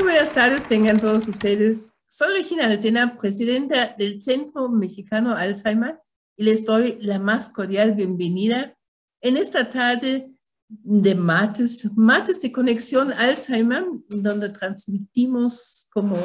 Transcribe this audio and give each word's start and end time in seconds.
Muy 0.00 0.12
buenas 0.12 0.32
tardes, 0.32 0.66
tengan 0.66 0.98
todos 0.98 1.28
ustedes. 1.28 1.92
Soy 2.08 2.38
Regina 2.38 2.64
Altena, 2.64 3.18
presidenta 3.18 3.94
del 3.98 4.22
Centro 4.22 4.70
Mexicano 4.70 5.36
Alzheimer, 5.36 6.00
y 6.38 6.44
les 6.44 6.64
doy 6.64 6.96
la 7.02 7.18
más 7.18 7.50
cordial 7.50 7.92
bienvenida 7.92 8.78
en 9.20 9.36
esta 9.36 9.68
tarde 9.68 10.26
de 10.68 11.14
martes, 11.14 11.86
martes 11.96 12.40
de 12.40 12.50
conexión 12.50 13.12
Alzheimer, 13.12 13.84
donde 14.08 14.48
transmitimos 14.48 15.86
como 15.92 16.16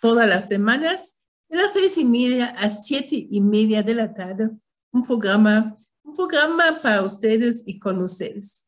todas 0.00 0.28
las 0.28 0.46
semanas 0.46 1.26
de 1.48 1.56
las 1.56 1.72
seis 1.72 1.98
y 1.98 2.04
media 2.04 2.54
a 2.56 2.68
siete 2.68 3.26
y 3.28 3.40
media 3.40 3.82
de 3.82 3.96
la 3.96 4.14
tarde 4.14 4.50
un 4.92 5.04
programa, 5.04 5.76
un 6.04 6.14
programa 6.14 6.78
para 6.80 7.02
ustedes 7.02 7.64
y 7.66 7.80
con 7.80 8.00
ustedes. 8.00 8.65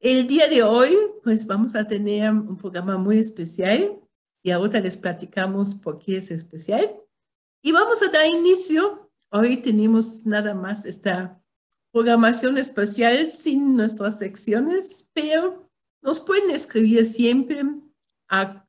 El 0.00 0.26
día 0.26 0.48
de 0.48 0.62
hoy, 0.62 0.96
pues 1.22 1.46
vamos 1.46 1.76
a 1.76 1.86
tener 1.86 2.30
un 2.30 2.56
programa 2.56 2.96
muy 2.96 3.18
especial 3.18 4.00
y 4.42 4.50
ahora 4.50 4.80
les 4.80 4.96
platicamos 4.96 5.74
por 5.74 5.98
qué 5.98 6.16
es 6.16 6.30
especial. 6.30 6.90
Y 7.62 7.72
vamos 7.72 8.02
a 8.02 8.08
dar 8.08 8.26
inicio. 8.26 9.12
Hoy 9.30 9.58
tenemos 9.58 10.24
nada 10.24 10.54
más 10.54 10.86
esta 10.86 11.38
programación 11.92 12.56
especial 12.56 13.30
sin 13.32 13.76
nuestras 13.76 14.18
secciones, 14.18 15.10
pero 15.12 15.66
nos 16.00 16.18
pueden 16.18 16.50
escribir 16.50 17.04
siempre 17.04 17.62
a 18.30 18.66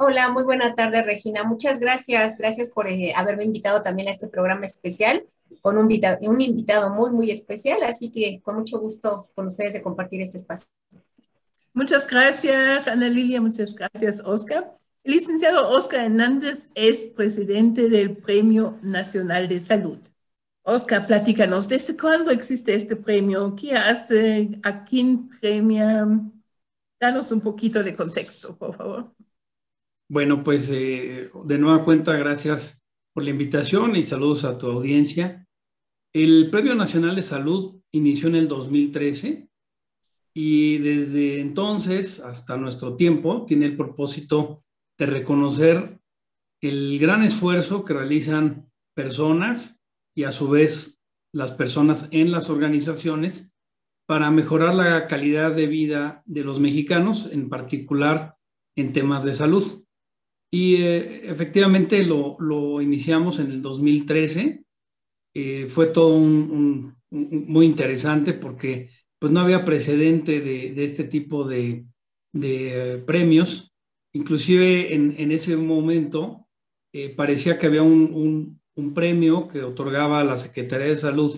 Hola, 0.04 0.30
muy 0.30 0.42
buena 0.42 0.74
tarde, 0.74 1.00
Regina. 1.00 1.44
Muchas 1.44 1.78
gracias. 1.78 2.36
Gracias 2.36 2.70
por 2.70 2.88
eh, 2.88 3.12
haberme 3.14 3.44
invitado 3.44 3.82
también 3.82 4.08
a 4.08 4.10
este 4.10 4.26
programa 4.26 4.66
especial 4.66 5.24
con 5.60 5.76
un 5.78 5.82
invitado, 5.82 6.18
un 6.28 6.40
invitado 6.40 6.90
muy, 6.90 7.12
muy 7.12 7.30
especial. 7.30 7.84
Así 7.84 8.10
que 8.10 8.40
con 8.42 8.56
mucho 8.56 8.80
gusto 8.80 9.30
con 9.36 9.46
ustedes 9.46 9.74
de 9.74 9.80
compartir 9.80 10.20
este 10.20 10.38
espacio. 10.38 10.66
Muchas 11.72 12.08
gracias, 12.08 12.88
Ana 12.88 13.08
Lilia. 13.08 13.40
Muchas 13.40 13.76
gracias, 13.76 14.20
Oscar. 14.26 14.76
El 15.04 15.12
licenciado 15.12 15.70
Oscar 15.70 16.06
Hernández 16.06 16.68
es 16.74 17.06
presidente 17.06 17.88
del 17.88 18.16
Premio 18.16 18.80
Nacional 18.82 19.46
de 19.46 19.60
Salud. 19.60 19.98
Oscar, 20.64 21.06
platícanos, 21.06 21.68
¿desde 21.68 21.96
cuándo 21.96 22.32
existe 22.32 22.74
este 22.74 22.96
premio? 22.96 23.54
¿Qué 23.54 23.74
hace? 23.74 24.58
¿A 24.64 24.82
quién 24.82 25.28
premia? 25.28 26.08
Danos 26.98 27.30
un 27.30 27.40
poquito 27.40 27.84
de 27.84 27.94
contexto, 27.94 28.56
por 28.56 28.76
favor. 28.76 29.12
Bueno, 30.12 30.44
pues 30.44 30.68
eh, 30.70 31.30
de 31.46 31.56
nueva 31.56 31.82
cuenta, 31.84 32.12
gracias 32.12 32.84
por 33.14 33.24
la 33.24 33.30
invitación 33.30 33.96
y 33.96 34.02
saludos 34.02 34.44
a 34.44 34.58
tu 34.58 34.66
audiencia. 34.66 35.48
El 36.12 36.50
Premio 36.50 36.74
Nacional 36.74 37.16
de 37.16 37.22
Salud 37.22 37.80
inició 37.92 38.28
en 38.28 38.34
el 38.34 38.46
2013 38.46 39.48
y 40.34 40.76
desde 40.76 41.40
entonces 41.40 42.20
hasta 42.20 42.58
nuestro 42.58 42.94
tiempo 42.94 43.46
tiene 43.46 43.64
el 43.64 43.74
propósito 43.74 44.62
de 44.98 45.06
reconocer 45.06 45.98
el 46.60 46.98
gran 46.98 47.22
esfuerzo 47.22 47.82
que 47.82 47.94
realizan 47.94 48.70
personas 48.94 49.80
y 50.14 50.24
a 50.24 50.30
su 50.30 50.50
vez 50.50 51.00
las 51.32 51.52
personas 51.52 52.10
en 52.12 52.32
las 52.32 52.50
organizaciones 52.50 53.56
para 54.04 54.30
mejorar 54.30 54.74
la 54.74 55.06
calidad 55.06 55.52
de 55.52 55.68
vida 55.68 56.22
de 56.26 56.44
los 56.44 56.60
mexicanos, 56.60 57.30
en 57.32 57.48
particular 57.48 58.36
en 58.76 58.92
temas 58.92 59.24
de 59.24 59.32
salud. 59.32 59.82
Y 60.52 60.82
eh, 60.82 61.30
efectivamente 61.30 62.04
lo, 62.04 62.80
iniciamos 62.80 63.38
en 63.38 63.50
el 63.50 63.62
2013. 63.62 64.64
Eh, 65.34 65.66
fue 65.66 65.86
todo 65.86 66.14
un, 66.14 66.94
muy 67.10 67.66
interesante 67.66 68.34
porque 68.34 68.90
pues 69.18 69.32
no 69.32 69.40
había 69.40 69.64
precedente 69.64 70.40
de, 70.40 70.84
este 70.84 71.04
tipo 71.04 71.44
de, 71.44 71.86
de 72.32 72.94
eh, 72.94 72.98
premios 72.98 73.72
Inclusive 74.14 74.94
en, 74.94 75.32
ese 75.32 75.56
momento 75.56 76.46
eh, 76.92 77.14
parecía 77.14 77.58
que 77.58 77.66
había 77.66 77.82
un, 77.82 78.60
premio 78.94 79.48
que 79.48 79.62
otorgaba 79.62 80.24
la 80.24 80.36
Secretaría 80.36 80.88
de 80.88 80.96
Salud 80.96 81.34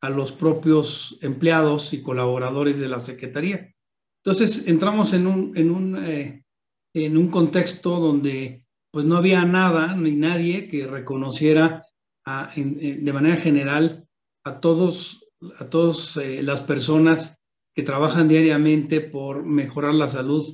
a 0.00 0.10
los 0.10 0.32
propios 0.32 1.18
empleados 1.20 1.92
y 1.92 2.02
colaboradores 2.02 2.78
de 2.78 2.88
la 2.88 3.00
Secretaría. 3.00 3.74
Entonces 4.24 4.68
entramos 4.68 5.12
en 5.14 5.26
un, 5.26 5.56
en 5.56 5.70
un, 5.70 6.44
en 6.94 7.16
un 7.16 7.28
contexto 7.28 7.98
donde 7.98 8.66
pues 8.90 9.06
no 9.06 9.16
había 9.16 9.44
nada 9.44 9.96
ni 9.96 10.12
nadie 10.12 10.68
que 10.68 10.86
reconociera 10.86 11.86
de 12.24 13.12
manera 13.12 13.36
general 13.36 14.06
a 14.44 14.60
todos, 14.60 15.26
a 15.58 15.68
todos 15.68 16.16
eh, 16.16 16.42
las 16.42 16.60
personas 16.60 17.40
que 17.74 17.82
trabajan 17.82 18.28
diariamente 18.28 19.00
por 19.00 19.44
mejorar 19.44 19.94
la 19.94 20.08
salud 20.08 20.44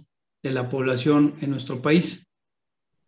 de 0.43 0.53
la 0.53 0.69
población 0.69 1.35
en 1.41 1.51
nuestro 1.51 1.83
país. 1.83 2.29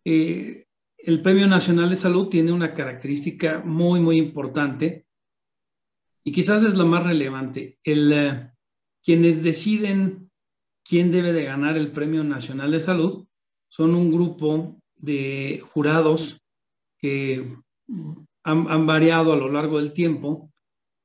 Eh, 0.05 0.65
el 0.97 1.21
Premio 1.21 1.47
Nacional 1.47 1.89
de 1.89 1.95
Salud 1.95 2.27
tiene 2.27 2.51
una 2.51 2.73
característica 2.73 3.61
muy, 3.63 3.99
muy 3.99 4.17
importante 4.17 5.05
y 6.23 6.31
quizás 6.31 6.63
es 6.63 6.75
la 6.75 6.85
más 6.85 7.05
relevante. 7.05 7.75
El, 7.83 8.13
eh, 8.13 8.51
quienes 9.03 9.43
deciden 9.43 10.30
quién 10.91 11.09
debe 11.09 11.31
de 11.31 11.45
ganar 11.45 11.77
el 11.77 11.89
Premio 11.93 12.21
Nacional 12.21 12.71
de 12.71 12.81
Salud 12.81 13.25
son 13.69 13.95
un 13.95 14.11
grupo 14.11 14.77
de 14.97 15.63
jurados 15.71 16.41
que 16.99 17.47
han, 18.43 18.85
variado 18.85 19.31
a 19.31 19.37
lo 19.37 19.49
largo 19.49 19.79
del 19.79 19.93
tiempo, 19.93 20.51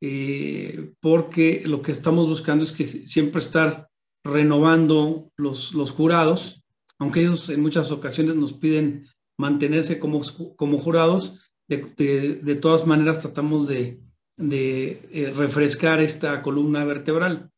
eh, 0.01 0.93
porque 1.01 1.63
lo 1.65 1.83
que 1.83 1.93
estamos 1.93 2.27
buscando 2.27 2.65
es 2.65 2.73
que 2.73 2.85
siempre 2.85 3.39
estar 3.39 3.87
renovando 4.25 5.31
los, 5.37 5.73
los 5.73 5.93
jurados, 5.93 6.65
aunque 6.99 7.21
ellos 7.21 7.49
en 7.49 7.63
muchas 7.63 7.93
ocasiones 7.93 8.35
nos 8.35 8.55
piden 8.55 9.07
mantenerse 9.39 10.01
como, 10.01 10.21
como 10.57 10.79
jurados, 10.79 11.49
de, 11.69 12.41
de, 12.43 12.55
todas 12.57 12.89
maneras 12.89 13.21
tratamos 13.21 13.69
de, 13.69 14.01
de 14.37 15.09
eh, 15.13 15.31
refrescar 15.31 16.01
esta 16.01 16.43
columna 16.43 16.85
vertebral. 16.85 17.53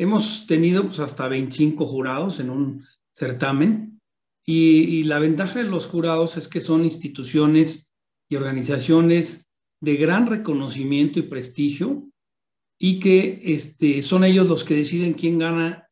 Hemos 0.00 0.46
tenido 0.46 0.86
pues, 0.86 0.98
hasta 0.98 1.28
25 1.28 1.84
jurados 1.84 2.40
en 2.40 2.48
un 2.48 2.86
certamen 3.12 4.00
y, 4.46 5.02
la 5.02 5.18
ventaja 5.18 5.58
de 5.58 5.66
los 5.66 5.86
jurados 5.86 6.38
es 6.38 6.48
que 6.48 6.60
son 6.60 6.84
instituciones 6.84 7.94
y 8.26 8.36
organizaciones 8.36 9.50
de 9.82 9.96
gran 9.96 10.26
reconocimiento 10.26 11.18
y 11.18 11.24
prestigio 11.24 12.08
y 12.78 12.98
que 12.98 13.42
este, 13.44 14.00
son 14.00 14.24
ellos 14.24 14.48
los 14.48 14.64
que 14.64 14.76
deciden 14.76 15.12
quién 15.12 15.38
gana 15.38 15.90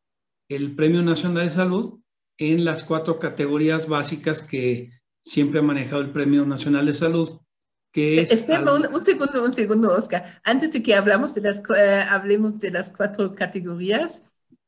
el 0.49 0.75
Premio 0.75 1.03
Nacional 1.03 1.43
de 1.43 1.51
Salud 1.51 1.99
en 2.39 2.65
las 2.65 2.83
cuatro 2.83 3.19
categorías 3.19 3.87
básicas 3.87 4.41
que 4.41 4.89
siempre 5.23 5.59
ha 5.59 5.63
manejado 5.63 6.01
el 6.01 6.11
Premio 6.11 6.47
Nacional 6.47 6.87
de 6.87 6.95
Salud, 6.95 7.41
que 7.91 8.21
es... 8.21 8.31
Espera 8.31 8.61
un, 8.73 9.03
segundo, 9.03 9.43
un 9.43 9.53
segundo, 9.53 9.91
Oscar. 9.91 10.41
Antes 10.43 10.71
de 10.73 10.83
que 10.83 10.95
hablamos 10.95 11.33
de 11.35 11.41
las, 11.41 11.61
eh, 11.77 12.03
hablemos 12.09 12.59
de 12.59 12.71
las 12.71 12.91
cuatro 12.91 13.31
categorías, 13.33 14.25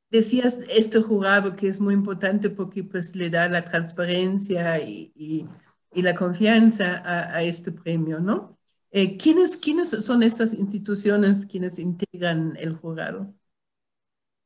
decías 0.09 0.59
este 0.69 1.01
jurado 1.01 1.55
que 1.55 1.67
es 1.67 1.79
muy 1.79 1.93
importante 1.93 2.49
porque 2.49 2.83
pues 2.83 3.15
le 3.15 3.29
da 3.29 3.47
la 3.49 3.63
transparencia 3.63 4.79
y, 4.79 5.11
y, 5.15 6.01
la 6.01 6.15
confianza 6.15 6.97
a, 6.97 7.35
a, 7.35 7.43
este 7.43 7.71
premio, 7.71 8.19
¿no? 8.19 8.57
Eh, 8.91 9.17
¿quiénes, 9.17 9.57
¿Quiénes 9.57 9.89
son 9.89 10.23
estas 10.23 10.53
instituciones 10.53 11.45
quienes 11.45 11.79
integran 11.79 12.57
el 12.59 12.73
jurado? 12.73 13.33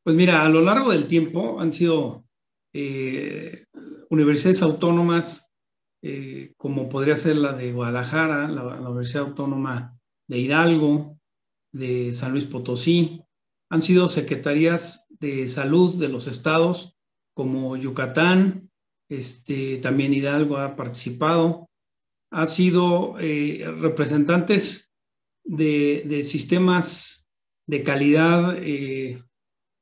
Pues 0.03 0.15
mira, 0.15 0.45
a 0.45 0.49
lo 0.49 0.61
largo 0.61 0.91
del 0.91 1.07
tiempo 1.07 1.59
han 1.59 1.73
sido 1.73 2.25
eh, 2.73 3.65
universidades 4.09 4.61
autónomas, 4.61 5.51
eh, 6.07 6.53
como 6.55 6.87
podría 6.87 7.17
ser 7.17 7.35
la 7.37 7.53
de 7.53 7.71
Guadalajara, 7.71 8.47
la, 8.47 8.63
Universidad 8.63 9.23
Autónoma 9.23 9.97
de 10.27 10.37
Hidalgo, 10.37 11.17
de 11.71 12.13
San 12.13 12.31
Luis 12.31 12.45
Potosí, 12.45 13.23
han 13.71 13.81
sido 13.81 14.07
secretarías 14.07 15.07
de 15.09 15.47
salud 15.47 15.99
de 15.99 16.09
los 16.09 16.27
estados 16.27 16.95
como 17.33 17.75
Yucatán, 17.75 18.69
este, 19.09 19.77
también 19.77 20.13
Hidalgo 20.13 20.57
ha 20.57 20.75
participado, 20.75 21.71
ha 22.31 22.45
sido 22.45 23.17
eh, 23.19 23.65
representantes 23.79 24.93
de, 25.43 26.21
sistemas 26.23 27.27
de 27.65 27.81
calidad, 27.81 28.55
eh, 28.59 29.23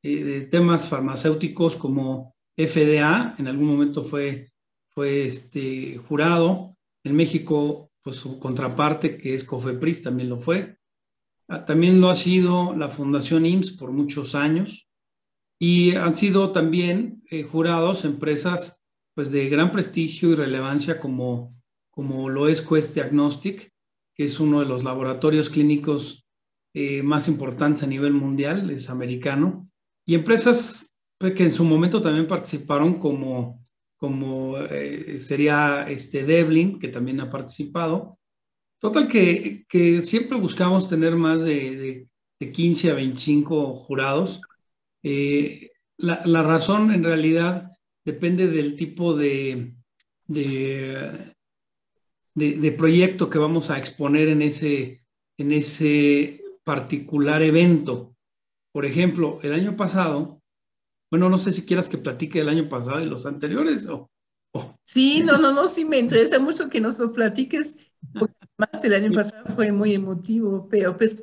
de 0.01 0.41
temas 0.49 0.87
farmacéuticos 0.87 1.75
como 1.75 2.33
FDA, 2.55 3.35
en 3.37 3.47
algún 3.49 3.67
momento 3.67 4.05
fue, 4.05 4.52
fue 4.93 5.25
este, 5.25 5.97
jurado. 5.97 6.75
En 7.03 7.15
México, 7.15 7.91
pues 8.01 8.17
su 8.17 8.39
contraparte, 8.39 9.17
que 9.17 9.33
es 9.33 9.43
COFEPRIS, 9.43 10.03
también 10.03 10.29
lo 10.29 10.39
fue. 10.39 10.77
Ah, 11.47 11.65
también 11.65 11.99
lo 11.99 12.09
ha 12.09 12.15
sido 12.15 12.75
la 12.75 12.89
Fundación 12.89 13.45
IMSS 13.45 13.71
por 13.77 13.91
muchos 13.91 14.35
años. 14.35 14.89
Y 15.59 15.95
han 15.95 16.15
sido 16.15 16.51
también 16.51 17.23
jurados 17.49 18.05
empresas 18.05 18.83
pues, 19.13 19.31
de 19.31 19.49
gran 19.49 19.71
prestigio 19.71 20.31
y 20.31 20.35
relevancia 20.35 20.99
como 20.99 21.53
como 21.93 22.27
lo 22.27 22.47
es 22.47 22.61
Quest 22.61 22.95
Diagnostic, 22.95 23.71
que 24.15 24.23
es 24.23 24.39
uno 24.39 24.61
de 24.61 24.65
los 24.65 24.83
laboratorios 24.83 25.51
clínicos 25.51 26.25
eh, 26.73 27.03
más 27.03 27.27
importantes 27.27 27.83
a 27.83 27.87
nivel 27.87 28.13
mundial, 28.13 28.71
es 28.71 28.89
americano, 28.89 29.69
y 30.03 30.15
empresas 30.15 30.91
pues, 31.19 31.33
que 31.33 31.43
en 31.43 31.51
su 31.51 31.63
momento 31.63 32.01
también 32.01 32.27
participaron 32.27 32.95
como, 32.95 33.62
como 34.03 34.57
eh, 34.57 35.17
sería 35.21 35.85
este 35.87 36.25
Devlin, 36.25 36.77
que 36.77 36.89
también 36.89 37.21
ha 37.21 37.29
participado. 37.29 38.19
Total 38.77 39.07
que, 39.07 40.01
siempre 40.01 40.37
buscamos 40.37 40.89
tener 40.89 41.15
más 41.15 41.41
de, 41.41 42.05
de, 42.37 42.51
15 42.51 42.91
a 42.91 42.95
25 42.95 43.73
jurados. 43.75 44.41
Eh, 45.03 45.71
la, 45.95 46.21
la, 46.25 46.43
razón 46.43 46.91
en 46.91 47.05
realidad 47.05 47.71
depende 48.03 48.49
del 48.49 48.75
tipo 48.75 49.15
de, 49.15 49.73
de 50.27 51.33
de, 52.35 52.71
proyecto 52.73 53.29
que 53.29 53.39
vamos 53.39 53.69
a 53.69 53.77
exponer 53.77 54.27
en 54.27 54.41
ese, 54.41 55.05
en 55.37 55.53
ese 55.53 56.41
particular 56.65 57.41
evento. 57.41 58.17
Por 58.73 58.85
ejemplo, 58.85 59.39
el 59.43 59.53
año 59.53 59.77
pasado, 59.77 60.42
bueno, 61.13 61.29
no 61.29 61.37
sé 61.37 61.51
si 61.51 61.63
quieras 61.63 61.87
que 61.87 61.99
platique 61.99 62.39
el 62.39 62.49
año 62.49 62.67
pasado 62.67 62.99
y 62.99 63.05
los 63.05 63.27
anteriores 63.27 63.87
o... 63.87 64.09
Sí, 64.83 65.21
no, 65.21 65.37
no, 65.37 65.51
no, 65.51 65.67
sí 65.67 65.85
me 65.85 65.99
interesa 65.99 66.39
mucho 66.39 66.71
que 66.71 66.81
nos 66.81 66.97
lo 66.97 67.13
platiques. 67.13 67.77
Más 68.57 68.83
el 68.83 68.95
año 68.95 69.11
pasado 69.11 69.45
fue 69.53 69.71
muy 69.71 69.93
emotivo, 69.93 70.67
pero 70.67 70.97
pues 70.97 71.15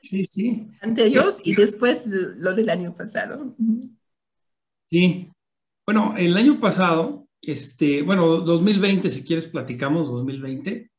sí, 0.00 0.22
sí. 0.22 0.66
anteriores 0.80 1.42
y 1.44 1.54
después 1.54 2.06
lo 2.06 2.54
del 2.54 2.70
año 2.70 2.94
pasado. 2.94 3.54
Sí, 4.90 5.30
bueno, 5.84 6.14
el 6.16 6.34
año 6.34 6.58
pasado 6.58 7.28
este, 7.42 8.00
bueno, 8.00 8.40
2020, 8.40 9.10
si 9.10 9.24
quieres 9.24 9.44
platicamos 9.44 10.08
2020. 10.08 10.90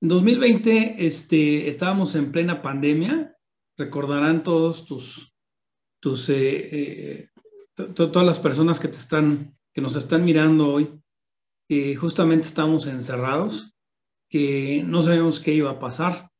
En 0.00 0.08
2020 0.08 1.06
este, 1.06 1.68
estábamos 1.68 2.14
en 2.14 2.32
plena 2.32 2.62
pandemia, 2.62 3.36
recordarán 3.76 4.42
todos 4.42 4.86
tus, 4.86 5.36
tus 6.00 6.30
eh, 6.30 6.68
eh, 6.72 7.30
todas 7.76 8.26
las 8.26 8.38
personas 8.38 8.80
que 8.80 8.88
te 8.88 8.96
están, 8.96 9.56
que 9.74 9.80
nos 9.80 9.96
están 9.96 10.24
mirando 10.24 10.68
hoy, 10.72 11.00
que 11.68 11.94
justamente 11.96 12.46
estamos 12.46 12.86
encerrados, 12.86 13.74
que 14.30 14.82
no 14.86 15.02
sabíamos 15.02 15.40
qué 15.40 15.54
iba 15.54 15.70
a 15.70 15.78
pasar. 15.78 16.30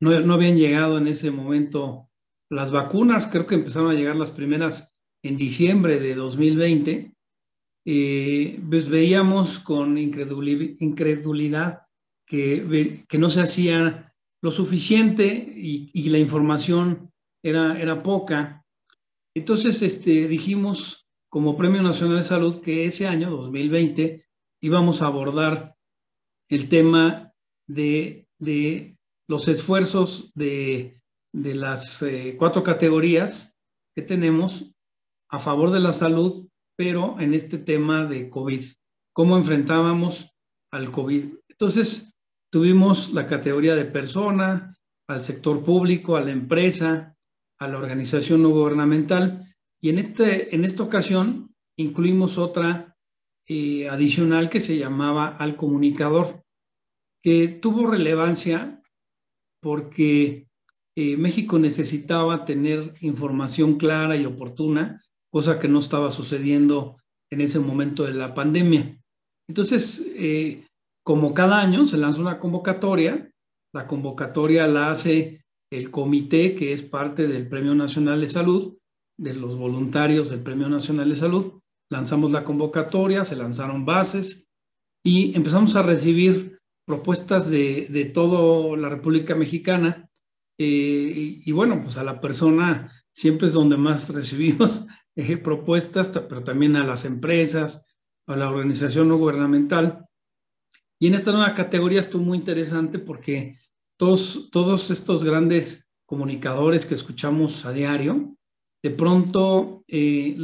No, 0.00 0.18
no 0.20 0.34
habían 0.34 0.56
llegado 0.56 0.98
en 0.98 1.06
ese 1.06 1.30
momento 1.30 2.08
las 2.50 2.72
vacunas, 2.72 3.26
creo 3.26 3.46
que 3.46 3.54
empezaron 3.54 3.90
a 3.90 3.94
llegar 3.94 4.16
las 4.16 4.30
primeras 4.30 4.94
en 5.22 5.36
diciembre 5.36 6.00
de 6.00 6.14
2020 6.14 7.14
eh, 7.86 8.60
pues 8.68 8.88
veíamos 8.88 9.58
con 9.58 9.96
incredulidad 9.96 11.82
que, 12.26 13.04
que, 13.08 13.18
no 13.18 13.28
se 13.28 13.40
hacía 13.40 14.14
lo 14.42 14.50
suficiente 14.50 15.24
y, 15.26 16.08
la 16.10 16.18
información 16.18 17.10
era, 17.42 17.80
era 17.80 18.02
poca. 18.02 18.59
Entonces 19.34 19.82
este, 19.82 20.28
dijimos 20.28 21.08
como 21.30 21.56
Premio 21.56 21.82
Nacional 21.82 22.18
de 22.18 22.22
Salud 22.22 22.60
que 22.60 22.86
ese 22.86 23.06
año, 23.06 23.30
2020, 23.30 24.24
íbamos 24.62 25.02
a 25.02 25.06
abordar 25.06 25.76
el 26.48 26.68
tema 26.68 27.32
de, 27.68 28.26
los 29.28 29.46
esfuerzos 29.46 30.32
de, 30.34 31.00
de 31.32 31.54
las 31.54 32.02
eh, 32.02 32.34
cuatro 32.36 32.64
categorías 32.64 33.56
que 33.94 34.02
tenemos 34.02 34.72
a 35.30 35.38
favor 35.38 35.70
de 35.70 35.80
la 35.80 35.92
salud 35.92 36.50
pero 36.80 37.20
en 37.20 37.34
este 37.34 37.58
tema 37.58 38.06
de 38.06 38.30
COVID, 38.30 38.64
cómo 39.12 39.36
enfrentábamos 39.36 40.34
al 40.72 40.90
COVID. 40.90 41.26
Entonces, 41.50 42.14
tuvimos 42.50 43.12
la 43.12 43.26
categoría 43.26 43.74
de 43.74 43.84
persona, 43.84 44.74
al 45.06 45.20
sector 45.20 45.62
público, 45.62 46.16
a 46.16 46.22
la 46.22 46.30
empresa, 46.30 47.18
a 47.60 47.68
la 47.68 47.78
organización 47.78 48.42
no 48.42 48.48
gubernamental, 48.48 49.54
y 49.80 49.90
en, 49.90 49.98
este, 49.98 50.54
en 50.54 50.64
esta 50.64 50.82
ocasión 50.82 51.54
incluimos 51.76 52.38
otra 52.38 52.96
eh, 53.46 53.88
adicional 53.88 54.50
que 54.50 54.60
se 54.60 54.76
llamaba 54.76 55.28
al 55.28 55.56
comunicador, 55.56 56.42
que 57.22 57.48
tuvo 57.48 57.86
relevancia 57.86 58.82
porque 59.60 60.48
eh, 60.96 61.16
México 61.16 61.58
necesitaba 61.58 62.44
tener 62.44 62.94
información 63.00 63.76
clara 63.76 64.16
y 64.16 64.24
oportuna 64.24 65.02
cosa 65.30 65.58
que 65.58 65.68
no 65.68 65.78
estaba 65.78 66.10
sucediendo 66.10 66.96
en 67.30 67.40
ese 67.40 67.60
momento 67.60 68.04
de 68.04 68.14
la 68.14 68.34
pandemia. 68.34 69.00
Entonces, 69.48 70.12
eh, 70.16 70.66
como 71.04 71.32
cada 71.32 71.60
año 71.60 71.84
se 71.84 71.96
lanza 71.96 72.20
una 72.20 72.38
convocatoria, 72.38 73.30
la 73.72 73.86
convocatoria 73.86 74.66
la 74.66 74.90
hace 74.90 75.44
el 75.70 75.90
comité 75.90 76.54
que 76.54 76.72
es 76.72 76.82
parte 76.82 77.26
del 77.26 77.48
Premio 77.48 77.74
Nacional 77.74 78.20
de 78.20 78.28
Salud, 78.28 78.76
de 79.16 79.34
los 79.34 79.56
voluntarios 79.56 80.30
del 80.30 80.42
Premio 80.42 80.68
Nacional 80.68 81.08
de 81.08 81.14
Salud. 81.14 81.60
Lanzamos 81.90 82.30
la 82.32 82.44
convocatoria, 82.44 83.24
se 83.24 83.36
lanzaron 83.36 83.84
bases 83.84 84.48
y 85.04 85.36
empezamos 85.36 85.76
a 85.76 85.82
recibir 85.82 86.58
propuestas 86.86 87.50
de, 87.50 87.86
de 87.88 88.04
toda 88.06 88.76
la 88.76 88.88
República 88.88 89.34
Mexicana. 89.34 90.08
Eh, 90.58 90.64
y, 90.66 91.42
y, 91.44 91.52
bueno, 91.52 91.80
pues 91.80 91.96
a 91.96 92.04
la 92.04 92.20
persona 92.20 92.92
siempre 93.12 93.46
es 93.48 93.54
donde 93.54 93.76
más 93.76 94.12
recibimos 94.12 94.86
propuestas, 95.42 96.10
pero 96.10 96.42
también 96.42 96.76
a 96.76 96.84
las 96.84 97.04
empresas, 97.04 97.86
a 98.26 98.36
la 98.36 98.48
organización 98.48 99.08
no 99.08 99.16
gubernamental. 99.16 100.06
Y 100.98 101.08
en 101.08 101.14
esta 101.14 101.32
nueva 101.32 101.54
categoría 101.54 102.00
estuvo 102.00 102.22
muy 102.22 102.38
interesante 102.38 102.98
porque 102.98 103.56
todos, 104.00 104.48
todos 104.50 104.90
estos 104.90 105.24
grandes 105.24 105.86
comunicadores 106.06 106.86
que 106.86 106.94
escuchamos 106.94 107.66
a 107.66 107.72
diario, 107.72 108.34
de 108.82 108.90
pronto 108.92 109.84
eh, 109.88 110.38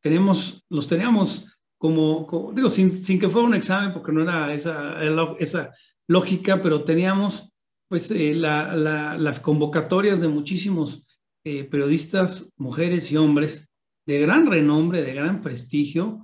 tenemos, 0.00 0.64
los 0.70 0.86
teníamos 0.86 1.58
como, 1.78 2.52
digo, 2.54 2.68
sin, 2.68 2.92
sin, 2.92 3.18
que 3.18 3.28
fuera 3.28 3.48
un 3.48 3.56
examen, 3.56 3.92
porque 3.92 4.12
no 4.12 4.22
era 4.22 4.54
esa, 4.54 5.02
esa 5.40 5.74
lógica, 6.06 6.62
pero 6.62 6.84
teníamos 6.84 7.52
pues 7.88 8.12
eh, 8.12 8.34
la, 8.34 8.76
la, 8.76 9.18
las 9.18 9.40
convocatorias 9.40 10.20
de 10.20 10.28
muchísimos 10.28 11.20
eh, 11.44 11.64
periodistas, 11.64 12.52
mujeres 12.56 13.10
y 13.10 13.16
hombres, 13.16 13.68
de 14.06 14.20
gran 14.20 14.46
renombre, 14.46 15.02
de 15.02 15.12
gran 15.12 15.40
prestigio, 15.40 16.22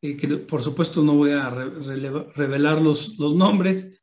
que 0.00 0.28
por 0.48 0.62
supuesto 0.62 1.02
no 1.02 1.14
voy 1.14 1.32
a 1.32 1.50
revelar 1.50 2.80
los, 2.80 3.18
los 3.18 3.34
nombres, 3.34 3.93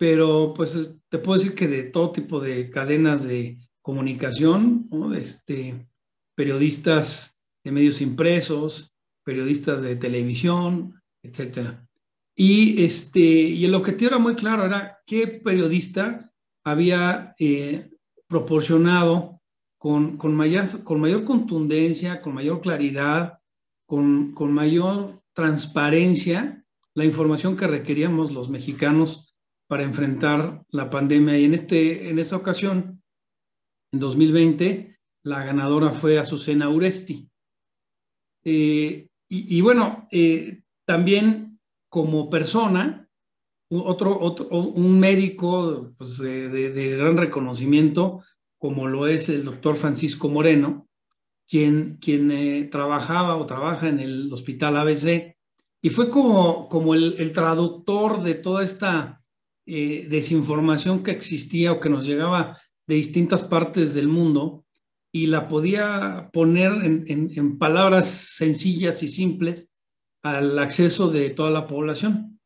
pero 0.00 0.54
pues 0.54 0.96
te 1.10 1.18
puedo 1.18 1.38
decir 1.38 1.54
que 1.54 1.68
de 1.68 1.82
todo 1.82 2.10
tipo 2.10 2.40
de 2.40 2.70
cadenas 2.70 3.22
de 3.24 3.58
comunicación, 3.82 4.88
este, 5.14 5.86
periodistas 6.34 7.38
de 7.62 7.70
medios 7.70 8.00
impresos, 8.00 8.94
periodistas 9.22 9.82
de 9.82 9.96
televisión, 9.96 10.98
etcétera. 11.22 11.86
Y, 12.34 12.82
este, 12.82 13.20
y 13.20 13.62
el 13.66 13.74
objetivo 13.74 14.12
era 14.12 14.18
muy 14.18 14.36
claro, 14.36 14.64
era 14.64 15.00
qué 15.04 15.26
periodista 15.26 16.32
había 16.64 17.34
eh, 17.38 17.90
proporcionado 18.26 19.42
con, 19.76 20.16
con, 20.16 20.34
mayor, 20.34 20.82
con 20.82 20.98
mayor 20.98 21.24
contundencia, 21.24 22.22
con 22.22 22.32
mayor 22.32 22.62
claridad, 22.62 23.38
con, 23.84 24.32
con 24.32 24.50
mayor 24.50 25.20
transparencia 25.34 26.64
la 26.94 27.04
información 27.04 27.54
que 27.54 27.66
requeríamos 27.66 28.32
los 28.32 28.48
mexicanos 28.48 29.29
para 29.70 29.84
enfrentar 29.84 30.64
la 30.70 30.90
pandemia. 30.90 31.38
Y 31.38 31.44
en, 31.44 31.54
este, 31.54 32.08
en 32.08 32.18
esa 32.18 32.34
ocasión, 32.36 33.00
en 33.92 34.00
2020, 34.00 34.98
la 35.22 35.44
ganadora 35.44 35.90
fue 35.90 36.18
Azucena 36.18 36.68
Uresti. 36.68 37.30
Eh, 38.42 39.06
y, 39.28 39.60
bueno, 39.60 40.08
eh, 40.10 40.62
también 40.84 41.60
como 41.88 42.28
persona, 42.28 43.08
otro, 43.70 44.18
otro 44.18 44.48
un 44.48 44.98
médico 44.98 45.92
pues, 45.96 46.18
de, 46.18 46.96
gran 46.96 47.16
reconocimiento, 47.16 48.24
como 48.58 48.88
lo 48.88 49.06
es 49.06 49.28
el 49.28 49.44
doctor 49.44 49.76
Francisco 49.76 50.28
Moreno, 50.28 50.88
quien, 51.48 51.98
quien 51.98 52.32
eh, 52.32 52.68
trabajaba 52.72 53.36
o 53.36 53.46
trabaja 53.46 53.88
en 53.88 54.00
el 54.00 54.32
hospital 54.32 54.78
ABC, 54.78 55.36
y 55.80 55.90
fue 55.90 56.10
como, 56.10 56.68
como 56.68 56.94
el, 56.94 57.30
traductor 57.30 58.24
de 58.24 58.34
toda 58.34 58.64
esta 58.64 59.19
eh, 59.66 60.06
desinformación 60.08 61.02
que 61.02 61.10
existía 61.10 61.72
o 61.72 61.80
que 61.80 61.88
nos 61.88 62.06
llegaba 62.06 62.58
de 62.86 62.94
distintas 62.94 63.44
partes 63.44 63.94
del 63.94 64.08
mundo 64.08 64.64
y 65.12 65.26
la 65.26 65.48
podía 65.48 66.30
poner 66.32 66.72
en, 66.84 67.58
palabras 67.58 68.06
sencillas 68.06 69.02
y 69.02 69.08
simples 69.08 69.72
al 70.22 70.58
acceso 70.58 71.10
de 71.10 71.30
toda 71.30 71.50
la 71.50 71.66
población. 71.66 72.38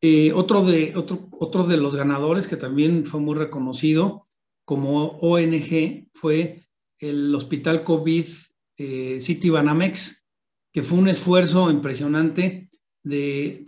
Eh, 0.00 0.32
otro, 0.32 0.64
de, 0.64 0.96
otro, 0.96 1.28
otro 1.32 1.64
de 1.64 1.76
los 1.76 1.94
ganadores 1.94 2.48
que 2.48 2.56
también 2.56 3.06
fue 3.06 3.20
muy 3.20 3.36
reconocido 3.36 4.26
como 4.64 5.18
ONG 5.18 6.08
fue 6.12 6.62
el 6.98 7.34
Hospital 7.34 7.84
COVID 7.84 8.26
eh, 8.78 9.20
City 9.20 9.50
Banamex, 9.50 10.26
que 10.72 10.82
fue 10.82 10.98
un 10.98 11.08
esfuerzo 11.08 11.70
impresionante 11.70 12.70
de, 13.02 13.64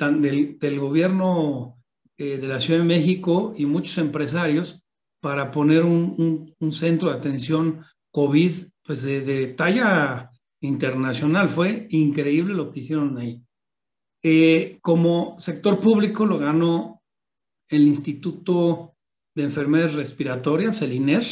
del, 0.59 0.81
gobierno 0.81 1.74
eh, 2.19 2.39
de 2.39 2.47
la 2.47 2.61
Ciudad 2.61 2.81
de 2.81 2.87
México 2.87 3.55
y 3.57 3.67
muchos 3.67 3.99
empresarios 3.99 4.85
para 5.21 5.51
poner 5.51 5.85
un, 5.85 6.55
un 6.59 6.73
centro 6.73 7.09
de 7.09 7.17
atención 7.17 7.81
COVID, 8.15 8.53
pues 8.85 9.03
de, 9.03 9.49
talla 9.57 10.31
internacional. 10.61 11.49
Fue 11.49 11.89
increíble 11.91 12.55
lo 12.55 12.71
que 12.71 12.79
hicieron 12.79 13.19
ahí. 13.19 13.43
Eh, 14.23 14.79
como 14.81 15.35
sector 15.39 15.81
público 15.81 16.25
lo 16.25 16.39
ganó 16.39 17.03
el 17.69 17.83
Instituto 17.89 18.95
de 19.35 19.43
Enfermedades 19.43 19.95
Respiratorias, 19.95 20.81
el 20.83 20.93
INER, 20.93 21.25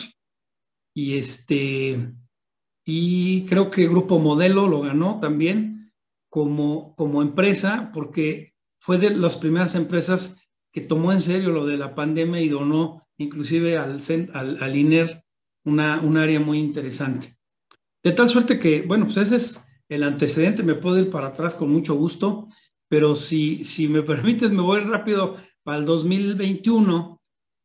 y 0.94 1.16
este, 1.16 2.12
y 2.84 3.46
creo 3.46 3.70
que 3.70 3.86
Grupo 3.86 4.18
Modelo 4.18 4.66
lo 4.66 4.80
ganó 4.80 5.20
también 5.20 5.92
como, 6.28 6.96
como 6.96 7.22
empresa, 7.22 7.90
porque 7.94 8.50
fue 8.80 8.98
de 8.98 9.10
las 9.10 9.36
primeras 9.36 9.76
empresas 9.76 10.41
que 10.72 10.80
tomó 10.80 11.12
en 11.12 11.20
serio 11.20 11.50
lo 11.50 11.66
de 11.66 11.76
la 11.76 11.94
pandemia 11.94 12.40
y 12.40 12.48
donó 12.48 13.06
inclusive 13.18 13.78
al, 13.78 13.98
al, 14.32 14.58
al 14.60 14.76
INER 14.76 15.24
una, 15.64 16.00
un 16.00 16.16
área 16.16 16.40
muy 16.40 16.58
interesante. 16.58 17.36
De 18.02 18.12
tal 18.12 18.28
suerte 18.28 18.58
que, 18.58 18.82
bueno, 18.82 19.04
pues 19.04 19.18
ese 19.18 19.36
es 19.36 19.68
el 19.88 20.02
antecedente, 20.02 20.62
me 20.62 20.74
puedo 20.74 20.98
ir 20.98 21.10
para 21.10 21.28
atrás 21.28 21.54
con 21.54 21.70
mucho 21.70 21.94
gusto, 21.94 22.48
pero 22.88 23.14
si, 23.14 23.64
si 23.64 23.88
me 23.88 24.02
permites, 24.02 24.50
me 24.50 24.62
voy 24.62 24.80
rápido 24.80 25.36
para 25.62 25.78
el 25.78 25.84
2021. 25.84 27.20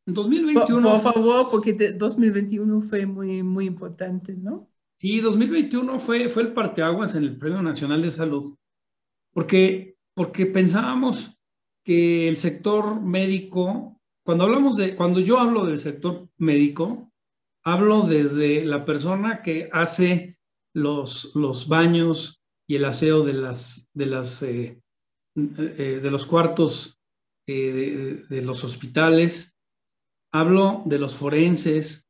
En 0.06 0.14
2021... 0.14 0.90
Por, 0.90 1.00
favor, 1.00 1.48
porque 1.50 1.72
2021 1.72 2.80
fue 2.82 3.06
muy, 3.06 3.42
muy 3.42 3.66
importante, 3.66 4.34
¿no? 4.34 4.70
Sí, 4.96 5.20
2021 5.20 5.98
fue, 5.98 6.28
fue 6.28 6.42
el 6.42 6.52
parteaguas 6.52 7.14
en 7.14 7.24
el 7.24 7.36
Premio 7.38 7.62
Nacional 7.62 8.02
de 8.02 8.10
Salud, 8.10 8.56
porque, 9.32 9.96
porque 10.14 10.46
pensábamos 10.46 11.37
el 11.88 12.36
sector 12.36 13.00
médico, 13.00 14.00
cuando 14.24 14.44
hablamos 14.44 14.76
de, 14.76 14.94
cuando 14.94 15.20
yo 15.20 15.38
hablo 15.38 15.64
del 15.64 15.78
sector 15.78 16.28
médico, 16.36 17.08
Hablo 17.70 18.02
desde 18.02 18.64
la 18.64 18.86
persona 18.86 19.42
que 19.42 19.68
hace 19.72 20.38
los, 20.72 21.34
los 21.34 21.68
baños 21.68 22.40
y 22.66 22.76
el 22.76 22.86
aseo 22.86 23.24
de, 23.24 23.34
las, 23.34 23.90
de, 23.92 24.06
las, 24.06 24.42
eh, 24.42 24.80
eh, 25.36 26.00
de 26.02 26.10
los 26.10 26.24
cuartos 26.24 26.98
eh, 27.46 28.24
de, 28.26 28.40
los 28.40 28.64
hospitales. 28.64 29.54
Hablo 30.32 30.80
de 30.86 30.98
los 30.98 31.14
forenses. 31.14 32.08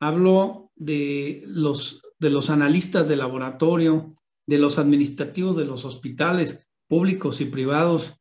Hablo 0.00 0.72
de 0.74 1.44
los, 1.46 2.02
de 2.18 2.30
los 2.30 2.50
analistas 2.50 3.06
de 3.06 3.14
laboratorio, 3.14 4.08
de 4.48 4.58
los 4.58 4.80
administrativos 4.80 5.56
de 5.56 5.64
los 5.64 5.84
hospitales 5.84 6.68
públicos 6.88 7.40
y 7.40 7.44
privados. 7.44 8.17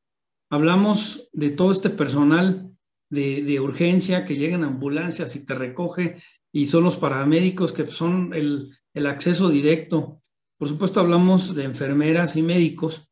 Hablamos 0.49 1.29
de 1.33 1.49
todo 1.49 1.71
este 1.71 1.89
personal 1.89 2.71
de, 3.09 3.59
urgencia 3.59 4.25
que 4.25 4.35
llegan 4.35 4.63
ambulancias 4.63 5.35
y 5.35 5.45
te 5.45 5.55
recoge 5.55 6.17
y 6.51 6.65
son 6.65 6.83
los 6.83 6.97
paramédicos 6.97 7.73
que 7.73 7.89
son 7.89 8.33
el, 8.33 8.73
acceso 9.05 9.49
directo. 9.49 10.21
Por 10.57 10.67
supuesto, 10.67 10.99
hablamos 10.99 11.53
de 11.53 11.65
enfermeras 11.65 12.35
y 12.35 12.41
médicos. 12.41 13.11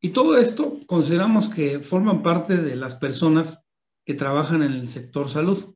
Y 0.00 0.10
todo 0.10 0.38
esto 0.38 0.78
consideramos 0.86 1.48
que 1.48 1.80
forman 1.80 2.22
parte 2.22 2.56
de 2.56 2.76
las 2.76 2.94
personas 2.94 3.70
que 4.04 4.14
trabajan 4.14 4.62
en 4.62 4.72
el 4.72 4.86
sector 4.86 5.28
salud. 5.28 5.74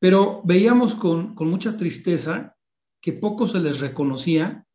Pero 0.00 0.40
veíamos 0.44 0.94
con, 0.94 1.34
mucha 1.34 1.76
tristeza 1.76 2.56
que 3.02 3.12
poco 3.12 3.48
se 3.48 3.58
les 3.58 3.80
reconocía, 3.80 4.66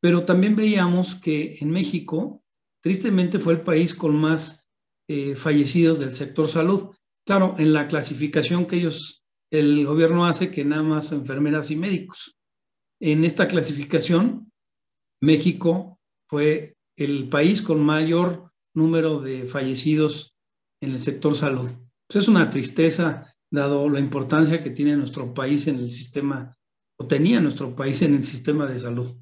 pero 0.00 0.24
también 0.24 0.56
veíamos 0.56 1.14
que 1.14 1.58
en 1.60 1.70
México, 1.70 2.42
tristemente, 2.80 3.38
fue 3.38 3.54
el 3.54 3.60
país 3.60 3.94
con 3.94 4.16
más 4.16 4.67
eh, 5.08 5.34
fallecidos 5.34 5.98
del 5.98 6.12
sector 6.12 6.48
salud. 6.48 6.90
Claro, 7.26 7.54
en 7.58 7.72
la 7.72 7.88
clasificación 7.88 8.66
que 8.66 8.76
ellos 8.76 9.24
el 9.50 9.86
gobierno 9.86 10.26
hace 10.26 10.50
que 10.50 10.64
nada 10.64 10.82
más 10.82 11.12
enfermeras 11.12 11.70
y 11.70 11.76
médicos. 11.76 12.38
En 13.00 13.24
esta 13.24 13.48
clasificación, 13.48 14.52
México 15.22 15.98
fue 16.28 16.76
el 16.96 17.28
país 17.28 17.62
con 17.62 17.82
mayor 17.82 18.52
número 18.74 19.20
de 19.20 19.46
fallecidos 19.46 20.36
en 20.82 20.92
el 20.92 21.00
sector 21.00 21.34
salud. 21.34 21.68
Pues 22.06 22.24
es 22.24 22.28
una 22.28 22.50
tristeza, 22.50 23.34
dado 23.50 23.88
la 23.88 24.00
importancia 24.00 24.62
que 24.62 24.70
tiene 24.70 24.96
nuestro 24.96 25.32
país 25.32 25.66
en 25.66 25.76
el 25.76 25.90
sistema, 25.90 26.54
o 27.00 27.06
tenía 27.06 27.40
nuestro 27.40 27.74
país 27.74 28.02
en 28.02 28.14
el 28.14 28.24
sistema 28.24 28.66
de 28.66 28.78
salud. 28.78 29.16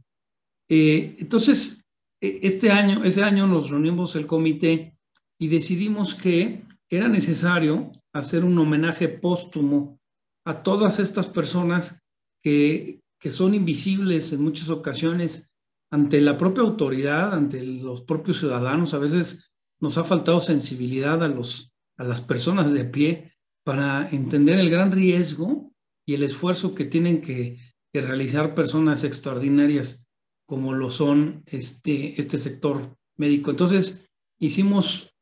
Eh, 0.69 1.16
entonces, 1.19 1.87
e, 2.21 2.40
este 2.43 2.71
año, 2.71 3.05
ese 3.05 3.23
año 3.23 3.47
nos 3.47 3.71
reunimos 3.71 4.16
el 4.16 4.26
comité 4.26 4.96
y 5.38 5.49
decidimos 5.49 6.14
que 6.14 6.64
era 6.88 7.09
necesario 7.09 7.93
hacer 8.12 8.45
un 8.45 8.59
homenaje 8.59 9.09
póstumo 9.09 9.99
a 10.45 10.62
todas 10.62 10.99
estas 10.99 11.26
personas 11.26 12.02
que, 12.43 13.00
que 13.21 13.31
son 13.31 13.55
invisibles 13.55 14.33
en 14.33 14.43
muchas 14.43 14.71
ocasiones 14.71 15.52
ante 15.90 16.21
la 16.21 16.37
propia 16.37 16.62
autoridad, 16.62 17.35
ante 17.35 17.62
los 17.62 18.02
propios 18.02 18.38
ciudadanos. 18.38 18.95
A 18.95 18.99
veces 18.99 19.52
nos 19.81 19.99
ha 19.99 20.05
faltado 20.05 20.40
sensibilidad 20.40 21.23
a, 21.23 21.28
los, 21.28 21.75
a 21.97 22.05
las 22.05 22.21
personas 22.21 22.73
de 22.73 22.85
pie 22.85 23.33
para 23.64 24.09
entender 24.11 24.59
el 24.59 24.71
gran 24.71 24.93
riesgo 24.93 25.73
y 26.07 26.14
el 26.14 26.23
esfuerzo 26.23 26.75
que 26.75 26.85
tienen 26.85 27.21
que, 27.21 27.59
realizar 27.93 28.55
personas 28.55 29.05
extraordinarias 29.05 30.07
como 30.45 30.75
lo 30.75 30.90
son 30.90 31.43
este, 31.47 32.21
este 32.21 32.37
sector 32.37 32.95
médico. 33.16 33.50
Entonces, 33.50 34.11
hicimos 34.38 35.15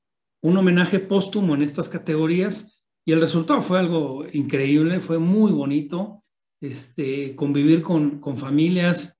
un 0.45 0.59
homenaje 0.59 0.99
póstumo 0.99 1.55
en 1.55 1.63
estas 1.63 1.89
categorías 1.89 2.85
y 3.07 3.13
el 3.13 3.21
resultado 3.23 3.63
fue 3.63 3.79
algo 3.79 4.27
increíble, 4.31 5.01
fue 5.01 5.19
muy 5.19 5.53
bonito, 5.53 6.23
este, 6.61 7.35
convivir 7.35 7.81
con, 7.81 8.21
con 8.21 8.37
familias 8.37 9.19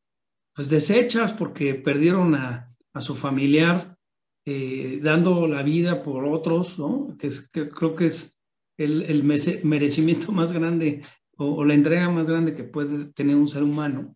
pues 0.55 0.69
deshechas 0.69 1.33
porque 1.33 1.75
perdieron 1.75 2.35
a, 2.35 2.71
a 2.93 3.01
su 3.01 3.15
familiar, 3.15 3.97
eh, 4.45 5.01
dando 5.03 5.47
la 5.47 5.63
vida 5.63 6.03
por 6.03 6.27
otros, 6.27 6.79
¿no? 6.79 7.17
Que, 7.19 7.29
es, 7.29 7.49
creo 7.51 7.97
que 7.97 8.07
es 8.07 8.39
el, 8.77 9.03
el 9.05 9.25
merecimiento 9.25 10.31
más 10.31 10.53
grande 10.53 11.01
o, 11.39 11.65
la 11.65 11.73
entrega 11.73 12.11
más 12.11 12.29
grande 12.29 12.55
que 12.55 12.65
puede 12.65 13.07
tener 13.07 13.37
un 13.37 13.49
ser 13.49 13.63
humano. 13.63 14.15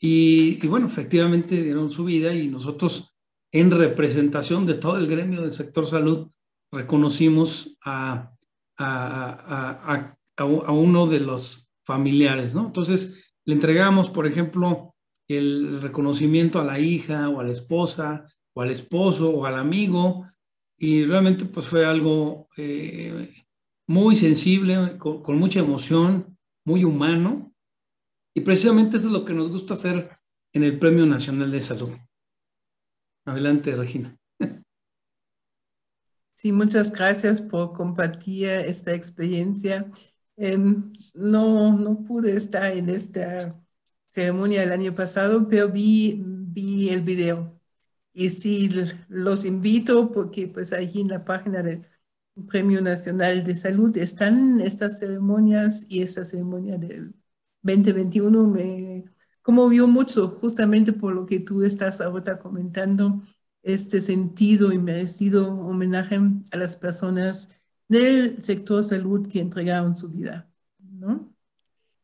Y, 0.00 0.58
y, 0.60 0.66
bueno, 0.66 0.88
efectivamente 0.88 1.62
dieron 1.62 1.88
su 1.90 2.04
vida 2.04 2.34
y 2.34 2.48
nosotros 2.48 3.13
en 3.54 3.70
representación 3.70 4.66
de 4.66 4.74
todo 4.74 4.96
el 4.96 5.06
gremio 5.06 5.40
del 5.40 5.52
sector 5.52 5.86
salud 5.86 6.28
reconocimos 6.72 7.78
a, 7.84 8.32
a, 8.76 10.16
uno 10.36 11.06
de 11.06 11.20
los 11.20 11.70
familiares, 11.84 12.52
¿no? 12.52 12.66
Entonces, 12.66 13.36
le 13.44 13.54
entregamos, 13.54 14.10
por 14.10 14.26
ejemplo, 14.26 14.96
el 15.28 15.80
reconocimiento 15.80 16.58
a 16.58 16.64
la 16.64 16.80
hija 16.80 17.28
o 17.28 17.38
a 17.38 17.44
la 17.44 17.52
esposa 17.52 18.26
o 18.54 18.62
al 18.62 18.72
esposo 18.72 19.30
o 19.30 19.46
al 19.46 19.56
amigo. 19.56 20.26
Y 20.76 21.04
realmente 21.04 21.44
pues 21.44 21.66
fue 21.66 21.86
algo 21.86 22.48
eh, 22.56 23.32
muy 23.86 24.16
sensible, 24.16 24.98
con, 24.98 25.38
mucha 25.38 25.60
emoción, 25.60 26.36
muy 26.64 26.82
humano. 26.82 27.54
Y 28.34 28.40
precisamente 28.40 28.96
eso 28.96 29.06
es 29.06 29.12
lo 29.12 29.24
que 29.24 29.32
nos 29.32 29.48
gusta 29.48 29.74
hacer 29.74 30.10
en 30.52 30.64
el 30.64 30.76
Premio 30.80 31.06
Nacional 31.06 31.52
de 31.52 31.60
Salud. 31.60 31.90
Adelante, 33.24 33.74
Regina. 33.74 34.16
Sí, 36.34 36.52
muchas 36.52 36.92
gracias 36.92 37.40
por 37.40 37.72
compartir 37.72 38.48
esta 38.48 38.92
experiencia. 38.94 39.90
Em, 40.36 40.92
no, 41.14 41.72
no 41.78 42.04
pude 42.04 42.36
estar 42.36 42.72
en 42.76 42.88
esta 42.90 43.58
ceremonia 44.08 44.62
el 44.62 44.72
año 44.72 44.94
pasado, 44.94 45.48
pero 45.48 45.70
vi, 45.70 46.22
vi 46.22 46.90
el 46.90 47.02
video. 47.02 47.58
Y 48.12 48.28
sí, 48.30 48.70
los 49.08 49.44
invito 49.44 50.12
porque 50.12 50.48
pues 50.48 50.72
allí 50.72 51.00
en 51.00 51.08
la 51.08 51.24
página 51.24 51.62
del 51.62 51.86
Premio 52.48 52.80
Nacional 52.82 53.44
de 53.44 53.54
Salud 53.54 53.96
están 53.96 54.60
estas 54.60 54.98
ceremonias 55.00 55.86
y 55.88 56.02
esta 56.02 56.24
ceremonia 56.24 56.78
del 56.78 57.14
2021 57.62 58.46
me 58.48 59.04
conmovió 59.44 59.86
mucho 59.86 60.28
justamente 60.40 60.94
por 60.94 61.14
lo 61.14 61.26
que 61.26 61.38
tú 61.38 61.62
estás 61.62 62.00
ahora 62.00 62.38
comentando, 62.38 63.22
este 63.62 64.00
sentido 64.00 64.72
y 64.72 64.78
merecido 64.78 65.54
homenaje 65.54 66.18
a 66.50 66.56
las 66.56 66.78
personas 66.78 67.62
del 67.86 68.40
sector 68.42 68.82
salud 68.82 69.28
que 69.28 69.40
entregaron 69.40 69.96
su 69.96 70.08
vida, 70.10 70.50
¿no? 70.78 71.30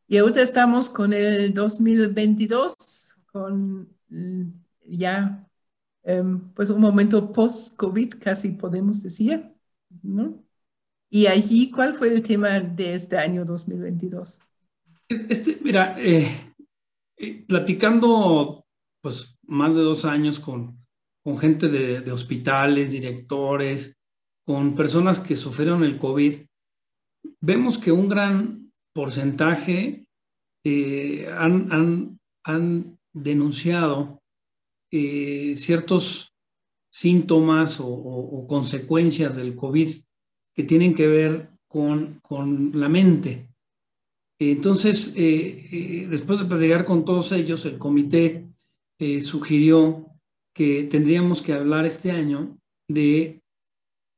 Y 0.07 0.17
ahora 0.17 0.43
estamos 0.43 0.89
con 0.89 1.13
el 1.13 1.51
2022, 1.51 3.17
con 3.31 3.89
ya 4.85 5.49
em, 6.03 6.53
pues 6.53 6.69
un 6.69 6.79
momento 6.79 7.33
post-COVID, 7.33 8.19
casi 8.19 8.51
podemos 8.51 9.01
decir, 9.01 9.51
¿no? 10.03 10.43
Y 11.09 11.25
allí, 11.25 11.71
¿cuál 11.71 11.95
fue 11.95 12.09
el 12.09 12.21
tema 12.21 12.59
de 12.59 12.93
este 12.93 13.17
año 13.17 13.45
2022? 13.45 14.41
Este, 15.09 15.57
mira, 15.61 15.95
eh, 15.97 16.50
eh, 17.21 17.45
platicando 17.47 18.65
pues 19.01 19.37
más 19.43 19.75
de 19.75 19.81
dos 19.81 20.05
años 20.05 20.39
con, 20.39 20.83
con 21.23 21.37
gente 21.37 21.67
de, 21.67 22.11
hospitales, 22.11 22.91
directores, 22.91 23.97
con 24.45 24.75
personas 24.75 25.19
que 25.19 25.35
sufrieron 25.35 25.83
el 25.83 25.97
COVID, 25.97 26.35
vemos 27.39 27.77
que 27.77 27.91
un 27.91 28.09
gran 28.09 28.71
porcentaje 28.93 30.07
eh, 30.63 31.27
han, 31.37 32.19
han, 32.43 32.97
denunciado 33.13 34.21
ciertos 34.89 36.31
síntomas 36.91 37.79
o, 37.81 38.45
consecuencias 38.47 39.35
del 39.35 39.55
COVID 39.55 39.89
que 40.53 40.63
tienen 40.63 40.93
que 40.93 41.07
ver 41.07 41.49
con, 41.67 42.19
con 42.21 42.71
la 42.79 42.89
mente. 42.89 43.50
Entonces, 44.49 45.13
eh, 45.17 45.67
eh, 45.71 46.07
después 46.09 46.39
de 46.39 46.45
platicar 46.45 46.83
con 46.83 47.05
todos 47.05 47.31
ellos, 47.31 47.63
el 47.65 47.77
comité 47.77 48.49
eh, 48.97 49.21
sugirió 49.21 50.07
que 50.51 50.85
tendríamos 50.85 51.43
que 51.43 51.53
hablar 51.53 51.85
este 51.85 52.09
año 52.09 52.57
de, 52.87 53.43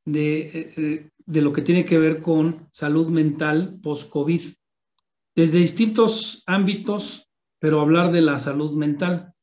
de, 0.06 1.12
lo 1.27 1.51
que 1.51 1.62
tiene 1.62 1.84
que 1.84 1.98
ver 1.98 2.22
con 2.22 2.70
salud 2.72 3.10
mental 3.10 3.77
post-COVID, 3.84 4.42
desde 5.36 5.60
distintos 5.60 6.44
ámbitos, 6.46 7.30
pero 7.60 7.82
hablar 7.82 8.13
de 8.13 8.22
la 8.22 8.39
salud 8.39 8.74
mental. 8.77 9.34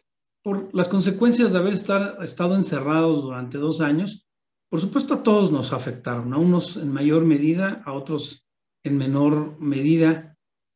Por 0.42 0.74
las 0.74 0.88
consecuencias 0.88 1.52
de 1.52 1.58
haber 1.58 1.74
estar, 1.74 2.24
estado 2.24 2.56
encerrados 2.56 3.22
durante 3.22 3.58
dos 3.58 3.82
años, 3.82 4.26
por 4.70 4.80
supuesto 4.80 5.12
a 5.12 5.22
todos 5.22 5.52
nos 5.52 5.74
afectaron, 5.74 6.32
a 6.32 6.38
unos 6.38 6.78
en 6.78 6.90
mayor 6.90 7.26
medida, 7.26 7.82
a 7.84 7.92
otros 7.92 8.46
en 8.82 8.96
menor 8.96 9.60
medida, 9.60 10.29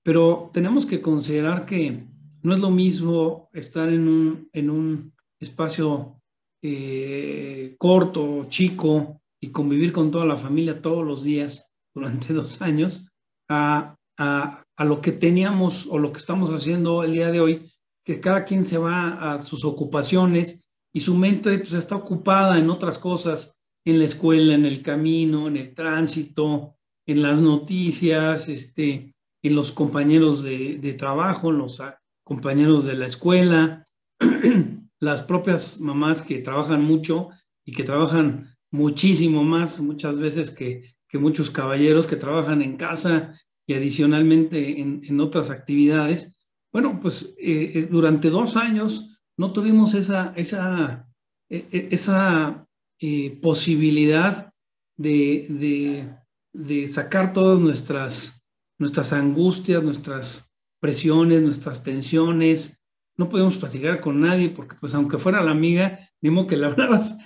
pero 0.05 0.51
tenemos 0.53 0.87
que 0.87 1.01
considerar 1.01 1.65
que 1.67 2.07
no 2.43 2.53
es 2.53 2.61
lo 2.61 2.71
mismo 2.71 3.49
estar 3.53 3.89
en 3.89 4.07
un, 4.07 4.49
en 4.53 4.71
un 4.71 5.15
espacio 5.41 6.21
eh, 6.63 7.75
corto, 7.79 8.47
chico, 8.49 9.21
y 9.41 9.51
convivir 9.51 9.93
con 9.93 10.11
toda 10.11 10.27
la 10.27 10.37
familia 10.37 10.81
todos 10.81 11.05
los 11.05 11.25
días 11.25 11.73
durante 11.95 12.33
dos 12.35 12.61
años, 12.63 13.09
a, 13.49 13.97
a, 14.19 14.63
a 14.77 14.85
lo 14.85 15.01
que 15.01 15.13
teníamos 15.13 15.87
o 15.87 15.99
lo 15.99 16.13
que 16.13 16.19
estamos 16.19 16.51
haciendo 16.51 17.03
el 17.03 17.13
día 17.13 17.31
de 17.31 17.41
hoy, 17.41 17.73
que 18.05 18.21
cada 18.21 18.45
quien 18.45 18.65
se 18.67 18.77
va 18.77 19.33
a 19.33 19.43
sus 19.43 19.65
ocupaciones 19.65 20.65
y 20.93 21.01
su 21.01 21.15
mente 21.15 21.59
pues, 21.59 21.73
está 21.73 21.97
ocupada 21.97 22.59
en 22.59 22.69
otras 22.69 22.99
cosas, 22.99 23.59
en 23.87 23.99
la 23.99 24.05
escuela, 24.05 24.55
en 24.55 24.67
el 24.67 24.83
camino, 24.83 25.49
en 25.49 25.57
el 25.57 25.75
tránsito, 25.75 26.77
en 27.07 27.23
las 27.23 27.41
noticias, 27.41 28.49
este, 28.49 29.14
en 29.45 29.55
los 29.55 29.71
compañeros 29.71 30.43
de, 30.43 30.79
de 30.79 30.93
trabajo, 30.95 31.53
los 31.53 31.81
compañeros 32.25 32.85
de 32.85 32.95
la 32.95 33.07
escuela, 33.07 33.87
las 35.01 35.23
propias 35.23 35.81
mamás 35.81 36.23
que 36.23 36.39
trabajan 36.39 36.83
mucho 36.83 37.29
y 37.65 37.73
que 37.73 37.85
trabajan 37.85 38.55
muchísimo 38.73 39.45
más 39.45 39.81
muchas 39.81 40.19
veces 40.19 40.51
que, 40.51 40.83
que 41.09 41.19
muchos 41.19 41.51
caballeros 41.51 42.07
que 42.07 42.17
trabajan 42.17 42.61
en 42.61 42.77
casa 42.77 43.39
y 43.67 43.75
adicionalmente 43.75 44.81
en, 44.81 45.03
en 45.05 45.21
otras 45.21 45.51
actividades. 45.51 46.37
Bueno, 46.73 46.99
pues 47.01 47.37
eh, 47.39 47.73
eh, 47.75 47.89
durante 47.91 48.31
dos 48.31 48.57
años 48.57 49.21
no 49.37 49.53
tuvimos 49.53 49.95
esa, 49.95 50.33
esa, 50.37 51.07
e, 51.49 51.65
e, 51.71 51.89
esa 51.93 52.67
eh, 53.01 53.39
posibilidad 53.41 54.53
de, 54.97 56.17
de, 56.53 56.87
sacar 56.89 57.33
todas 57.33 57.59
nuestras, 57.59 58.34
nuestras 58.79 59.13
angustias, 59.13 59.83
nuestras 59.83 60.53
presiones, 60.81 61.43
nuestras 61.43 61.83
tensiones. 61.83 62.83
No 63.17 63.29
podíamos 63.29 63.59
platicar 63.59 64.01
con 64.01 64.21
nadie 64.21 64.51
porque, 64.51 64.77
pues, 64.81 64.95
aunque 64.95 65.19
fuera 65.19 65.43
la 65.43 65.53
amiga, 65.53 65.99
mismo 66.21 66.47
que 66.47 66.57
le 66.57 66.67
hablaras 66.67 67.17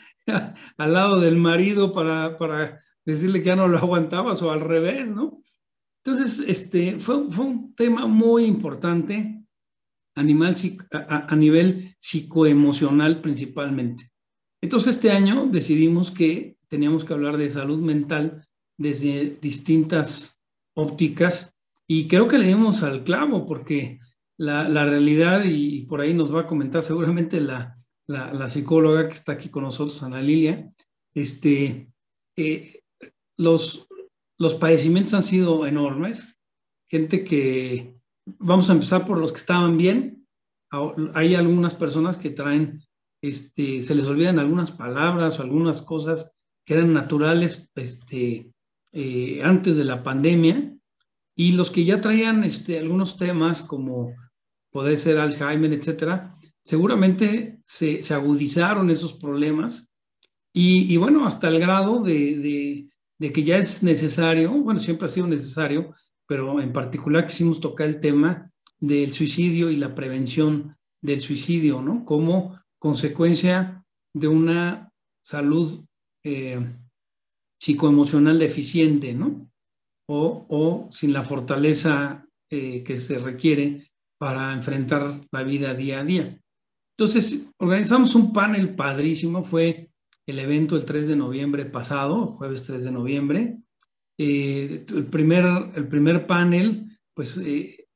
al 0.76 0.92
lado 0.92 1.20
del 1.20 1.37
marido 1.37 1.92
para, 1.92 2.37
para 2.37 2.80
decirle 3.04 3.40
que 3.40 3.48
ya 3.48 3.56
no 3.56 3.68
lo 3.68 3.78
aguantabas 3.78 4.42
o 4.42 4.52
al 4.52 4.61
revés, 4.61 5.08
¿no? 5.08 5.42
Entonces, 6.04 6.44
este, 6.46 7.00
fue, 7.00 7.30
fue 7.30 7.46
un 7.46 7.74
tema 7.74 8.06
muy 8.06 8.44
importante 8.44 9.38
animal, 10.18 10.54
a 11.08 11.37
nivel 11.37 11.94
psicoemocional 11.98 13.20
principalmente. 13.20 14.11
Entonces 14.61 14.96
este 14.96 15.11
año 15.11 15.46
decidimos 15.46 16.11
que 16.11 16.56
teníamos 16.68 17.04
que 17.04 17.12
hablar 17.14 17.37
de 17.37 17.50
salud 17.50 17.78
mental 17.80 18.46
desde 18.76 19.38
distintas 19.40 20.38
ópticas 20.79 21.57
y 21.88 22.07
creo 22.07 22.29
que 22.29 22.38
le 22.38 22.47
dimos 22.47 22.83
al 22.83 23.03
clavo 23.03 23.45
porque 23.47 23.99
la, 24.38 24.69
la 24.69 24.85
realidad, 24.87 25.43
y 25.45 25.83
por 25.87 26.01
ahí 26.01 26.14
nos 26.14 26.33
va 26.33 26.43
a 26.43 26.47
comentar 26.47 26.83
seguramente 26.83 27.41
la, 27.41 27.75
la, 28.07 28.49
psicóloga 28.49 29.09
que 29.09 29.14
está 29.14 29.33
aquí 29.33 29.49
con 29.49 29.64
nosotros, 29.64 30.03
Ana 30.03 30.23
Lilia, 30.23 30.73
este, 31.14 31.91
eh, 32.37 32.83
los, 33.37 33.88
los 34.38 34.55
padecimientos 34.55 35.14
han 35.14 35.25
sido 35.25 35.67
enormes, 35.67 36.38
gente 36.88 37.25
que 37.25 37.97
vamos 38.38 38.71
a 38.71 38.75
empezar 38.75 39.05
por 39.05 39.19
los 39.19 39.33
que 39.33 39.38
estaban 39.38 39.77
bien. 39.77 40.27
Hay 41.14 41.35
algunas 41.35 41.75
personas 41.75 42.17
que 42.17 42.31
traen, 42.31 42.83
este, 43.23 43.83
se 43.83 43.95
les 43.95 44.07
olvidan 44.07 44.38
algunas 44.38 44.71
palabras 44.71 45.38
o 45.38 45.43
algunas 45.43 45.83
cosas 45.83 46.33
que 46.64 46.75
eran 46.75 46.93
naturales 46.93 47.69
este, 47.75 48.53
eh, 48.92 49.40
antes 49.42 49.77
de 49.77 49.85
la 49.85 50.03
pandemia. 50.03 50.74
Y 51.35 51.53
los 51.53 51.70
que 51.70 51.85
ya 51.85 52.01
traían 52.01 52.44
este, 52.44 52.79
algunos 52.79 53.16
temas 53.16 53.62
como 53.62 54.14
poder 54.70 54.98
ser 54.98 55.18
Alzheimer, 55.18 55.72
etcétera, 55.72 56.35
seguramente 56.62 57.61
se, 57.64 58.01
agudizaron 58.12 58.90
esos 58.90 59.14
problemas. 59.14 59.92
Y, 60.53 60.96
bueno, 60.96 61.24
hasta 61.24 61.48
el 61.48 61.61
grado 61.61 62.01
de, 62.03 62.88
de 63.18 63.33
que 63.33 63.44
ya 63.44 63.59
es 63.59 63.83
necesario, 63.83 64.51
bueno, 64.53 64.81
siempre 64.81 65.07
ha 65.07 65.09
sido 65.09 65.27
necesario, 65.27 65.92
pero 66.27 66.61
en 66.61 66.72
particular 66.72 67.27
quisimos 67.27 67.61
tocar 67.61 67.88
el 67.88 68.01
tema 68.01 68.51
del 68.81 69.12
suicidio 69.12 69.70
y 69.70 69.77
la 69.77 69.94
prevención 69.94 70.77
del 71.01 71.20
suicidio, 71.20 71.83
¿no? 71.83 72.05
Como 72.05 72.59
consecuencia 72.79 73.85
de 74.14 74.29
una 74.29 74.92
salud 75.22 75.85
eh, 76.24 76.61
psicoemocional 77.61 78.38
deficiente, 78.38 79.14
¿no? 79.14 79.51
O, 80.11 80.88
sin 80.90 81.12
la 81.12 81.23
fortaleza 81.23 82.27
eh, 82.51 82.83
que 82.83 82.99
se 82.99 83.18
requiere 83.18 83.90
para 84.18 84.53
enfrentar 84.53 85.21
la 85.31 85.42
vida 85.42 85.75
día 85.75 86.01
a 86.01 86.05
día. 86.05 86.40
Entonces, 86.97 87.53
organizamos 87.59 88.14
un 88.14 88.33
panel 88.33 88.75
padrísimo, 88.75 89.44
fue 89.44 89.90
el 90.27 90.38
evento 90.38 90.77
el 90.77 90.85
3 90.85 91.09
de 91.09 91.16
noviembre 91.16 91.66
pasado, 91.66 92.33
jueves 92.33 92.64
3 92.64 92.85
de 92.85 92.92
noviembre, 92.92 93.59
eh, 94.18 94.85
el, 94.88 95.07
primer, 95.07 95.44
el 95.75 95.87
primer 95.87 96.27
panel, 96.27 96.99
pues 97.14 97.38
eh, 97.38 97.87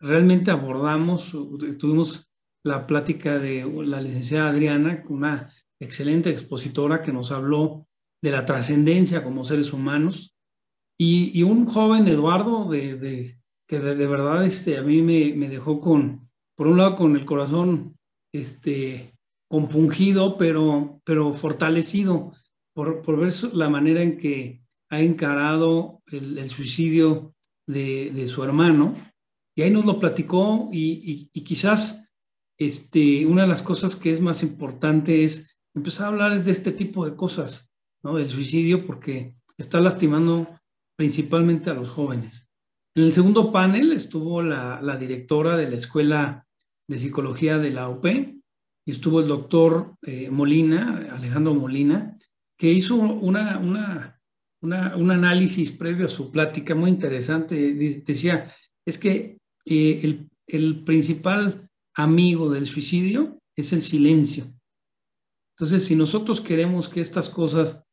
realmente 0.00 0.50
abordamos, 0.50 1.30
tuvimos 1.78 2.30
la 2.64 2.86
plática 2.86 3.38
de 3.38 3.64
la 3.86 4.00
licenciada 4.00 4.50
Adriana, 4.50 5.02
una 5.08 5.50
excelente 5.80 6.30
expositora 6.30 7.02
que 7.02 7.12
nos 7.12 7.32
habló 7.32 7.88
de 8.22 8.30
la 8.30 8.46
trascendencia 8.46 9.22
como 9.22 9.44
seres 9.44 9.72
humanos, 9.72 10.32
y, 10.98 11.42
un 11.42 11.66
joven 11.66 12.06
Eduardo 12.06 12.70
de, 12.70 13.36
que 13.66 13.80
de, 13.80 14.06
verdad 14.06 14.46
este, 14.46 14.78
a 14.78 14.82
mí 14.82 15.02
me, 15.02 15.34
me, 15.34 15.48
dejó 15.48 15.80
con, 15.80 16.28
por 16.54 16.68
un 16.68 16.78
lado, 16.78 16.94
con 16.94 17.16
el 17.16 17.24
corazón 17.24 17.98
este, 18.32 19.12
compungido, 19.48 20.36
pero, 20.36 21.00
pero 21.04 21.32
fortalecido 21.32 22.32
por, 22.72 23.02
por 23.02 23.18
ver 23.18 23.32
la 23.52 23.68
manera 23.68 24.00
en 24.00 24.16
que 24.16 24.62
ha 24.90 25.00
encarado 25.00 26.02
el, 26.06 26.48
suicidio 26.50 27.34
de, 27.66 28.12
de, 28.12 28.28
su 28.28 28.44
hermano. 28.44 28.94
Y 29.56 29.62
ahí 29.62 29.70
nos 29.70 29.84
lo 29.84 29.98
platicó 29.98 30.68
y, 30.70 31.28
y, 31.32 31.40
quizás 31.42 32.10
este, 32.58 33.26
una 33.26 33.42
de 33.42 33.48
las 33.48 33.62
cosas 33.62 33.96
que 33.96 34.10
es 34.10 34.20
más 34.20 34.42
importante 34.42 35.24
es 35.24 35.58
empezar 35.74 36.06
a 36.06 36.08
hablar 36.10 36.44
de 36.44 36.52
este 36.52 36.72
tipo 36.72 37.04
de 37.04 37.16
cosas, 37.16 37.71
¿no? 38.02 38.16
Del 38.16 38.28
suicidio, 38.28 38.86
porque 38.86 39.34
está 39.56 39.80
lastimando 39.80 40.48
principalmente 40.96 41.70
a 41.70 41.74
los 41.74 41.90
jóvenes. 41.90 42.50
En 42.94 43.04
el 43.04 43.12
segundo 43.12 43.50
panel 43.50 43.92
estuvo 43.92 44.42
la, 44.42 44.96
directora 44.98 45.56
de 45.56 45.70
la 45.70 45.76
Escuela 45.76 46.46
de 46.88 46.98
Psicología 46.98 47.58
de 47.58 47.70
la 47.70 47.88
UP 47.88 48.04
y 48.04 48.90
estuvo 48.90 49.20
el 49.20 49.28
doctor 49.28 49.94
eh, 50.02 50.30
Molina, 50.30 51.08
Alejandro 51.12 51.54
Molina, 51.54 52.18
que 52.58 52.70
hizo 52.70 52.96
una, 52.96 53.58
una, 53.58 54.20
una, 54.60 54.96
un 54.96 55.10
análisis 55.10 55.72
previo 55.72 56.04
a 56.04 56.08
su 56.08 56.30
plática 56.30 56.74
muy 56.74 56.90
interesante. 56.90 57.74
Decía, 58.04 58.52
es 58.84 58.98
que 58.98 59.38
eh, 59.64 60.00
el, 60.02 60.28
el 60.46 60.84
principal 60.84 61.70
amigo 61.94 62.50
del 62.50 62.66
suicidio 62.66 63.38
es 63.56 63.72
el 63.72 63.82
silencio. 63.82 64.44
Entonces, 65.56 65.84
si 65.86 65.96
nosotros 65.96 66.40
queremos 66.40 66.88
que 66.88 67.00
estas 67.00 67.28
cosas 67.28 67.84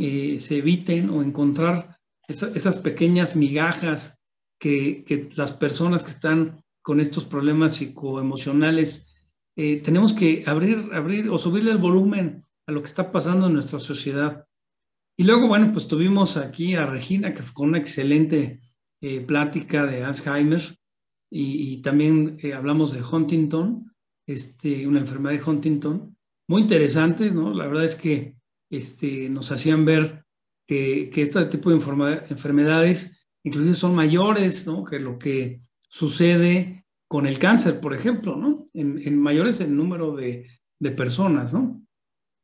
eh, 0.00 0.38
se 0.38 0.58
eviten 0.58 1.10
o 1.10 1.22
encontrar 1.22 1.98
esas 2.28 2.78
pequeñas 2.78 3.34
migajas 3.34 4.20
que, 4.60 5.28
las 5.34 5.52
personas 5.52 6.04
que 6.04 6.10
están 6.10 6.62
con 6.82 7.00
estos 7.00 7.24
problemas 7.24 7.76
psicoemocionales, 7.76 9.14
eh, 9.56 9.76
tenemos 9.82 10.12
que 10.12 10.44
abrir, 10.46 10.90
abrir 10.92 11.28
o 11.30 11.38
subirle 11.38 11.72
el 11.72 11.78
volumen 11.78 12.44
a 12.66 12.72
lo 12.72 12.80
que 12.80 12.86
está 12.86 13.10
pasando 13.10 13.46
en 13.46 13.54
nuestra 13.54 13.80
sociedad. 13.80 14.46
Y 15.16 15.24
luego, 15.24 15.48
bueno, 15.48 15.72
pues 15.72 15.88
tuvimos 15.88 16.36
aquí 16.36 16.76
a 16.76 16.86
Regina, 16.86 17.34
que 17.34 17.42
fue 17.42 17.54
con 17.54 17.70
una 17.70 17.78
excelente 17.78 18.60
eh, 19.00 19.20
plática 19.20 19.84
de 19.84 20.04
Alzheimer, 20.04 20.62
y, 21.30 21.82
también 21.82 22.38
hablamos 22.56 22.92
de 22.92 23.02
Huntington, 23.02 23.92
este, 24.26 24.86
una 24.86 25.00
enfermedad 25.00 25.38
de 25.38 25.50
Huntington, 25.50 26.16
muy 26.48 26.62
interesantes, 26.62 27.34
¿no? 27.34 27.52
La 27.52 27.66
verdad 27.66 27.84
es 27.84 27.96
que 27.96 28.37
este, 28.70 29.28
nos 29.28 29.50
hacían 29.52 29.84
ver 29.84 30.24
que, 30.66 31.10
que 31.10 31.22
este 31.22 31.44
tipo 31.46 31.70
de 31.70 31.76
enfermedades 32.28 33.18
inclusive 33.44 33.74
son 33.74 33.94
mayores, 33.94 34.66
¿no? 34.66 34.84
Que 34.84 34.98
lo 34.98 35.18
que 35.18 35.60
sucede 35.88 36.84
con 37.08 37.26
el 37.26 37.38
cáncer, 37.38 37.80
por 37.80 37.94
ejemplo, 37.94 38.36
¿no? 38.36 38.68
En, 38.74 38.98
en 39.06 39.18
mayores 39.18 39.60
el 39.60 39.74
número 39.74 40.14
de, 40.14 40.46
de, 40.78 40.90
personas, 40.90 41.54
¿no? 41.54 41.82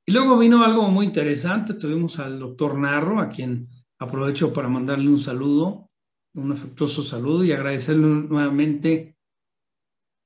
Y 0.07 0.13
luego 0.13 0.39
vino 0.39 0.65
algo 0.65 0.89
muy 0.89 1.07
interesante, 1.07 1.75
tuvimos 1.75 2.19
al 2.19 2.39
doctor 2.39 2.79
Narro, 2.79 3.21
a 3.21 3.29
quien 3.29 3.69
aprovecho 3.99 4.53
para 4.53 4.69
mandarle 4.69 5.09
un 5.09 5.19
saludo, 5.19 5.91
un 6.35 6.53
afectuoso 6.53 7.03
saludo 7.03 7.45
y 7.45 7.53
agradecerle 7.53 8.07
nuevamente 8.07 9.17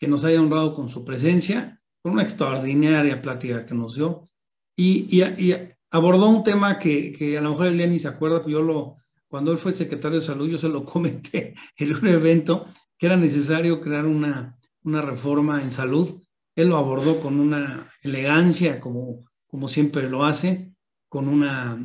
que 0.00 0.08
nos 0.08 0.24
haya 0.24 0.40
honrado 0.40 0.74
con 0.74 0.88
su 0.88 1.04
presencia, 1.04 1.80
con 2.02 2.12
una 2.12 2.22
extraordinaria 2.22 3.20
plática 3.20 3.66
que 3.66 3.74
nos 3.74 3.96
dio. 3.96 4.28
Y, 4.76 5.08
y, 5.16 5.22
y 5.22 5.54
abordó 5.90 6.29
un 6.29 6.42
tema 6.44 6.79
que, 6.79 7.12
que, 7.12 7.38
a 7.38 7.40
lo 7.40 7.51
mejor 7.51 7.68
él 7.68 7.90
ni 7.90 7.98
se 7.98 8.09
acuerda, 8.09 8.38
pero 8.38 8.59
yo 8.59 8.62
lo, 8.62 8.96
cuando 9.29 9.53
él 9.53 9.59
fue 9.59 9.72
secretario 9.72 10.18
de 10.18 10.27
salud, 10.27 10.48
yo 10.48 10.59
se 10.59 10.68
lo 10.68 10.85
comenté 10.85 11.55
en 11.77 11.94
un 11.94 12.07
evento 12.07 12.66
que 12.98 13.07
era 13.07 13.16
necesario 13.16 13.81
crear 13.81 14.07
una, 14.07 14.59
una 14.83 15.03
reforma 15.03 15.62
en 15.62 15.70
salud. 15.70 16.20
Él 16.57 16.68
lo 16.68 16.77
abordó 16.77 17.20
con 17.20 17.38
una 17.38 17.88
elegancia, 18.03 18.81
como, 18.81 19.24
como 19.46 19.68
siempre 19.68 20.09
lo 20.11 20.24
hace, 20.24 20.72
con 21.09 21.29
una, 21.29 21.79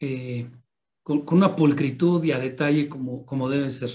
eh, 0.00 0.50
con, 1.02 1.24
con, 1.24 1.38
una 1.38 1.54
pulcritud 1.54 2.24
y 2.24 2.32
a 2.32 2.38
detalle 2.38 2.88
como, 2.88 3.24
como 3.24 3.48
debe 3.48 3.70
ser. 3.70 3.90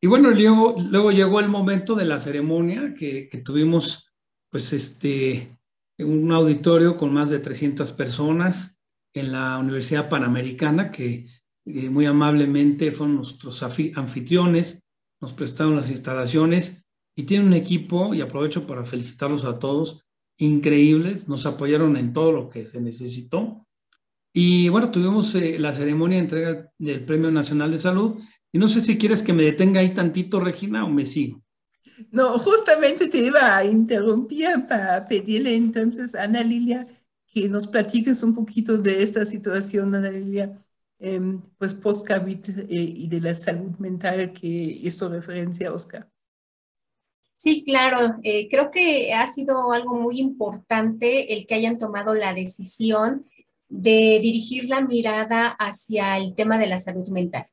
Y 0.00 0.06
bueno, 0.06 0.30
luego, 0.30 0.76
luego 0.78 1.10
llegó 1.10 1.40
el 1.40 1.48
momento 1.48 1.96
de 1.96 2.04
la 2.04 2.20
ceremonia 2.20 2.94
que, 2.96 3.28
que 3.28 3.38
tuvimos, 3.38 4.12
pues, 4.48 4.72
este, 4.72 5.58
un 5.98 6.30
auditorio 6.30 6.96
con 6.96 7.12
más 7.12 7.30
de 7.30 7.40
300 7.40 7.90
personas 7.92 8.77
en 9.18 9.32
la 9.32 9.58
Universidad 9.58 10.08
Panamericana, 10.08 10.90
que 10.90 11.26
eh, 11.66 11.90
muy 11.90 12.06
amablemente 12.06 12.92
fueron 12.92 13.16
nuestros 13.16 13.62
anfitriones, 13.62 14.86
nos 15.20 15.32
prestaron 15.32 15.76
las 15.76 15.90
instalaciones 15.90 16.84
y 17.16 17.24
tienen 17.24 17.48
un 17.48 17.54
equipo, 17.54 18.14
y 18.14 18.20
aprovecho 18.20 18.66
para 18.66 18.84
felicitarlos 18.84 19.44
a 19.44 19.58
todos, 19.58 20.06
increíbles, 20.38 21.28
nos 21.28 21.46
apoyaron 21.46 21.96
en 21.96 22.12
todo 22.12 22.32
lo 22.32 22.48
que 22.48 22.64
se 22.64 22.80
necesitó. 22.80 23.66
Y 24.32 24.68
bueno, 24.68 24.90
tuvimos 24.90 25.34
eh, 25.34 25.58
la 25.58 25.74
ceremonia 25.74 26.18
de 26.18 26.22
entrega 26.22 26.72
del 26.78 27.04
Premio 27.04 27.30
Nacional 27.30 27.72
de 27.72 27.78
Salud. 27.78 28.16
Y 28.52 28.58
no 28.58 28.68
sé 28.68 28.80
si 28.80 28.96
quieres 28.96 29.22
que 29.22 29.32
me 29.32 29.42
detenga 29.42 29.80
ahí 29.80 29.92
tantito, 29.94 30.38
Regina, 30.38 30.84
o 30.84 30.88
me 30.88 31.06
sigo. 31.06 31.42
No, 32.12 32.38
justamente 32.38 33.08
te 33.08 33.18
iba 33.18 33.56
a 33.56 33.64
interrumpir 33.64 34.48
para 34.68 35.06
pedirle 35.08 35.56
entonces 35.56 36.14
a 36.14 36.22
Ana 36.22 36.44
Lilia 36.44 36.84
que 37.42 37.48
nos 37.48 37.66
platiques 37.66 38.22
un 38.22 38.34
poquito 38.34 38.78
de 38.78 39.02
esta 39.02 39.24
situación, 39.24 39.94
Ana 39.94 40.10
Lilia, 40.10 40.62
eh, 40.98 41.20
pues 41.58 41.74
post-COVID 41.74 42.60
eh, 42.60 42.66
y 42.70 43.08
de 43.08 43.20
la 43.20 43.34
salud 43.34 43.76
mental 43.78 44.32
que 44.32 44.46
hizo 44.46 45.08
referencia 45.08 45.72
Oscar. 45.72 46.08
Sí, 47.38 47.62
claro. 47.64 48.16
Eh, 48.24 48.48
creo 48.50 48.72
que 48.72 49.14
ha 49.14 49.24
sido 49.30 49.70
algo 49.70 49.94
muy 49.94 50.18
importante 50.18 51.32
el 51.32 51.46
que 51.46 51.54
hayan 51.54 51.78
tomado 51.78 52.16
la 52.16 52.34
decisión 52.34 53.24
de 53.68 54.18
dirigir 54.20 54.64
la 54.68 54.80
mirada 54.80 55.48
hacia 55.48 56.16
el 56.16 56.34
tema 56.34 56.58
de 56.58 56.66
la 56.66 56.80
salud 56.80 57.06
mental. 57.10 57.44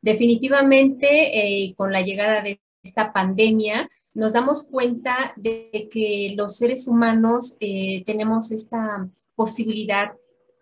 Definitivamente, 0.00 1.66
eh, 1.66 1.74
con 1.76 1.92
la 1.92 2.00
llegada 2.00 2.40
de 2.40 2.60
esta 2.82 3.12
pandemia, 3.12 3.88
nos 4.14 4.32
damos 4.32 4.64
cuenta 4.64 5.32
de 5.36 5.88
que 5.92 6.34
los 6.36 6.56
seres 6.56 6.86
humanos 6.86 7.56
eh, 7.60 8.02
tenemos 8.04 8.50
esta 8.50 9.08
posibilidad 9.34 10.12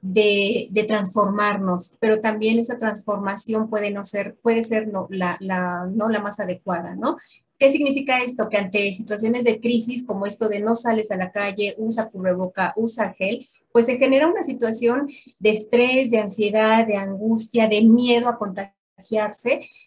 de, 0.02 0.84
transformarnos, 0.86 1.96
pero 1.98 2.20
también 2.20 2.58
esa 2.58 2.78
transformación 2.78 3.68
puede 3.68 3.90
no 3.90 4.04
ser, 4.04 4.36
puede 4.42 4.62
ser 4.62 4.88
no, 4.88 5.08
la, 5.10 5.36
la, 5.40 5.86
no 5.92 6.08
la 6.08 6.20
más 6.20 6.38
adecuada, 6.38 6.94
¿no? 6.94 7.16
¿Qué 7.58 7.70
significa 7.70 8.18
esto? 8.18 8.50
Que 8.50 8.58
ante 8.58 8.90
situaciones 8.92 9.44
de 9.44 9.60
crisis 9.60 10.06
como 10.06 10.26
esto 10.26 10.48
de 10.48 10.60
no 10.60 10.76
sales 10.76 11.10
a 11.10 11.16
la 11.16 11.32
calle, 11.32 11.74
usa 11.78 12.10
cubreboca, 12.10 12.74
usa 12.76 13.14
gel, 13.14 13.46
pues 13.72 13.86
se 13.86 13.96
genera 13.96 14.28
una 14.28 14.42
situación 14.42 15.08
de 15.38 15.50
estrés, 15.50 16.10
de 16.10 16.18
ansiedad, 16.18 16.86
de 16.86 16.96
angustia, 16.96 17.66
de 17.66 17.82
miedo 17.82 18.28
a 18.28 18.36
contagiar 18.36 18.75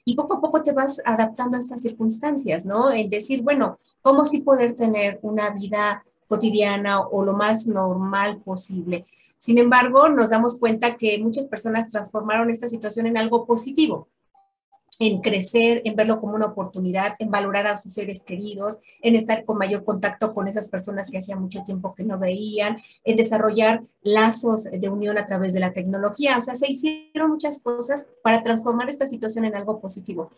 y 0.06 0.16
poco 0.16 0.36
a 0.36 0.42
poco 0.42 0.64
te 0.64 0.72
vas 0.72 1.02
adaptando 1.06 1.58
a 1.58 1.60
estas 1.60 1.82
circunstancias, 1.82 2.66
¿no? 2.66 2.92
En 2.92 3.10
decir, 3.10 3.42
bueno, 3.42 3.78
¿cómo 4.02 4.26
sí 4.26 4.42
poder 4.42 4.76
tener 4.76 5.20
una 5.24 5.50
vida 5.50 6.04
cotidiana 6.28 7.02
o 7.02 7.24
lo 7.24 7.34
más 7.34 7.66
normal 7.66 8.42
posible? 8.42 9.06
Sin 9.38 9.58
embargo, 9.58 10.10
nos 10.10 10.30
damos 10.30 10.58
cuenta 10.58 10.96
que 10.96 11.18
muchas 11.20 11.46
personas 11.46 11.90
transformaron 11.90 12.50
esta 12.50 12.70
situación 12.70 13.08
en 13.08 13.18
algo 13.18 13.46
positivo 13.46 14.08
en 15.00 15.22
crecer, 15.22 15.82
en 15.86 15.96
verlo 15.96 16.20
como 16.20 16.36
una 16.36 16.48
oportunidad, 16.48 17.16
en 17.20 17.32
valorar 17.32 17.68
a 17.68 17.78
sus 17.78 17.94
seres 17.94 18.22
queridos, 18.22 18.78
en 19.02 19.16
estar 19.16 19.46
con 19.46 19.58
mayor 19.58 19.86
contacto 19.86 20.34
con 20.34 20.48
esas 20.48 20.68
personas 20.68 21.10
que 21.10 21.18
hacía 21.18 21.38
mucho 21.38 21.64
tiempo 21.64 21.96
que 21.96 22.04
no 22.04 22.20
veían, 22.20 22.78
en 23.06 23.16
desarrollar 23.16 23.82
lazos 24.02 24.66
de 24.66 24.90
unión 24.90 25.18
a 25.18 25.26
través 25.26 25.54
de 25.54 25.62
la 25.62 25.72
tecnología. 25.72 26.38
O 26.38 26.42
sea, 26.42 26.56
se 26.56 26.70
hicieron 26.70 27.32
muchas 27.32 27.60
cosas 27.60 28.10
para 28.22 28.44
transformar 28.44 28.90
esta 28.90 29.08
situación 29.08 29.46
en 29.46 29.56
algo 29.56 29.80
positivo. 29.80 30.32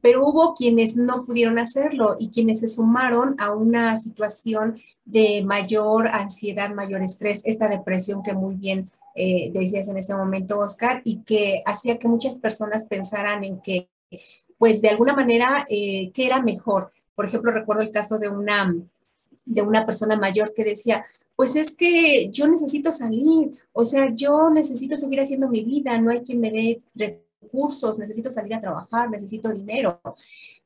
Pero 0.00 0.26
hubo 0.26 0.54
quienes 0.54 0.96
no 0.96 1.26
pudieron 1.26 1.58
hacerlo 1.58 2.16
y 2.18 2.30
quienes 2.30 2.60
se 2.60 2.68
sumaron 2.68 3.36
a 3.38 3.52
una 3.52 3.96
situación 3.96 4.76
de 5.04 5.42
mayor 5.44 6.08
ansiedad, 6.08 6.74
mayor 6.74 7.02
estrés, 7.02 7.42
esta 7.44 7.68
depresión 7.68 8.22
que 8.22 8.32
muy 8.32 8.54
bien 8.54 8.90
eh, 9.14 9.50
decías 9.52 9.88
en 9.88 9.96
este 9.98 10.14
momento, 10.14 10.58
Oscar, 10.58 11.00
y 11.04 11.22
que 11.22 11.62
hacía 11.64 11.98
que 11.98 12.08
muchas 12.08 12.36
personas 12.36 12.84
pensaran 12.84 13.44
en 13.44 13.60
que 13.60 13.88
pues 14.58 14.80
de 14.80 14.88
alguna 14.88 15.14
manera, 15.14 15.64
eh, 15.68 16.10
¿qué 16.12 16.26
era 16.26 16.42
mejor? 16.42 16.92
Por 17.14 17.26
ejemplo, 17.26 17.52
recuerdo 17.52 17.82
el 17.82 17.90
caso 17.90 18.18
de 18.18 18.28
una, 18.28 18.74
de 19.44 19.62
una 19.62 19.86
persona 19.86 20.16
mayor 20.16 20.52
que 20.54 20.64
decía, 20.64 21.04
pues 21.34 21.56
es 21.56 21.74
que 21.74 22.28
yo 22.30 22.48
necesito 22.48 22.92
salir, 22.92 23.52
o 23.72 23.84
sea, 23.84 24.10
yo 24.14 24.50
necesito 24.50 24.96
seguir 24.96 25.20
haciendo 25.20 25.48
mi 25.48 25.62
vida, 25.62 25.98
no 25.98 26.10
hay 26.10 26.20
quien 26.20 26.40
me 26.40 26.50
dé 26.50 26.78
recursos, 26.94 27.98
necesito 27.98 28.30
salir 28.30 28.54
a 28.54 28.60
trabajar, 28.60 29.10
necesito 29.10 29.52
dinero. 29.52 30.00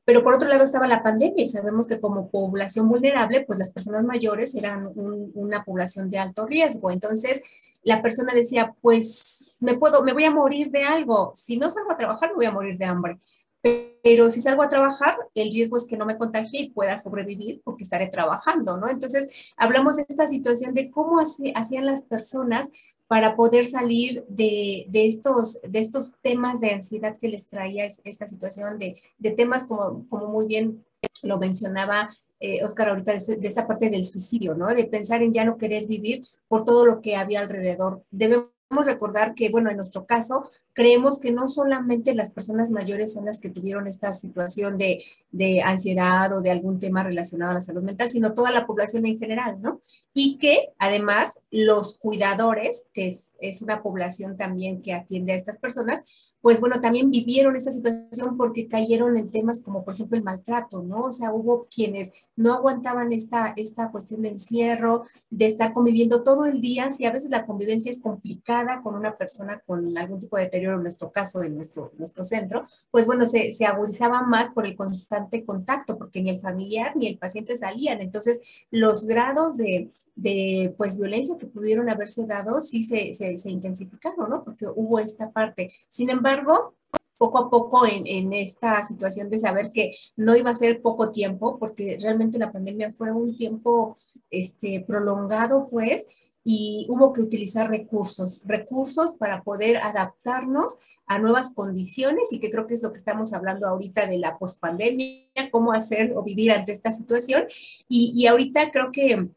Pero 0.03 0.23
por 0.23 0.33
otro 0.33 0.49
lado 0.49 0.63
estaba 0.63 0.87
la 0.87 1.03
pandemia 1.03 1.43
y 1.43 1.49
sabemos 1.49 1.87
que 1.87 1.99
como 1.99 2.29
población 2.29 2.89
vulnerable, 2.89 3.41
pues 3.41 3.59
las 3.59 3.69
personas 3.69 4.03
mayores 4.03 4.55
eran 4.55 4.89
una 4.95 5.63
población 5.63 6.09
de 6.09 6.17
alto 6.17 6.45
riesgo. 6.45 6.91
Entonces, 6.91 7.41
la 7.83 8.01
persona 8.01 8.33
decía, 8.33 8.75
pues 8.81 9.57
me 9.61 9.77
puedo, 9.77 10.03
me 10.03 10.13
voy 10.13 10.25
a 10.25 10.31
morir 10.31 10.71
de 10.71 10.83
algo. 10.83 11.31
Si 11.35 11.57
no 11.57 11.69
salgo 11.69 11.91
a 11.91 11.97
trabajar, 11.97 12.29
me 12.29 12.35
voy 12.35 12.45
a 12.45 12.51
morir 12.51 12.77
de 12.77 12.85
hambre. 12.85 13.19
Pero 13.61 14.31
si 14.31 14.41
salgo 14.41 14.63
a 14.63 14.69
trabajar, 14.69 15.17
el 15.35 15.51
riesgo 15.51 15.77
es 15.77 15.85
que 15.85 15.95
no 15.95 16.05
me 16.05 16.17
contagie 16.17 16.61
y 16.61 16.69
pueda 16.71 16.97
sobrevivir 16.97 17.61
porque 17.63 17.83
estaré 17.83 18.07
trabajando, 18.07 18.77
¿no? 18.77 18.89
Entonces, 18.89 19.53
hablamos 19.55 19.97
de 19.97 20.05
esta 20.09 20.25
situación 20.25 20.73
de 20.73 20.89
cómo 20.89 21.19
hacían 21.19 21.85
las 21.85 22.01
personas 22.01 22.69
para 23.07 23.35
poder 23.35 23.65
salir 23.65 24.25
de, 24.29 24.87
estos, 24.93 25.59
de 25.61 25.79
estos 25.79 26.13
temas 26.21 26.59
de 26.59 26.71
ansiedad 26.71 27.17
que 27.17 27.27
les 27.27 27.47
traía 27.47 27.85
esta 28.03 28.25
situación, 28.25 28.79
de, 28.79 28.95
temas 29.31 29.65
como, 29.65 30.07
como 30.07 30.27
muy 30.27 30.47
bien 30.47 30.83
lo 31.23 31.37
mencionaba 31.37 32.09
eh, 32.39 32.63
Oscar 32.63 32.89
ahorita, 32.89 33.13
este, 33.13 33.35
de, 33.35 33.47
esta 33.47 33.67
parte 33.67 33.89
del 33.89 34.05
suicidio, 34.05 34.55
¿no? 34.55 34.67
De 34.67 34.85
pensar 34.85 35.21
en 35.21 35.33
ya 35.33 35.45
no 35.45 35.57
querer 35.57 35.85
vivir 35.85 36.23
por 36.47 36.63
todo 36.63 36.85
lo 36.85 37.01
que 37.01 37.15
había 37.15 37.39
alrededor. 37.39 38.03
Debemos 38.11 38.49
recordar 38.85 39.35
que, 39.35 39.49
bueno, 39.49 39.69
en 39.69 39.77
nuestro 39.77 40.05
caso, 40.05 40.49
creemos 40.73 41.19
que 41.19 41.31
no 41.31 41.49
solamente 41.49 42.15
las 42.15 42.31
personas 42.31 42.71
mayores 42.71 43.13
son 43.13 43.25
las 43.25 43.39
que 43.39 43.49
tuvieron 43.49 43.85
esta 43.85 44.11
situación 44.11 44.77
de, 44.77 45.03
de, 45.31 45.61
ansiedad 45.61 46.35
o 46.35 46.41
de 46.41 46.51
algún 46.51 46.79
tema 46.79 47.03
relacionado 47.03 47.51
a 47.51 47.55
la 47.55 47.61
salud 47.61 47.83
mental, 47.83 48.09
sino 48.09 48.33
toda 48.33 48.51
la 48.51 48.65
población 48.65 49.05
en 49.05 49.19
general, 49.19 49.61
¿no? 49.61 49.81
Y 50.13 50.37
que 50.37 50.69
además 50.79 51.39
los 51.51 51.97
cuidadores, 51.97 52.87
que 52.93 53.07
es, 53.07 53.35
es 53.39 53.61
una 53.61 53.83
población 53.83 54.37
también 54.37 54.81
que 54.81 54.93
atiende 54.93 55.33
a 55.33 55.35
estas 55.35 55.57
personas, 55.57 56.30
pues 56.41 56.59
bueno, 56.59 56.81
también 56.81 57.11
vivieron 57.11 57.55
esta 57.55 57.71
situación 57.71 58.37
porque 58.37 58.67
cayeron 58.67 59.17
en 59.17 59.29
temas 59.29 59.61
como, 59.61 59.85
por 59.85 59.93
ejemplo, 59.93 60.17
el 60.17 60.23
maltrato, 60.23 60.81
¿no? 60.83 61.03
O 61.05 61.11
sea, 61.11 61.33
hubo 61.33 61.67
quienes 61.73 62.29
no 62.35 62.53
aguantaban 62.53 63.13
esta, 63.13 63.53
esta 63.55 63.91
cuestión 63.91 64.21
de 64.21 64.29
encierro, 64.29 65.03
de 65.29 65.45
estar 65.45 65.73
conviviendo 65.73 66.23
todo 66.23 66.45
el 66.45 66.59
día, 66.59 66.91
si 66.91 67.05
a 67.05 67.11
veces 67.11 67.29
la 67.29 67.45
convivencia 67.45 67.91
es 67.91 68.01
complicada 68.01 68.81
con 68.81 68.95
una 68.95 69.17
persona 69.17 69.61
con 69.65 69.97
algún 69.97 70.19
tipo 70.19 70.37
de 70.37 70.43
deterioro, 70.43 70.77
en 70.77 70.83
nuestro 70.83 71.11
caso, 71.11 71.43
en 71.43 71.55
nuestro, 71.55 71.91
nuestro 71.97 72.25
centro, 72.25 72.63
pues 72.89 73.05
bueno, 73.05 73.25
se, 73.25 73.51
se 73.51 73.65
agudizaba 73.65 74.23
más 74.23 74.49
por 74.49 74.65
el 74.65 74.75
constante 74.75 75.45
contacto, 75.45 75.97
porque 75.97 76.21
ni 76.21 76.31
el 76.31 76.39
familiar 76.39 76.95
ni 76.95 77.07
el 77.07 77.17
paciente 77.17 77.55
salían. 77.55 78.01
Entonces, 78.01 78.65
los 78.71 79.05
grados 79.05 79.57
de, 79.57 79.91
de 80.15 80.73
pues 80.77 80.97
violencia 80.97 81.37
que 81.37 81.47
pudieron 81.47 81.89
haberse 81.89 82.25
dado 82.25 82.61
sí 82.61 82.83
se, 82.83 83.13
se, 83.13 83.49
intensificaron, 83.49 84.29
¿no? 84.29 84.43
Porque 84.43 84.65
hubo 84.67 84.99
esta 84.99 85.31
parte. 85.31 85.71
Sin 85.89 86.09
embargo, 86.09 86.75
poco 87.17 87.39
a 87.39 87.49
poco 87.49 87.85
en, 87.85 88.07
en, 88.07 88.33
esta 88.33 88.83
situación 88.83 89.29
de 89.29 89.37
saber 89.37 89.71
que 89.71 89.95
no 90.15 90.35
iba 90.35 90.49
a 90.49 90.55
ser 90.55 90.81
poco 90.81 91.11
tiempo, 91.11 91.59
porque 91.59 91.97
realmente 92.01 92.39
la 92.39 92.51
pandemia 92.51 92.93
fue 92.93 93.11
un 93.11 93.37
tiempo 93.37 93.97
este, 94.31 94.83
prolongado, 94.87 95.69
pues, 95.69 96.31
y 96.43 96.87
hubo 96.89 97.13
que 97.13 97.21
utilizar 97.21 97.69
recursos, 97.69 98.41
recursos 98.45 99.13
para 99.13 99.43
poder 99.43 99.77
adaptarnos 99.77 100.75
a 101.05 101.19
nuevas 101.19 101.51
condiciones 101.53 102.33
y 102.33 102.39
que 102.39 102.49
creo 102.49 102.65
que 102.65 102.73
es 102.73 102.81
lo 102.81 102.91
que 102.91 102.97
estamos 102.97 103.33
hablando 103.33 103.67
ahorita 103.67 104.07
de 104.07 104.17
la 104.17 104.39
pospandemia, 104.39 105.27
cómo 105.51 105.71
hacer 105.71 106.13
o 106.15 106.23
vivir 106.23 106.51
ante 106.51 106.71
esta 106.71 106.91
situación. 106.91 107.43
Y, 107.87 108.13
y 108.15 108.25
ahorita 108.25 108.71
creo 108.71 108.91
que 108.91 109.29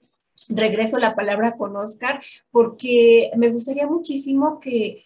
regreso 0.48 0.98
la 0.98 1.14
palabra 1.14 1.52
con 1.52 1.76
Oscar, 1.76 2.20
porque 2.50 3.30
me 3.36 3.48
gustaría 3.48 3.86
muchísimo 3.86 4.60
que, 4.60 5.04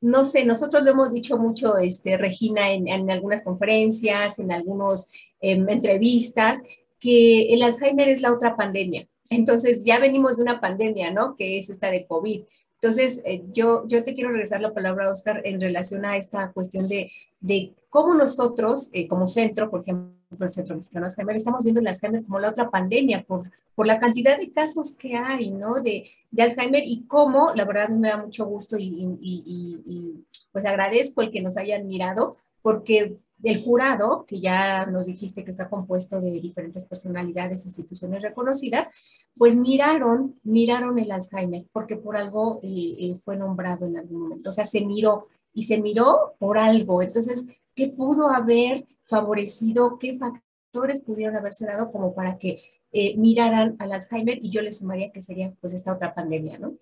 no 0.00 0.24
sé, 0.24 0.44
nosotros 0.44 0.82
lo 0.84 0.90
hemos 0.90 1.12
dicho 1.12 1.38
mucho, 1.38 1.76
este, 1.78 2.16
Regina, 2.16 2.72
en, 2.72 2.88
en 2.88 3.10
algunas 3.10 3.42
conferencias, 3.42 4.38
en 4.38 4.52
algunas 4.52 5.12
em, 5.40 5.68
entrevistas, 5.68 6.58
que 7.00 7.54
el 7.54 7.62
Alzheimer 7.62 8.08
es 8.08 8.20
la 8.20 8.32
otra 8.32 8.56
pandemia. 8.56 9.08
Entonces 9.30 9.84
ya 9.84 9.98
venimos 9.98 10.36
de 10.36 10.42
una 10.42 10.60
pandemia, 10.60 11.10
¿no? 11.10 11.34
Que 11.36 11.58
es 11.58 11.68
esta 11.70 11.90
de 11.90 12.06
COVID. 12.06 12.42
Entonces, 12.80 13.22
eh, 13.24 13.42
yo, 13.52 13.86
yo 13.88 14.04
te 14.04 14.14
quiero 14.14 14.30
regresar 14.30 14.60
la 14.60 14.72
palabra, 14.72 15.10
Oscar, 15.10 15.42
en 15.44 15.60
relación 15.60 16.04
a 16.04 16.16
esta 16.16 16.52
cuestión 16.52 16.86
de, 16.88 17.10
de 17.40 17.74
cómo 17.88 18.14
nosotros, 18.14 18.90
eh, 18.92 19.08
como 19.08 19.26
centro, 19.26 19.68
por 19.70 19.80
ejemplo, 19.80 20.17
el 20.38 20.48
Centro 20.48 20.76
Mexicano 20.76 21.06
de 21.06 21.10
Alzheimer, 21.10 21.36
estamos 21.36 21.64
viendo 21.64 21.80
el 21.80 21.86
Alzheimer 21.86 22.22
como 22.22 22.38
la 22.38 22.50
otra 22.50 22.70
pandemia 22.70 23.24
por, 23.24 23.50
por 23.74 23.86
la 23.86 23.98
cantidad 23.98 24.38
de 24.38 24.52
casos 24.52 24.92
que 24.92 25.16
hay, 25.16 25.50
¿no? 25.50 25.80
De, 25.80 26.08
de 26.30 26.42
Alzheimer 26.42 26.82
y 26.84 27.04
cómo, 27.06 27.52
la 27.54 27.64
verdad 27.64 27.88
me 27.88 28.08
da 28.08 28.18
mucho 28.18 28.44
gusto 28.46 28.76
y, 28.76 28.84
y, 28.84 29.18
y, 29.22 29.82
y 29.86 30.24
pues 30.52 30.66
agradezco 30.66 31.22
el 31.22 31.30
que 31.30 31.42
nos 31.42 31.56
hayan 31.56 31.86
mirado, 31.86 32.36
porque 32.62 33.18
el 33.42 33.62
jurado, 33.62 34.24
que 34.26 34.40
ya 34.40 34.86
nos 34.86 35.06
dijiste 35.06 35.44
que 35.44 35.50
está 35.50 35.68
compuesto 35.68 36.20
de 36.20 36.40
diferentes 36.40 36.84
personalidades, 36.84 37.64
instituciones 37.66 38.22
reconocidas, 38.22 39.17
pues 39.38 39.56
miraron, 39.56 40.38
miraron 40.42 40.98
el 40.98 41.12
Alzheimer, 41.12 41.66
porque 41.72 41.96
por 41.96 42.16
algo 42.16 42.58
eh, 42.62 42.96
eh, 42.98 43.14
fue 43.22 43.36
nombrado 43.36 43.86
en 43.86 43.96
algún 43.96 44.22
momento. 44.22 44.50
O 44.50 44.52
sea, 44.52 44.64
se 44.64 44.84
miró 44.84 45.26
y 45.54 45.62
se 45.62 45.80
miró 45.80 46.34
por 46.38 46.58
algo. 46.58 47.02
Entonces, 47.02 47.60
¿qué 47.74 47.88
pudo 47.88 48.28
haber 48.28 48.86
favorecido? 49.04 49.98
¿Qué 49.98 50.18
factores 50.18 51.00
pudieron 51.00 51.36
haberse 51.36 51.66
dado 51.66 51.90
como 51.90 52.14
para 52.14 52.36
que 52.36 52.60
eh, 52.92 53.16
miraran 53.16 53.76
al 53.78 53.92
Alzheimer? 53.92 54.38
Y 54.42 54.50
yo 54.50 54.60
le 54.60 54.72
sumaría 54.72 55.12
que 55.12 55.20
sería 55.20 55.54
pues 55.60 55.72
esta 55.72 55.94
otra 55.94 56.14
pandemia, 56.14 56.58
¿no? 56.58 56.74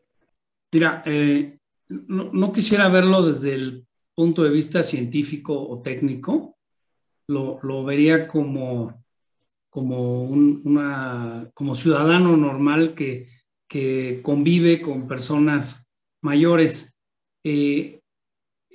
Mira, 0.72 1.02
no, 1.88 2.32
no 2.32 2.52
quisiera 2.52 2.88
verlo 2.88 3.22
desde 3.22 3.54
el 3.54 3.86
punto 4.14 4.42
de 4.42 4.50
vista 4.50 4.82
científico 4.82 5.68
o 5.68 5.80
técnico, 5.80 6.56
lo, 7.28 7.60
lo 7.62 7.84
vería 7.84 8.26
como, 8.26 9.05
como, 9.76 10.22
un, 10.22 10.62
una, 10.64 11.50
como 11.52 11.74
ciudadano 11.74 12.34
normal 12.34 12.94
que, 12.94 13.28
que 13.68 14.20
convive 14.22 14.80
con 14.80 15.06
personas 15.06 15.86
mayores. 16.22 16.96
Eh, 17.44 18.00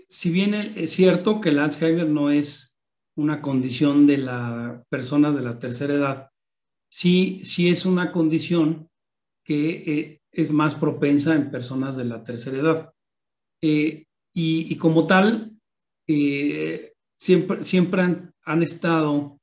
si 0.07 0.29
bien 0.29 0.53
es 0.53 0.91
cierto 0.91 1.41
que 1.41 1.49
el 1.49 1.57
Alzheimer 1.57 2.07
no 2.07 2.29
es 2.29 2.77
una 3.15 3.41
condición 3.41 4.05
de 4.05 4.19
las 4.19 4.85
personas 4.89 5.35
de 5.35 5.41
la 5.41 5.57
tercera 5.57 5.95
edad, 5.95 6.29
sí, 6.87 7.39
sí 7.41 7.69
es 7.71 7.87
una 7.87 8.11
condición 8.11 8.87
que 9.43 9.69
eh, 9.71 10.21
es 10.31 10.51
más 10.51 10.75
propensa 10.75 11.33
en 11.33 11.49
personas 11.49 11.97
de 11.97 12.05
la 12.05 12.23
tercera 12.23 12.59
edad. 12.59 12.93
Eh, 13.63 14.05
y, 14.35 14.75
como 14.75 15.07
tal, 15.07 15.57
eh, 16.05 16.93
siempre, 17.15 17.63
siempre 17.63 18.03
han, 18.45 18.61
estado 18.61 19.40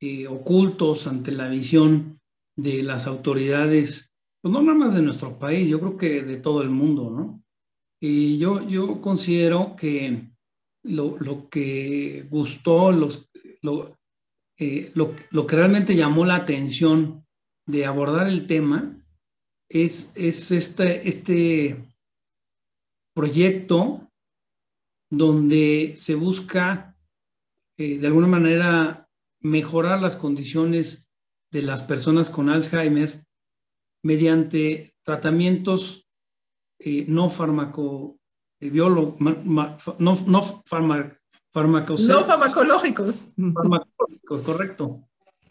eh, 0.00 0.26
ocultos 0.26 1.06
ante 1.06 1.32
la 1.32 1.48
visión 1.48 2.20
de 2.56 2.82
las 2.82 3.06
autoridades, 3.06 4.14
pues 4.40 4.52
no 4.52 4.62
nada 4.62 4.78
más 4.78 4.94
de 4.94 5.02
nuestro 5.02 5.38
país, 5.38 5.68
yo 5.68 5.80
creo 5.80 5.96
que 5.96 6.22
de 6.22 6.36
todo 6.36 6.62
el 6.62 6.70
mundo, 6.70 7.10
¿no? 7.10 7.42
Y 8.00 8.38
yo, 8.38 8.66
yo 8.68 9.00
considero 9.00 9.74
que 9.76 10.30
lo, 10.84 11.16
lo 11.18 11.48
que 11.48 12.26
gustó, 12.30 12.92
los, 12.92 13.28
lo, 13.62 13.96
eh, 14.56 14.92
lo, 14.94 15.14
lo, 15.30 15.46
que 15.46 15.56
realmente 15.56 15.96
llamó 15.96 16.24
la 16.24 16.36
atención 16.36 17.26
de 17.66 17.86
abordar 17.86 18.28
el 18.28 18.46
tema 18.46 19.04
es, 19.68 20.12
es 20.14 20.50
este, 20.52 21.08
este 21.08 21.84
proyecto 23.14 24.08
donde 25.10 25.94
se 25.96 26.14
busca 26.14 26.96
eh, 27.76 27.98
de 27.98 28.06
alguna 28.06 28.28
manera 28.28 29.07
mejorar 29.40 30.00
las 30.00 30.16
condiciones 30.16 31.10
de 31.50 31.62
las 31.62 31.82
personas 31.82 32.30
con 32.30 32.48
Alzheimer 32.48 33.24
mediante 34.02 34.94
tratamientos 35.02 36.08
eh, 36.78 37.04
no 37.08 37.30
farmaco 37.30 38.14
eh, 38.60 38.70
no, 38.70 39.16
no, 39.98 40.62
farmacológicos. 41.52 43.28
Farmacológicos, 43.36 44.42
correcto. 44.42 45.08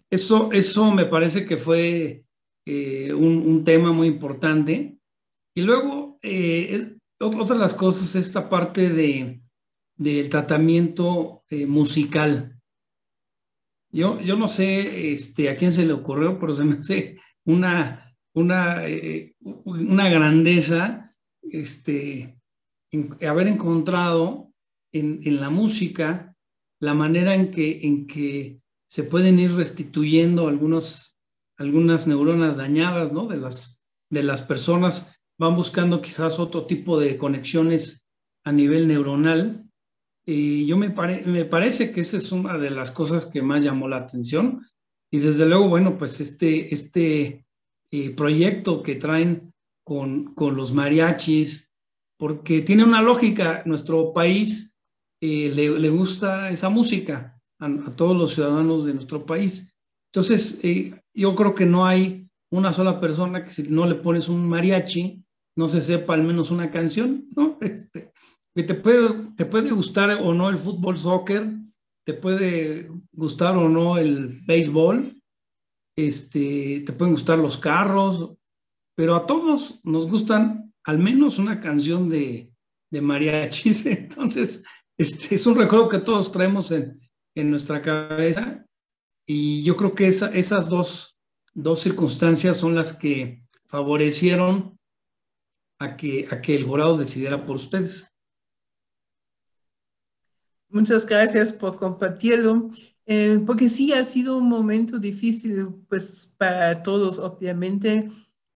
Eso, 0.10 0.52
eso 0.52 0.92
me 0.92 1.06
parece 1.06 1.46
que 1.46 1.58
fue 1.58 2.26
un, 2.66 3.64
tema 3.66 3.94
muy 3.94 4.08
importante. 4.08 5.00
Y 5.56 5.62
luego, 5.62 6.20
otra 7.20 7.56
de 7.56 7.62
las 7.62 7.74
cosas, 7.74 8.16
esta 8.16 8.50
parte 8.50 8.90
de 8.90 9.42
del 9.98 10.30
tratamiento 10.30 11.42
eh, 11.50 11.66
musical. 11.66 12.57
Yo, 13.98 14.22
yo 14.22 14.36
no 14.36 14.48
sé 14.48 15.14
este, 15.14 15.50
a 15.50 15.56
quién 15.56 15.72
se 15.72 15.84
le 15.84 15.92
ocurrió, 15.92 16.38
pero 16.38 16.54
se 16.54 16.64
me 16.64 16.76
hace 16.76 17.18
una, 17.46 18.16
una, 18.36 18.88
eh, 18.88 19.34
una 19.42 20.08
grandeza 20.08 21.16
este, 21.42 22.40
haber 23.28 23.48
encontrado 23.48 24.54
en, 24.92 25.20
en, 25.24 25.42
la 25.42 25.50
música 25.50 26.36
la 26.80 26.94
manera 26.94 27.34
en 27.34 27.50
que, 27.50 27.88
en 27.88 28.06
que 28.06 28.62
se 28.88 29.04
pueden 29.04 29.40
ir 29.40 29.54
restituyendo 29.54 30.48
algunos, 30.48 31.18
algunas 31.58 32.06
neuronas 32.06 32.58
dañadas 32.58 33.12
¿no? 33.12 33.26
de, 33.26 33.38
las, 33.38 33.82
de 34.12 34.22
las 34.22 34.44
personas, 34.44 35.20
van 35.40 35.56
buscando 35.56 36.04
quizás 36.04 36.38
otro 36.38 36.68
tipo 36.68 37.00
de 37.00 37.18
conexiones 37.18 38.06
a 38.44 38.52
nivel 38.52 38.88
neuronal 38.88 39.67
Y 40.30 40.66
yo 40.66 40.76
me, 40.76 40.94
me 41.26 41.46
parece 41.46 41.92
que 41.92 42.02
esa 42.02 42.18
es 42.18 42.34
una 42.34 42.58
de 42.58 42.70
las 42.70 42.92
cosas 42.92 43.26
que 43.26 43.42
más 43.42 43.64
llamó 43.64 43.88
la 43.88 43.98
atención. 43.98 44.62
Y 45.10 45.20
desde 45.20 45.46
luego, 45.46 45.70
bueno, 45.70 45.98
pues 45.98 46.20
este, 46.20 46.74
este 46.74 47.46
eh, 47.92 48.10
proyecto 48.10 48.84
que 48.84 48.96
traen 48.96 49.54
con, 49.86 50.36
con, 50.36 50.58
los 50.58 50.74
mariachis, 50.74 51.74
porque 52.20 52.62
tiene 52.62 52.84
una 52.84 53.02
lógica, 53.02 53.64
nuestro 53.66 54.12
país 54.12 54.76
eh, 55.22 55.50
le, 55.54 55.80
le, 55.80 55.90
gusta 55.90 56.50
esa 56.50 56.68
música 56.68 57.40
a, 57.60 57.92
todos 57.92 58.18
los 58.18 58.34
ciudadanos 58.34 58.84
de 58.84 58.96
nuestro 58.96 59.26
país. 59.26 59.74
Entonces, 60.12 60.60
eh, 60.64 61.02
yo 61.14 61.36
creo 61.36 61.56
que 61.56 61.66
no 61.66 61.86
hay 61.86 62.28
una 62.52 62.74
sola 62.74 63.00
persona 63.00 63.46
que 63.46 63.54
si 63.54 63.64
no 63.64 63.86
le 63.86 63.96
pones 63.96 64.28
un 64.28 64.50
mariachi, 64.50 65.24
no 65.56 65.70
se 65.70 65.82
sepa 65.82 66.16
al 66.16 66.24
menos 66.24 66.52
una 66.52 66.70
canción, 66.70 67.30
¿no? 67.34 67.58
Este, 67.62 68.12
te 68.64 68.74
puede, 68.74 69.32
te 69.36 69.46
puede 69.46 69.72
gustar 69.72 70.12
o 70.12 70.34
no 70.34 70.50
el 70.50 70.58
fútbol, 70.58 70.98
soccer, 70.98 71.52
te 72.06 72.14
puede 72.14 72.90
gustar 73.14 73.56
o 73.58 73.70
no 73.70 73.98
el 73.98 74.42
béisbol, 74.46 75.22
este, 75.98 76.84
te 76.86 76.94
pueden 76.94 77.14
gustar 77.14 77.38
los 77.38 77.58
carros, 77.58 78.34
pero 78.96 79.16
a 79.16 79.26
todos 79.26 79.80
nos 79.84 80.08
gustan 80.08 80.74
al 80.86 81.00
menos 81.00 81.38
una 81.38 81.60
canción 81.60 82.10
de, 82.10 82.52
de 82.90 83.02
mariachis. 83.02 83.86
Entonces, 83.86 84.64
este, 84.98 85.36
es 85.36 85.46
un 85.46 85.58
recuerdo 85.58 85.90
que 85.90 86.00
todos 86.00 86.32
traemos 86.32 86.72
en, 86.72 87.00
en 87.36 87.52
nuestra 87.52 87.82
cabeza 87.82 88.66
y 89.28 89.62
yo 89.64 89.76
creo 89.76 89.94
que 89.94 90.08
esa, 90.08 90.34
esas 90.34 90.70
dos, 90.70 91.20
dos 91.54 91.82
circunstancias 91.82 92.58
son 92.58 92.74
las 92.74 92.98
que 92.98 93.44
favorecieron 93.66 94.80
a 95.80 95.98
que, 95.98 96.26
a 96.32 96.42
que 96.42 96.56
el 96.56 96.64
jurado 96.64 96.98
decidiera 96.98 97.46
por 97.46 97.58
ustedes. 97.58 98.17
Muchas 100.70 101.06
gracias 101.06 101.54
por 101.54 101.78
compartirlo, 101.78 102.70
eh, 103.06 103.40
porque 103.46 103.70
sí 103.70 103.94
ha 103.94 104.04
sido 104.04 104.38
un 104.38 104.50
momento 104.50 105.00
difícil, 105.00 105.70
pues 105.88 106.36
para 106.38 106.82
todos, 106.82 107.20
obviamente. 107.20 108.10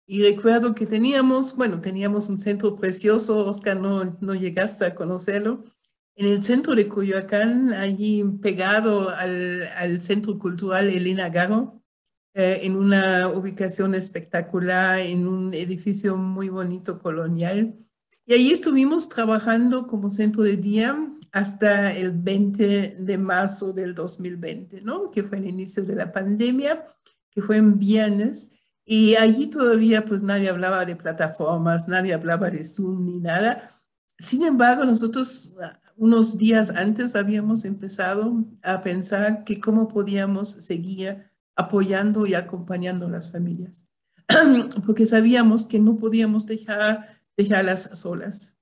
Y 0.06 0.22
recuerdo 0.22 0.74
que 0.74 0.86
teníamos, 0.86 1.56
bueno, 1.56 1.80
teníamos 1.80 2.28
un 2.30 2.38
centro 2.38 2.74
precioso, 2.74 3.46
Oscar, 3.46 3.78
no, 3.80 4.18
no 4.20 4.34
llegaste 4.34 4.84
a 4.86 4.94
conocerlo, 4.94 5.64
en 6.16 6.26
el 6.26 6.42
centro 6.42 6.74
de 6.74 6.88
Coyoacán, 6.88 7.72
allí 7.72 8.24
pegado 8.42 9.10
al, 9.10 9.68
al 9.76 10.00
Centro 10.02 10.38
Cultural 10.38 10.88
Elena 10.88 11.28
Garo, 11.30 11.80
eh, 12.34 12.60
en 12.64 12.76
una 12.76 13.28
ubicación 13.28 13.94
espectacular, 13.94 14.98
en 14.98 15.26
un 15.28 15.54
edificio 15.54 16.16
muy 16.16 16.48
bonito 16.48 16.98
colonial. 17.00 17.76
Y 18.26 18.34
allí 18.34 18.52
estuvimos 18.52 19.08
trabajando 19.08 19.86
como 19.86 20.10
centro 20.10 20.42
de 20.42 20.56
día 20.56 20.96
hasta 21.32 21.94
el 21.94 22.12
20 22.12 22.96
de 22.98 23.18
marzo 23.18 23.72
del 23.72 23.94
2020, 23.94 24.80
¿no? 24.82 25.10
Que 25.10 25.22
fue 25.22 25.38
el 25.38 25.46
inicio 25.46 25.84
de 25.84 25.94
la 25.94 26.12
pandemia, 26.12 26.86
que 27.30 27.42
fue 27.42 27.56
en 27.56 27.78
viernes. 27.78 28.52
Y 28.84 29.14
allí 29.16 29.48
todavía 29.48 30.04
pues 30.04 30.22
nadie 30.22 30.48
hablaba 30.48 30.84
de 30.84 30.96
plataformas, 30.96 31.88
nadie 31.88 32.14
hablaba 32.14 32.50
de 32.50 32.64
Zoom 32.64 33.04
ni 33.04 33.18
nada. 33.18 33.70
Sin 34.18 34.42
embargo, 34.42 34.84
nosotros 34.84 35.54
ah, 35.62 35.78
unos 35.96 36.38
días 36.38 36.70
antes 36.70 37.14
habíamos 37.14 37.64
empezado 37.64 38.44
a 38.62 38.80
pensar 38.80 39.44
que 39.44 39.60
cómo 39.60 39.86
podíamos 39.86 40.48
seguir 40.48 41.30
apoyando 41.54 42.26
y 42.26 42.32
acompañando 42.32 43.06
a 43.06 43.10
las 43.10 43.30
familias, 43.30 43.84
porque 44.86 45.04
sabíamos 45.04 45.66
que 45.66 45.78
no 45.78 45.98
podíamos 45.98 46.46
dejar, 46.46 47.20
dejarlas 47.36 47.98
solas. 47.98 48.56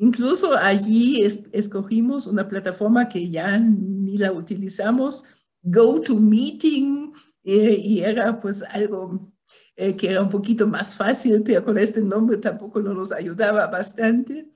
Incluso 0.00 0.56
allí 0.56 1.22
escogimos 1.52 2.26
una 2.26 2.48
plataforma 2.48 3.06
que 3.06 3.28
ya 3.28 3.58
ni 3.58 4.16
la 4.16 4.32
utilizamos, 4.32 5.26
GoToMeeting, 5.60 7.12
eh, 7.44 7.78
y 7.78 8.00
era 8.00 8.38
pues 8.40 8.62
algo 8.62 9.30
eh, 9.76 9.94
que 9.96 10.08
era 10.08 10.22
un 10.22 10.30
poquito 10.30 10.66
más 10.66 10.96
fácil, 10.96 11.42
pero 11.42 11.62
con 11.62 11.76
este 11.76 12.00
nombre 12.00 12.38
tampoco 12.38 12.80
nos 12.80 13.12
ayudaba 13.12 13.66
bastante. 13.66 14.50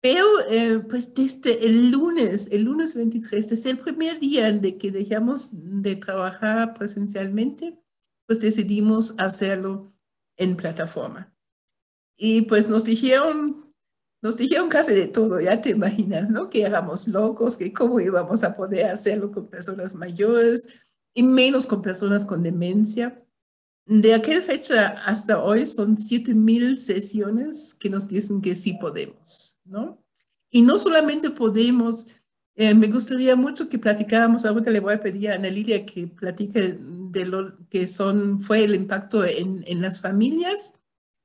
Pero 0.00 0.24
eh, 0.48 0.78
pues 0.88 1.12
desde 1.12 1.66
el 1.66 1.90
lunes, 1.90 2.48
el 2.50 2.62
lunes 2.62 2.94
23, 2.94 3.50
desde 3.50 3.70
el 3.72 3.78
primer 3.78 4.18
día 4.18 4.50
de 4.50 4.78
que 4.78 4.90
dejamos 4.90 5.50
de 5.52 5.96
trabajar 5.96 6.72
presencialmente, 6.72 7.78
pues 8.26 8.40
decidimos 8.40 9.14
hacerlo 9.18 9.92
en 10.38 10.56
plataforma. 10.56 11.36
Y 12.16 12.42
pues 12.42 12.70
nos 12.70 12.84
dijeron, 12.84 13.65
nos 14.22 14.36
dijeron 14.36 14.68
casi 14.68 14.94
de 14.94 15.08
todo, 15.08 15.40
ya 15.40 15.60
te 15.60 15.70
imaginas, 15.70 16.30
¿no? 16.30 16.48
Que 16.48 16.62
éramos 16.62 17.06
locos, 17.08 17.56
que 17.56 17.72
cómo 17.72 18.00
íbamos 18.00 18.42
a 18.44 18.54
poder 18.54 18.86
hacerlo 18.86 19.30
con 19.30 19.48
personas 19.48 19.94
mayores 19.94 20.68
y 21.14 21.22
menos 21.22 21.66
con 21.66 21.82
personas 21.82 22.24
con 22.24 22.42
demencia. 22.42 23.22
De 23.86 24.14
aquella 24.14 24.40
fecha 24.40 24.88
hasta 25.06 25.42
hoy 25.42 25.64
son 25.64 25.96
7.000 25.96 26.76
sesiones 26.76 27.74
que 27.74 27.88
nos 27.88 28.08
dicen 28.08 28.40
que 28.40 28.54
sí 28.54 28.74
podemos, 28.80 29.58
¿no? 29.64 30.02
Y 30.50 30.62
no 30.62 30.78
solamente 30.78 31.30
podemos, 31.30 32.08
eh, 32.54 32.74
me 32.74 32.88
gustaría 32.88 33.36
mucho 33.36 33.68
que 33.68 33.78
platicáramos, 33.78 34.44
ahorita 34.44 34.70
le 34.70 34.80
voy 34.80 34.94
a 34.94 35.00
pedir 35.00 35.30
a 35.30 35.34
Ana 35.34 35.50
Lilia 35.50 35.86
que 35.86 36.08
platique 36.08 36.76
de 36.80 37.24
lo 37.26 37.56
que 37.68 37.86
son, 37.86 38.40
fue 38.40 38.64
el 38.64 38.74
impacto 38.74 39.24
en, 39.24 39.62
en 39.66 39.80
las 39.82 40.00
familias, 40.00 40.74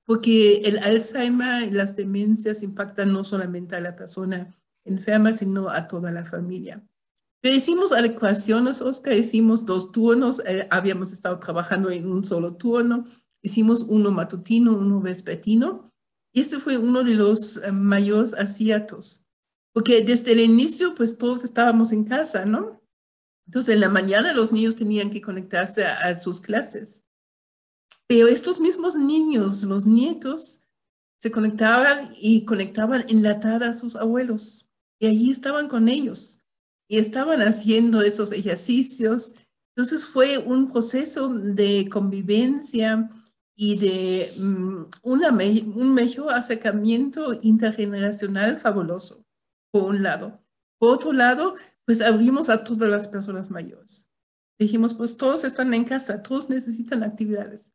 porque 0.06 0.62
el 0.66 0.80
Alzheimer 0.80 1.64
y 1.68 1.72
las 1.72 1.96
demencias 1.96 2.64
impactan 2.64 3.14
no 3.14 3.24
solamente 3.24 3.76
a 3.76 3.82
la 3.82 3.96
persona 3.96 4.54
enferma, 4.84 5.34
sino 5.34 5.70
a 5.70 5.88
toda 5.88 6.12
la 6.12 6.26
familia. 6.26 6.84
Pero 7.42 7.56
hicimos 7.56 7.92
adecuaciones, 7.92 8.82
Oscar, 8.82 9.14
hicimos 9.14 9.66
dos 9.66 9.92
turnos, 9.92 10.42
eh, 10.46 10.68
habíamos 10.70 11.12
estado 11.12 11.40
trabajando 11.40 11.90
en 11.90 12.12
un 12.12 12.24
solo 12.24 12.56
turno, 12.56 13.06
hicimos 13.42 13.84
uno 13.84 14.12
matutino, 14.12 14.74
uno 14.74 15.02
vespertino, 15.02 15.92
y 16.34 16.42
este 16.42 16.60
fue 16.60 16.78
uno 16.78 17.04
de 17.04 17.16
los 17.16 17.58
eh, 17.58 17.72
mayores 17.72 18.34
aciertos, 18.36 19.26
porque 19.74 20.04
desde 20.04 20.34
el 20.34 20.40
inicio, 20.40 20.94
pues 20.94 21.18
todos 21.18 21.44
estábamos 21.44 21.92
en 21.92 22.04
casa, 22.04 22.46
¿no? 22.46 22.82
Entonces, 23.48 23.74
en 23.74 23.82
la 23.82 23.90
mañana 23.90 24.34
los 24.34 24.52
niños 24.52 24.76
tenían 24.76 25.10
que 25.10 25.22
conectarse 25.22 25.84
a 25.84 26.18
sus 26.20 26.40
clases. 26.40 27.06
Pero 28.12 28.28
estos 28.28 28.60
mismos 28.60 28.98
niños, 28.98 29.64
los 29.64 29.86
nietos, 29.86 30.64
se 31.18 31.32
conectaban 31.32 32.12
y 32.20 32.44
conectaban 32.44 33.06
en 33.08 33.24
la 33.24 33.40
tarde 33.40 33.68
a 33.68 33.74
sus 33.74 33.96
abuelos. 33.96 34.70
Y 35.00 35.08
allí 35.08 35.32
estaban 35.32 35.70
con 35.70 35.88
ellos 35.88 36.44
y 36.90 36.98
estaban 36.98 37.42
haciendo 37.42 38.02
esos 38.02 38.34
ejercicios. 38.34 39.36
Entonces 39.74 40.06
fue 40.06 40.38
un 40.40 40.74
proceso 40.74 41.30
de 41.30 41.88
convivencia 41.88 43.10
y 43.56 43.78
de 43.78 44.34
mm, 44.38 44.84
una, 45.04 45.30
un 45.30 45.94
mejor 45.94 46.34
acercamiento 46.34 47.40
intergeneracional 47.42 48.58
fabuloso, 48.58 49.24
por 49.72 49.84
un 49.84 50.04
lado. 50.04 50.44
Por 50.80 50.96
otro 50.96 51.14
lado, 51.14 51.56
pues 51.86 52.02
abrimos 52.02 52.50
a 52.50 52.66
todas 52.66 52.90
las 52.90 53.08
personas 53.08 53.50
mayores. 53.50 54.10
Dijimos, 54.60 54.94
pues 54.96 55.16
todos 55.16 55.46
están 55.46 55.74
en 55.74 55.86
casa, 55.86 56.22
todos 56.22 56.50
necesitan 56.50 57.04
actividades. 57.04 57.72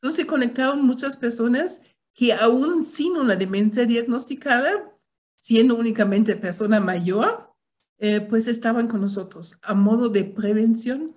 Entonces 0.00 0.26
conectaron 0.26 0.86
muchas 0.86 1.16
personas 1.16 1.82
que 2.14 2.32
aún 2.32 2.82
sin 2.82 3.16
una 3.16 3.36
demencia 3.36 3.84
diagnosticada, 3.84 4.92
siendo 5.38 5.76
únicamente 5.76 6.36
persona 6.36 6.80
mayor, 6.80 7.54
eh, 7.98 8.20
pues 8.20 8.46
estaban 8.46 8.86
con 8.86 9.00
nosotros 9.00 9.58
a 9.62 9.74
modo 9.74 10.08
de 10.08 10.24
prevención, 10.24 11.16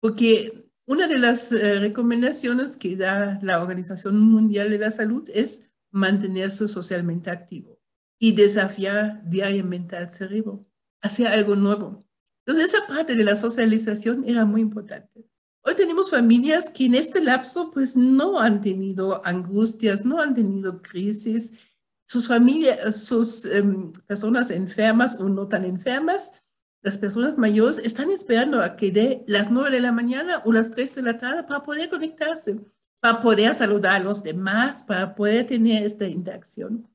porque 0.00 0.68
una 0.86 1.06
de 1.06 1.18
las 1.18 1.52
eh, 1.52 1.78
recomendaciones 1.80 2.76
que 2.76 2.96
da 2.96 3.38
la 3.42 3.62
Organización 3.62 4.18
Mundial 4.18 4.70
de 4.70 4.78
la 4.78 4.90
Salud 4.90 5.28
es 5.32 5.70
mantenerse 5.90 6.66
socialmente 6.66 7.30
activo 7.30 7.78
y 8.18 8.32
desafiar 8.32 9.22
diariamente 9.28 9.96
al 9.96 10.10
cerebro, 10.10 10.62
hacer 11.00 11.28
algo 11.28 11.56
nuevo. 11.56 12.04
Entonces 12.44 12.72
esa 12.72 12.86
parte 12.86 13.14
de 13.14 13.24
la 13.24 13.36
socialización 13.36 14.24
era 14.26 14.44
muy 14.44 14.60
importante. 14.60 15.28
Hoy 15.62 15.74
tenemos 15.74 16.10
familias 16.10 16.70
que 16.70 16.86
en 16.86 16.94
este 16.94 17.20
lapso 17.20 17.70
pues 17.70 17.96
no 17.96 18.38
han 18.38 18.60
tenido 18.60 19.24
angustias, 19.26 20.04
no 20.04 20.20
han 20.20 20.34
tenido 20.34 20.80
crisis. 20.80 21.60
Sus 22.04 22.26
familias, 22.26 23.04
sus 23.04 23.44
em, 23.44 23.92
personas 24.06 24.50
enfermas 24.50 25.20
o 25.20 25.28
no 25.28 25.46
tan 25.46 25.64
enfermas, 25.64 26.32
las 26.80 26.96
personas 26.96 27.36
mayores 27.36 27.78
están 27.78 28.10
esperando 28.10 28.62
a 28.62 28.76
que 28.76 28.90
dé 28.90 29.24
las 29.26 29.50
nueve 29.50 29.70
de 29.70 29.80
la 29.80 29.92
mañana 29.92 30.42
o 30.44 30.52
las 30.52 30.70
tres 30.70 30.94
de 30.94 31.02
la 31.02 31.18
tarde 31.18 31.42
para 31.42 31.62
poder 31.62 31.90
conectarse, 31.90 32.60
para 33.00 33.20
poder 33.20 33.54
saludar 33.54 33.96
a 33.96 34.04
los 34.04 34.22
demás, 34.22 34.84
para 34.84 35.14
poder 35.14 35.46
tener 35.46 35.82
esta 35.82 36.06
interacción. 36.06 36.88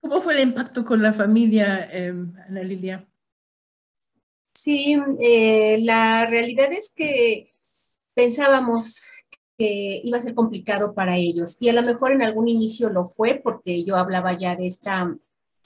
¿Cómo 0.00 0.22
fue 0.22 0.34
el 0.34 0.48
impacto 0.48 0.84
con 0.84 1.02
la 1.02 1.12
familia, 1.12 1.88
em, 1.90 2.32
Ana 2.48 2.62
Lilia? 2.62 3.06
Sí, 4.54 4.96
eh, 5.20 5.78
la 5.82 6.24
realidad 6.26 6.72
es 6.72 6.90
que 6.94 7.50
pensábamos 8.16 9.04
que 9.58 10.00
iba 10.02 10.16
a 10.18 10.22
ser 10.22 10.34
complicado 10.34 10.94
para 10.94 11.16
ellos 11.16 11.58
y 11.60 11.68
a 11.68 11.74
lo 11.74 11.82
mejor 11.82 12.12
en 12.12 12.22
algún 12.22 12.48
inicio 12.48 12.88
lo 12.90 13.06
fue 13.06 13.40
porque 13.44 13.84
yo 13.84 13.96
hablaba 13.96 14.32
ya 14.32 14.56
de 14.56 14.66
esta 14.66 15.16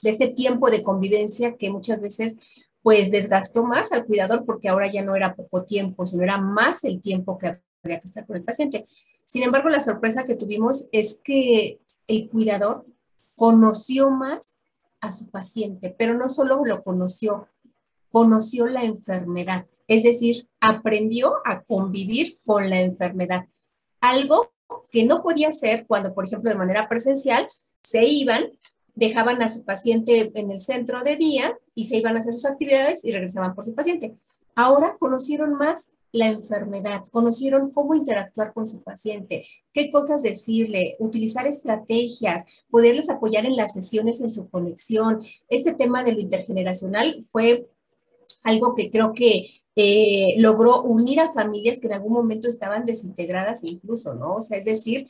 de 0.01 0.09
este 0.09 0.27
tiempo 0.27 0.69
de 0.69 0.83
convivencia 0.83 1.55
que 1.55 1.71
muchas 1.71 2.01
veces 2.01 2.37
pues 2.81 3.09
desgastó 3.11 3.63
más 3.63 3.91
al 3.91 4.05
cuidador 4.05 4.45
porque 4.45 4.67
ahora 4.67 4.91
ya 4.91 5.01
no 5.01 5.15
era 5.15 5.35
poco 5.35 5.63
tiempo, 5.63 6.05
sino 6.05 6.23
era 6.23 6.39
más 6.39 6.83
el 6.83 6.99
tiempo 6.99 7.37
que 7.37 7.59
habría 7.83 7.99
que 7.99 8.07
estar 8.07 8.25
con 8.25 8.35
el 8.35 8.43
paciente. 8.43 8.85
Sin 9.25 9.43
embargo, 9.43 9.69
la 9.69 9.79
sorpresa 9.79 10.25
que 10.25 10.35
tuvimos 10.35 10.87
es 10.91 11.19
que 11.23 11.79
el 12.07 12.27
cuidador 12.29 12.85
conoció 13.35 14.09
más 14.09 14.57
a 14.99 15.11
su 15.11 15.29
paciente, 15.29 15.95
pero 15.97 16.15
no 16.15 16.27
solo 16.27 16.65
lo 16.65 16.83
conoció, 16.83 17.47
conoció 18.11 18.67
la 18.67 18.83
enfermedad, 18.83 19.65
es 19.87 20.03
decir, 20.03 20.47
aprendió 20.59 21.35
a 21.45 21.63
convivir 21.63 22.39
con 22.45 22.69
la 22.69 22.81
enfermedad, 22.81 23.45
algo 23.99 24.51
que 24.89 25.05
no 25.05 25.23
podía 25.23 25.49
hacer 25.49 25.85
cuando, 25.87 26.13
por 26.13 26.25
ejemplo, 26.25 26.51
de 26.51 26.57
manera 26.57 26.87
presencial, 26.89 27.47
se 27.81 28.05
iban, 28.05 28.45
dejaban 28.93 29.41
a 29.41 29.49
su 29.49 29.63
paciente 29.63 30.31
en 30.35 30.51
el 30.51 30.59
centro 30.59 31.01
de 31.01 31.15
día 31.15 31.57
y 31.73 31.85
se 31.85 31.97
iban 31.97 32.15
a 32.15 32.19
hacer 32.19 32.33
sus 32.33 32.45
actividades 32.45 33.03
y 33.03 33.11
regresaban 33.11 33.55
por 33.55 33.65
su 33.65 33.73
paciente. 33.73 34.15
Ahora 34.55 34.97
conocieron 34.99 35.53
más 35.53 35.91
la 36.11 36.27
enfermedad, 36.27 37.03
conocieron 37.09 37.71
cómo 37.71 37.95
interactuar 37.95 38.53
con 38.53 38.67
su 38.67 38.81
paciente, 38.83 39.45
qué 39.71 39.89
cosas 39.89 40.21
decirle, 40.21 40.97
utilizar 40.99 41.47
estrategias, 41.47 42.65
poderles 42.69 43.09
apoyar 43.09 43.45
en 43.45 43.55
las 43.55 43.73
sesiones 43.73 44.19
en 44.19 44.29
su 44.29 44.49
conexión. 44.49 45.21
Este 45.47 45.73
tema 45.73 46.03
de 46.03 46.11
lo 46.11 46.19
intergeneracional 46.19 47.23
fue 47.23 47.69
algo 48.43 48.75
que 48.75 48.91
creo 48.91 49.13
que 49.13 49.47
eh, 49.75 50.35
logró 50.37 50.83
unir 50.83 51.21
a 51.21 51.31
familias 51.31 51.79
que 51.79 51.87
en 51.87 51.93
algún 51.93 52.13
momento 52.13 52.49
estaban 52.49 52.85
desintegradas 52.85 53.63
incluso, 53.63 54.13
¿no? 54.15 54.35
O 54.35 54.41
sea, 54.41 54.57
es 54.57 54.65
decir, 54.65 55.07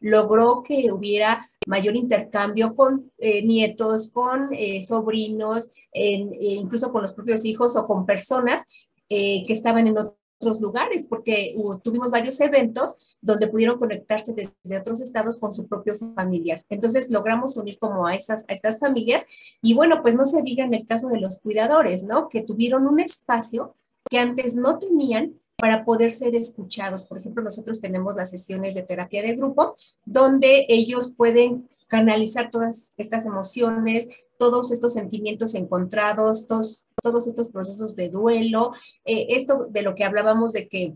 logró 0.00 0.62
que 0.62 0.90
hubiera 0.92 1.46
mayor 1.66 1.96
intercambio 1.96 2.74
con 2.74 3.12
eh, 3.18 3.42
nietos, 3.42 4.08
con 4.08 4.48
eh, 4.54 4.80
sobrinos, 4.80 5.70
incluso 5.92 6.92
con 6.92 7.02
los 7.02 7.12
propios 7.12 7.44
hijos 7.44 7.76
o 7.76 7.86
con 7.86 8.06
personas 8.06 8.62
que 9.08 9.44
estaban 9.48 9.86
en 9.86 9.96
otros 10.38 10.60
lugares, 10.60 11.06
porque 11.08 11.54
tuvimos 11.82 12.10
varios 12.10 12.40
eventos 12.40 13.16
donde 13.20 13.48
pudieron 13.48 13.78
conectarse 13.78 14.34
desde 14.34 14.78
otros 14.78 15.00
estados 15.00 15.38
con 15.38 15.52
su 15.52 15.66
propio 15.66 15.94
familiar. 16.14 16.64
Entonces 16.68 17.10
logramos 17.10 17.56
unir 17.56 17.78
como 17.78 18.06
a, 18.06 18.14
esas, 18.14 18.44
a 18.48 18.52
estas 18.52 18.78
familias 18.78 19.26
y 19.60 19.74
bueno, 19.74 20.00
pues 20.02 20.14
no 20.14 20.24
se 20.24 20.42
diga 20.42 20.64
en 20.64 20.74
el 20.74 20.86
caso 20.86 21.08
de 21.08 21.20
los 21.20 21.40
cuidadores, 21.40 22.04
¿no? 22.04 22.28
Que 22.28 22.42
tuvieron 22.42 22.86
un 22.86 23.00
espacio 23.00 23.74
que 24.08 24.18
antes 24.18 24.54
no 24.54 24.78
tenían 24.78 25.34
para 25.56 25.84
poder 25.84 26.12
ser 26.12 26.36
escuchados. 26.36 27.02
Por 27.02 27.18
ejemplo, 27.18 27.42
nosotros 27.42 27.80
tenemos 27.80 28.14
las 28.14 28.30
sesiones 28.30 28.74
de 28.74 28.82
terapia 28.82 29.22
de 29.22 29.34
grupo 29.34 29.74
donde 30.04 30.66
ellos 30.68 31.12
pueden 31.16 31.68
canalizar 31.88 32.50
todas 32.50 32.92
estas 32.96 33.24
emociones, 33.24 34.26
todos 34.38 34.70
estos 34.70 34.92
sentimientos 34.92 35.54
encontrados, 35.54 36.46
todos, 36.46 36.84
todos 37.02 37.26
estos 37.26 37.48
procesos 37.48 37.94
de 37.96 38.08
duelo, 38.08 38.72
eh, 39.04 39.26
esto 39.30 39.66
de 39.66 39.82
lo 39.82 39.94
que 39.94 40.04
hablábamos 40.04 40.52
de 40.52 40.68
que 40.68 40.94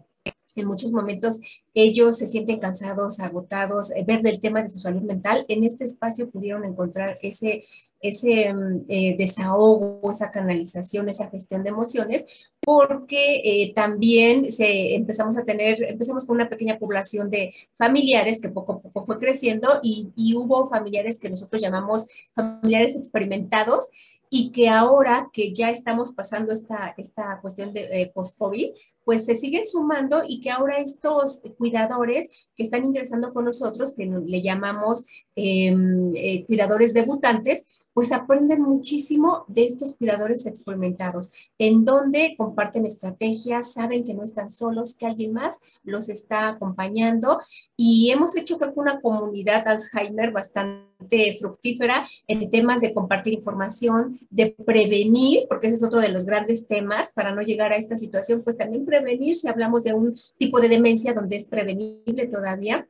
en 0.55 0.67
muchos 0.67 0.93
momentos 0.93 1.41
ellos 1.75 2.19
se 2.19 2.27
sienten 2.27 2.59
cansados, 2.59 3.21
agotados, 3.21 3.91
eh, 3.93 4.05
ver 4.07 4.21
del 4.21 4.41
tema 4.41 4.63
de 4.63 4.69
su 4.69 4.81
salud 4.81 5.03
mental, 5.03 5.45
en 5.49 5.65
este 5.65 5.85
espacio 5.85 6.31
pudieron 6.31 6.65
encontrar 6.65 7.19
ese, 7.23 7.65
ese 8.01 8.53
mm, 8.53 8.85
eh, 8.89 9.17
desahogo, 9.17 10.11
esa 10.11 10.31
canalización, 10.31 11.09
esa 11.09 11.31
gestión 11.31 11.63
de 11.63 11.71
emociones, 11.71 12.53
porque 12.61 13.41
eh, 13.45 13.73
también 13.75 14.51
se, 14.53 14.95
empezamos 14.95 15.39
a 15.39 15.45
tener, 15.45 15.83
empezamos 15.85 16.27
con 16.27 16.37
una 16.37 16.51
pequeña 16.51 16.79
población 16.79 17.31
de 17.31 17.55
familiares 17.73 18.41
que 18.41 18.51
poco 18.51 18.75
a 18.75 18.81
poco 18.81 19.03
fue 19.03 19.19
creciendo 19.19 19.81
y, 19.83 20.13
y 20.17 20.35
hubo 20.35 20.67
familiares 20.67 21.19
que 21.19 21.31
nosotros 21.31 21.63
llamamos 21.63 22.07
familiares 22.35 22.95
experimentados 22.95 23.89
y 24.35 24.51
que 24.51 24.71
ahora 24.71 25.29
que 25.31 25.53
ya 25.53 25.69
estamos 25.69 26.13
pasando 26.13 26.55
esta, 26.55 26.95
esta 26.97 27.39
cuestión 27.43 27.75
de 27.75 27.83
eh, 27.83 28.11
post-COVID, 28.15 28.71
pues 29.05 29.27
se 29.27 29.35
siguen 29.35 29.67
sumando 29.67 30.23
y 30.27 30.41
que 30.41 30.51
ahora 30.51 30.79
estos 30.79 31.43
cuidadores 31.59 32.49
que 32.57 32.63
están 32.63 32.83
ingresando 32.83 33.35
con 33.35 33.45
nosotros, 33.45 33.93
que 33.95 34.07
le 34.07 34.41
llamamos 34.41 35.05
em, 35.37 36.13
eh, 36.17 36.47
cuidadores 36.47 36.95
debutantes, 36.95 37.83
pues 37.93 38.13
aprenden 38.13 38.63
muchísimo 38.63 39.45
de 39.49 39.67
estos 39.67 39.97
cuidadores 39.97 40.47
experimentados, 40.47 41.51
en 41.59 41.85
donde 41.85 42.35
comparten 42.37 42.87
estrategias, 42.87 43.73
saben 43.73 44.05
que 44.05 44.15
no 44.15 44.23
están 44.23 44.51
solos, 44.51 44.95
que 44.95 45.07
alguien 45.07 45.33
más 45.33 45.79
los 45.85 46.09
está 46.09 46.49
acompañando. 46.49 47.39
Y 47.77 48.11
hemos 48.11 48.37
hecho 48.37 48.59
creo 48.59 48.73
que 48.73 48.81
una 48.81 49.01
comunidad 49.01 49.69
Alzheimer 49.69 50.33
bastante 50.33 51.37
fructífera 51.39 52.07
en 52.29 52.49
temas 52.51 52.81
de 52.81 52.95
compartir 52.95 53.35
información, 53.35 54.19
de 54.31 54.55
prevenir, 54.67 55.47
porque 55.49 55.69
ese 55.69 55.77
es 55.77 55.85
otro 55.85 56.01
de 56.01 56.09
los 56.09 56.25
grandes 56.25 56.67
temas 56.67 57.13
para 57.13 57.33
no 57.33 57.43
llegar 57.43 57.73
a 57.73 57.77
esta 57.77 57.97
situación, 57.97 58.43
pues 58.43 58.57
también 58.57 58.85
prevenir 58.85 59.37
si 59.37 59.49
hablamos 59.49 59.85
de 59.85 59.95
un 59.95 60.15
tipo 60.37 60.61
de 60.61 60.69
demencia 60.69 61.15
donde 61.15 61.37
es 61.37 61.45
prevenible 61.45 62.27
todavía 62.27 62.89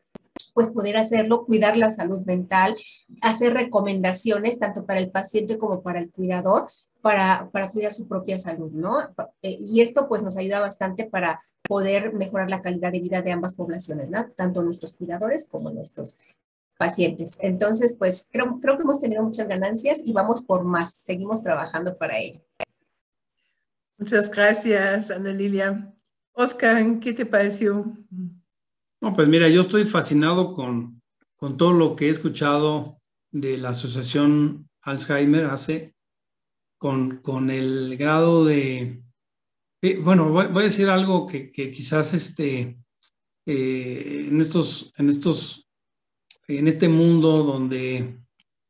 pues 0.55 0.71
poder 0.71 0.97
hacerlo, 0.97 1.45
cuidar 1.45 1.77
la 1.77 1.91
salud 1.91 2.25
mental, 2.25 2.77
hacer 3.21 3.55
recomendaciones 3.55 4.59
tanto 4.59 4.87
para 4.87 5.01
el 5.01 5.11
paciente 5.11 5.59
como 5.59 5.83
para 5.83 5.99
el 5.99 6.11
cuidador, 6.11 6.69
para, 7.01 7.51
para 7.53 7.71
cuidar 7.71 7.93
su 7.93 8.07
propia 8.07 8.39
salud, 8.39 8.71
¿no? 8.73 9.01
Eh, 9.43 9.57
y 9.59 9.81
esto 9.81 10.09
pues 10.09 10.23
nos 10.23 10.37
ayuda 10.37 10.61
bastante 10.61 11.05
para 11.05 11.41
poder 11.63 12.13
mejorar 12.15 12.49
la 12.49 12.63
calidad 12.63 12.93
de 12.93 13.01
vida 13.01 13.23
de 13.23 13.33
ambas 13.33 13.55
poblaciones, 13.55 14.11
¿no? 14.11 14.31
Tanto 14.37 14.63
nuestros 14.63 14.95
cuidadores 14.95 15.49
como 15.49 15.71
nuestros 15.71 16.17
pacientes. 16.83 17.39
Entonces, 17.41 17.95
pues 17.97 18.29
creo, 18.33 18.59
creo 18.61 18.77
que 18.77 18.83
hemos 18.83 19.01
tenido 19.01 19.23
muchas 19.23 19.47
ganancias 19.47 20.03
y 20.05 20.13
vamos 20.13 20.43
por 20.43 20.65
más, 20.65 20.93
seguimos 20.95 21.41
trabajando 21.41 21.95
para 21.97 22.19
ello. 22.19 22.41
Muchas 23.99 24.29
gracias, 24.29 25.13
Ana 25.13 25.31
Lilia. 25.31 25.95
Oscar, 26.33 26.99
¿qué 26.99 27.13
te 27.13 27.25
pareció? 27.25 27.97
No, 29.01 29.13
pues 29.13 29.29
mira, 29.29 29.49
yo 29.49 29.61
estoy 29.61 29.85
fascinado 29.85 30.55
con, 30.55 31.01
con 31.37 31.57
todo 31.57 31.73
lo 31.73 31.95
que 31.95 32.07
he 32.07 32.09
escuchado 32.09 33.01
de 33.31 33.59
la 33.59 33.69
Asociación 33.69 34.69
Alzheimer 34.81 35.47
hace 35.47 35.95
con, 36.79 37.19
con 37.19 37.49
el 37.51 37.97
grado 37.97 38.45
de... 38.45 39.05
Eh, 39.83 39.99
bueno, 40.03 40.31
voy, 40.31 40.47
a 40.47 40.65
decir 40.65 40.91
algo 40.91 41.29
que, 41.29 41.53
que 41.53 41.71
quizás 41.71 42.13
este, 42.13 42.77
eh, 43.47 44.27
en, 44.29 44.41
estos, 44.41 44.93
en, 44.97 45.09
estos, 45.09 45.69
en 46.49 46.69
este 46.69 46.89
mundo 46.89 47.43
donde 47.43 48.19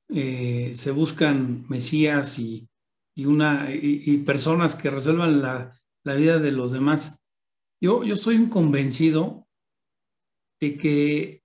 eh, 0.08 0.72
se 0.74 0.90
buscan 0.90 1.66
mesías 1.68 2.38
y, 2.38 2.68
y 3.14 3.26
una, 3.26 3.68
y, 3.70 4.18
personas 4.18 4.74
que 4.74 4.90
resuelvan 4.90 5.42
la, 5.42 5.80
la, 6.04 6.14
vida 6.14 6.38
de 6.38 6.52
los 6.52 6.72
demás, 6.72 7.20
yo, 7.80 8.04
yo 8.04 8.16
soy 8.16 8.36
un 8.36 8.48
convencido 8.48 9.46
de 10.60 10.76
que 10.76 11.42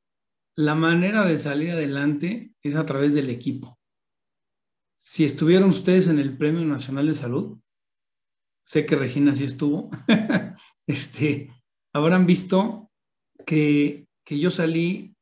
la 0.55 0.75
manera 0.75 1.25
de 1.25 1.37
salir 1.37 1.71
adelante 1.71 2.53
es 2.61 2.75
a 2.75 2.85
través 2.85 3.13
del 3.13 3.29
equipo. 3.29 3.79
Si 4.97 5.23
estuvieron 5.23 5.69
ustedes 5.69 6.07
en 6.07 6.19
el 6.19 6.37
Premio 6.37 6.65
Nacional 6.65 7.07
de 7.07 7.15
Salud, 7.15 7.59
sé 8.65 8.85
que 8.85 8.95
Regina 8.95 9.33
sí 9.33 9.43
estuvo, 9.43 9.89
este, 10.87 11.49
habrán 11.93 12.25
visto 12.25 12.91
que, 13.45 14.07
que 14.25 14.39
yo 14.39 14.49
salí, 14.49 15.15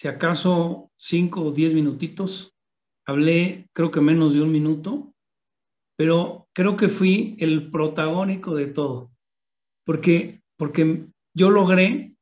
si 0.00 0.08
acaso, 0.08 0.90
cinco 0.96 1.42
o 1.44 1.52
diez 1.52 1.74
minutitos, 1.74 2.56
hablé 3.04 3.68
creo 3.74 3.90
que 3.90 4.00
menos 4.00 4.32
de 4.32 4.40
un 4.40 4.50
minuto, 4.50 5.14
pero 5.94 6.48
creo 6.54 6.74
que 6.74 6.88
fui 6.88 7.36
el 7.38 7.70
protagónico 7.70 8.54
de 8.54 8.68
todo, 8.68 9.12
porque, 9.84 10.42
porque 10.56 11.06
yo 11.34 11.50
logré 11.50 12.16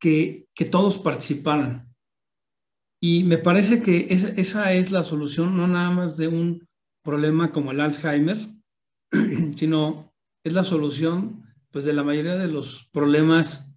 que, 0.00 0.46
todos 0.70 0.96
participaran. 0.98 1.92
Y 3.02 3.24
me 3.24 3.38
parece 3.38 3.82
que 3.82 4.06
esa 4.10 4.72
es 4.74 4.92
la 4.92 5.02
solución, 5.02 5.56
no 5.56 5.66
nada 5.66 5.90
más 5.90 6.16
de 6.16 6.28
un 6.28 6.64
problema 7.02 7.50
como 7.50 7.72
el 7.72 7.80
Alzheimer, 7.80 8.38
sino 9.56 10.14
es 10.44 10.52
la 10.52 10.62
solución 10.62 11.52
pues 11.72 11.84
de 11.84 11.94
la 11.94 12.04
mayoría 12.04 12.36
de 12.36 12.46
los 12.46 12.88
problemas 12.92 13.74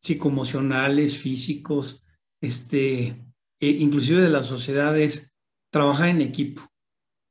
psicoemocionales, 0.00 1.18
físicos, 1.18 2.00
este, 2.44 3.16
e 3.60 3.68
inclusive 3.68 4.22
de 4.22 4.30
las 4.30 4.46
sociedades, 4.46 5.34
trabajar 5.70 6.08
en 6.08 6.20
equipo. 6.20 6.62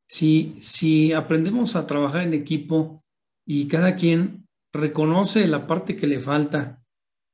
Si, 0.07 0.55
si 0.61 1.13
aprendemos 1.13 1.75
a 1.75 1.87
trabajar 1.87 2.23
en 2.23 2.33
equipo 2.33 3.01
y 3.45 3.67
cada 3.67 3.95
quien 3.95 4.47
reconoce 4.73 5.47
la 5.47 5.67
parte 5.67 5.95
que 5.95 6.07
le 6.07 6.19
falta 6.19 6.83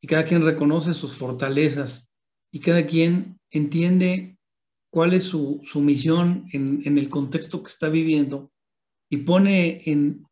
y 0.02 0.08
cada 0.08 0.26
quien 0.26 0.44
reconoce 0.44 0.94
sus 0.94 1.16
fortalezas 1.16 2.10
y 2.52 2.60
cada 2.60 2.86
quien 2.86 3.40
entiende 3.52 4.38
cuál 4.92 5.14
es 5.14 5.24
su, 5.24 5.62
misión 5.76 6.46
en, 6.52 6.98
el 6.98 7.10
contexto 7.10 7.62
que 7.64 7.70
está 7.70 7.90
viviendo 7.90 8.52
y 9.10 9.18
pone, 9.18 9.82
en, 9.86 10.28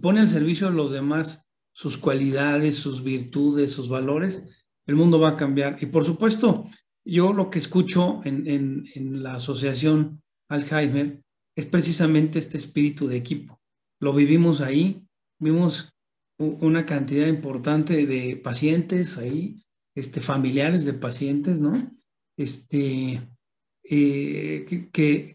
pone 0.00 0.20
al 0.20 0.28
servicio 0.28 0.68
de 0.68 0.76
los 0.76 0.90
demás 0.90 1.46
sus 1.72 1.96
cualidades, 1.96 2.76
sus 2.76 3.04
virtudes, 3.04 3.72
sus 3.72 3.88
valores, 3.88 4.46
el 4.86 4.96
mundo 4.96 5.20
va 5.20 5.30
a 5.30 5.36
cambiar. 5.36 5.78
Y 5.80 5.86
por 5.86 6.04
supuesto, 6.04 6.64
yo 7.08 7.32
lo 7.32 7.50
que 7.50 7.58
escucho 7.58 8.20
en, 8.24 9.22
la 9.22 9.36
asociación 9.36 10.22
Alzheimer 10.48 11.22
es 11.56 11.66
precisamente 11.66 12.38
este 12.38 12.58
espíritu 12.58 13.08
de 13.08 13.16
equipo. 13.16 13.60
lo 14.00 14.12
vivimos 14.12 14.60
ahí, 14.60 15.02
vimos 15.40 15.92
una 16.38 16.86
cantidad 16.86 17.26
importante 17.26 18.06
de 18.06 18.36
pacientes 18.36 19.18
ahí, 19.18 19.64
este, 19.94 20.20
familiares 20.20 20.84
de 20.84 20.92
pacientes, 20.92 21.60
¿no? 21.60 21.72
Este, 22.36 23.20
eh, 23.82 24.88
que, 24.92 25.34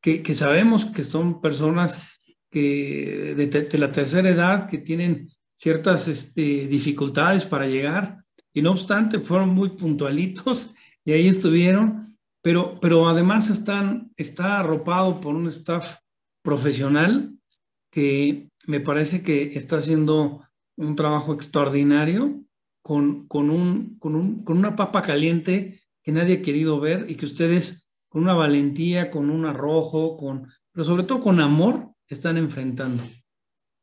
que, 0.00 0.34
sabemos 0.34 0.86
que 0.86 1.02
son 1.02 1.42
personas 1.42 2.02
que 2.50 3.34
de, 3.36 3.78
la 3.78 3.92
tercera 3.92 4.30
edad 4.30 4.70
que 4.70 4.78
tienen 4.78 5.28
ciertas 5.54 6.08
este, 6.08 6.66
dificultades 6.68 7.44
para 7.44 7.66
llegar 7.66 8.24
y 8.54 8.62
no 8.62 8.70
obstante 8.70 9.18
fueron 9.18 9.50
muy 9.50 9.70
puntualitos 9.70 10.74
y 11.04 11.12
ahí 11.12 11.28
estuvieron, 11.28 12.16
pero, 12.42 12.78
pero 12.80 13.08
además 13.08 13.50
están, 13.50 14.12
está 14.16 14.60
arropado 14.60 15.20
por 15.20 15.34
un 15.34 15.46
staff 15.48 15.98
profesional 16.42 17.34
que 17.90 18.48
me 18.66 18.80
parece 18.80 19.22
que 19.22 19.54
está 19.54 19.76
haciendo 19.76 20.46
un 20.76 20.96
trabajo 20.96 21.32
extraordinario 21.32 22.42
con, 22.82 23.26
con, 23.26 23.50
un, 23.50 23.98
con, 23.98 24.14
un, 24.14 24.44
con 24.44 24.58
una 24.58 24.76
papa 24.76 25.02
caliente 25.02 25.80
que 26.02 26.12
nadie 26.12 26.38
ha 26.38 26.42
querido 26.42 26.80
ver 26.80 27.10
y 27.10 27.16
que 27.16 27.26
ustedes 27.26 27.88
con 28.08 28.22
una 28.22 28.34
valentía, 28.34 29.10
con 29.10 29.30
un 29.30 29.44
arrojo, 29.46 30.16
con, 30.16 30.48
pero 30.72 30.84
sobre 30.84 31.04
todo 31.04 31.20
con 31.20 31.40
amor, 31.40 31.90
están 32.08 32.36
enfrentando. 32.36 33.02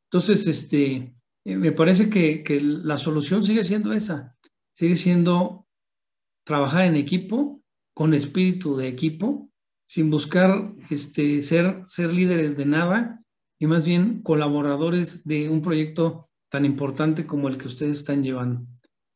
Entonces, 0.10 0.48
este, 0.48 1.16
eh, 1.46 1.56
me 1.56 1.72
parece 1.72 2.10
que, 2.10 2.44
que 2.44 2.60
la 2.60 2.98
solución 2.98 3.44
sigue 3.44 3.64
siendo 3.64 3.94
esa, 3.94 4.36
sigue 4.74 4.96
siendo 4.96 5.67
trabajar 6.48 6.86
en 6.86 6.96
equipo, 6.96 7.62
con 7.94 8.14
espíritu 8.14 8.78
de 8.78 8.88
equipo, 8.88 9.50
sin 9.86 10.10
buscar 10.10 10.74
este, 10.90 11.42
ser, 11.42 11.84
ser 11.88 12.14
líderes 12.14 12.56
de 12.56 12.66
nada 12.66 13.22
y 13.60 13.68
más 13.68 13.86
bien 13.86 14.22
colaboradores 14.24 15.26
de 15.26 15.50
un 15.50 15.62
proyecto 15.62 16.26
tan 16.50 16.64
importante 16.64 17.26
como 17.26 17.50
el 17.50 17.58
que 17.58 17.68
ustedes 17.68 18.00
están 18.00 18.24
llevando. 18.24 18.66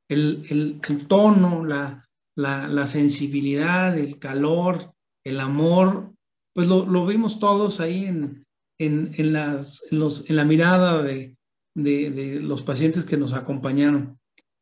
El, 0.09 0.43
el, 0.49 1.07
tono, 1.07 1.63
la, 1.63 2.05
la, 2.35 2.67
la, 2.67 2.85
sensibilidad, 2.85 3.97
el 3.97 4.19
calor, 4.19 4.93
el 5.23 5.39
amor, 5.39 6.13
pues 6.53 6.67
lo, 6.67 6.85
lo 6.85 7.05
vimos 7.05 7.39
todos 7.39 7.79
ahí 7.79 8.05
en, 8.05 8.43
en, 8.77 9.11
en, 9.15 9.31
las, 9.31 9.85
los, 9.91 10.29
en 10.29 10.35
la 10.35 10.43
mirada 10.43 11.01
de, 11.01 11.37
de, 11.75 12.11
de 12.11 12.41
los 12.41 12.61
pacientes 12.61 13.05
que 13.05 13.15
nos 13.15 13.31
acompañaron. 13.31 14.19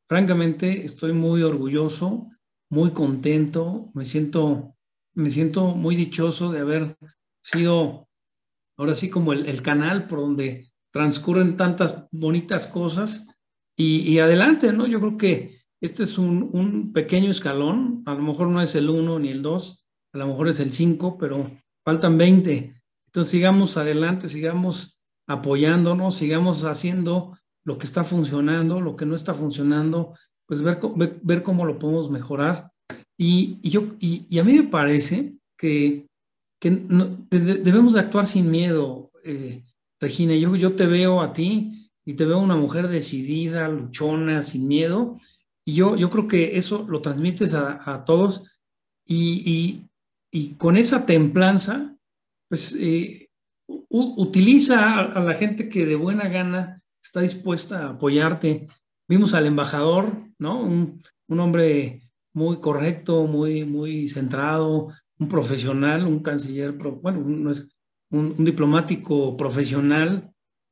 Francamente, 0.07 0.86
estoy 0.86 1.13
muy 1.13 1.41
orgulloso, 1.41 2.28
muy 2.70 2.91
contento, 2.91 3.89
me 3.93 4.05
siento, 4.05 4.76
me 5.13 5.30
siento 5.30 5.67
muy 5.67 5.95
dichoso 5.95 6.51
de 6.51 6.59
haber 6.59 6.97
sido 7.41 8.07
ahora 8.78 8.93
sí 8.93 9.09
como 9.09 9.34
el, 9.34 9.61
canal 9.61 10.07
por 10.07 10.20
donde 10.20 10.72
transcurren 10.91 11.57
tantas 11.57 12.07
bonitas 12.11 12.67
cosas 12.67 13.28
y, 13.76 14.20
adelante, 14.20 14.74
¿no? 14.74 14.88
Yo 14.88 14.99
creo 14.99 15.17
que 15.17 15.57
este 15.82 16.03
es 16.03 16.17
un, 16.17 16.49
un, 16.51 16.91
pequeño 16.91 17.32
escalón, 17.32 18.03
a 18.05 18.13
lo 18.13 18.22
mejor 18.22 18.47
no 18.49 18.61
es 18.61 18.76
el 18.76 18.89
uno 18.89 19.20
ni 19.20 19.30
el 19.30 19.41
dos, 19.41 19.86
a 20.13 20.17
lo 20.17 20.28
mejor 20.28 20.49
es 20.49 20.59
el 20.59 20.72
cinco, 20.72 21.17
pero 21.17 21.49
faltan 21.86 22.17
20. 22.17 22.76
Entonces 23.05 23.32
sigamos 23.32 23.78
adelante, 23.78 24.28
sigamos 24.28 24.99
apoyándonos, 25.28 26.15
sigamos 26.15 26.65
haciendo 26.65 27.38
lo 27.63 27.78
que 27.78 27.86
está 27.86 28.03
funcionando, 28.03 28.82
lo 28.82 28.95
que 28.95 29.05
no 29.05 29.15
está 29.15 29.34
funcionando, 29.34 30.15
pues 30.50 30.64
ver, 30.64 30.80
ver, 31.22 31.43
cómo 31.43 31.64
lo 31.64 31.78
podemos 31.78 32.10
mejorar. 32.10 32.72
Y, 33.16 33.60
yo, 33.62 33.84
y, 34.00 34.39
a 34.39 34.43
mí 34.43 34.54
me 34.56 34.64
parece 34.64 35.38
que, 35.56 36.08
que 36.60 36.72
debemos 37.30 37.93
de 37.93 38.00
actuar 38.00 38.26
sin 38.26 38.50
miedo, 38.50 39.12
eh, 39.24 39.64
Regina. 40.00 40.34
Yo, 40.34 40.56
yo 40.56 40.76
te 40.76 40.88
veo 40.88 41.22
a 41.22 41.34
ti 41.34 41.91
y 42.04 42.16
te 42.16 42.26
veo 42.26 42.39
una 42.39 42.56
mujer 42.56 42.88
decidida, 42.88 43.68
luchona, 43.68 44.41
sin 44.41 44.68
miedo. 44.68 45.16
Y 45.64 45.74
yo, 45.74 45.95
yo 45.95 46.10
creo 46.10 46.28
que 46.28 46.58
eso 46.58 46.84
lo 46.89 47.00
transmites 47.00 47.54
a, 47.54 47.93
a 47.93 48.04
todos. 48.04 48.43
Y, 49.06 49.84
y, 50.32 50.56
con 50.56 50.78
esa 50.78 51.06
templanza, 51.06 51.95
pues 52.47 52.76
eh, 52.80 53.30
utiliza 53.68 54.95
a, 54.95 55.02
a 55.14 55.20
la 55.20 55.36
gente 55.36 55.70
que 55.70 55.86
de 55.86 55.95
buena 55.95 56.28
gana 56.28 56.82
está 57.04 57.22
dispuesta 57.22 57.86
a 57.86 57.89
apoyarte. 57.91 58.68
Vimos 59.08 59.36
al 59.36 59.45
embajador, 59.45 60.28
¿no? 60.39 60.61
Un, 60.61 61.01
un 61.27 61.39
hombre 61.39 62.01
muy 62.33 62.59
correcto, 62.59 63.25
muy, 63.27 63.65
muy 63.65 64.07
centrado, 64.07 64.89
un 65.19 65.27
profesional, 65.27 66.05
un 66.07 66.19
canciller, 66.19 66.71
bueno, 66.71 67.19
no 67.19 67.51
es 67.51 67.69
un, 68.11 68.35
un, 68.37 68.45
diplomático 68.45 69.35
profesional, 69.37 70.31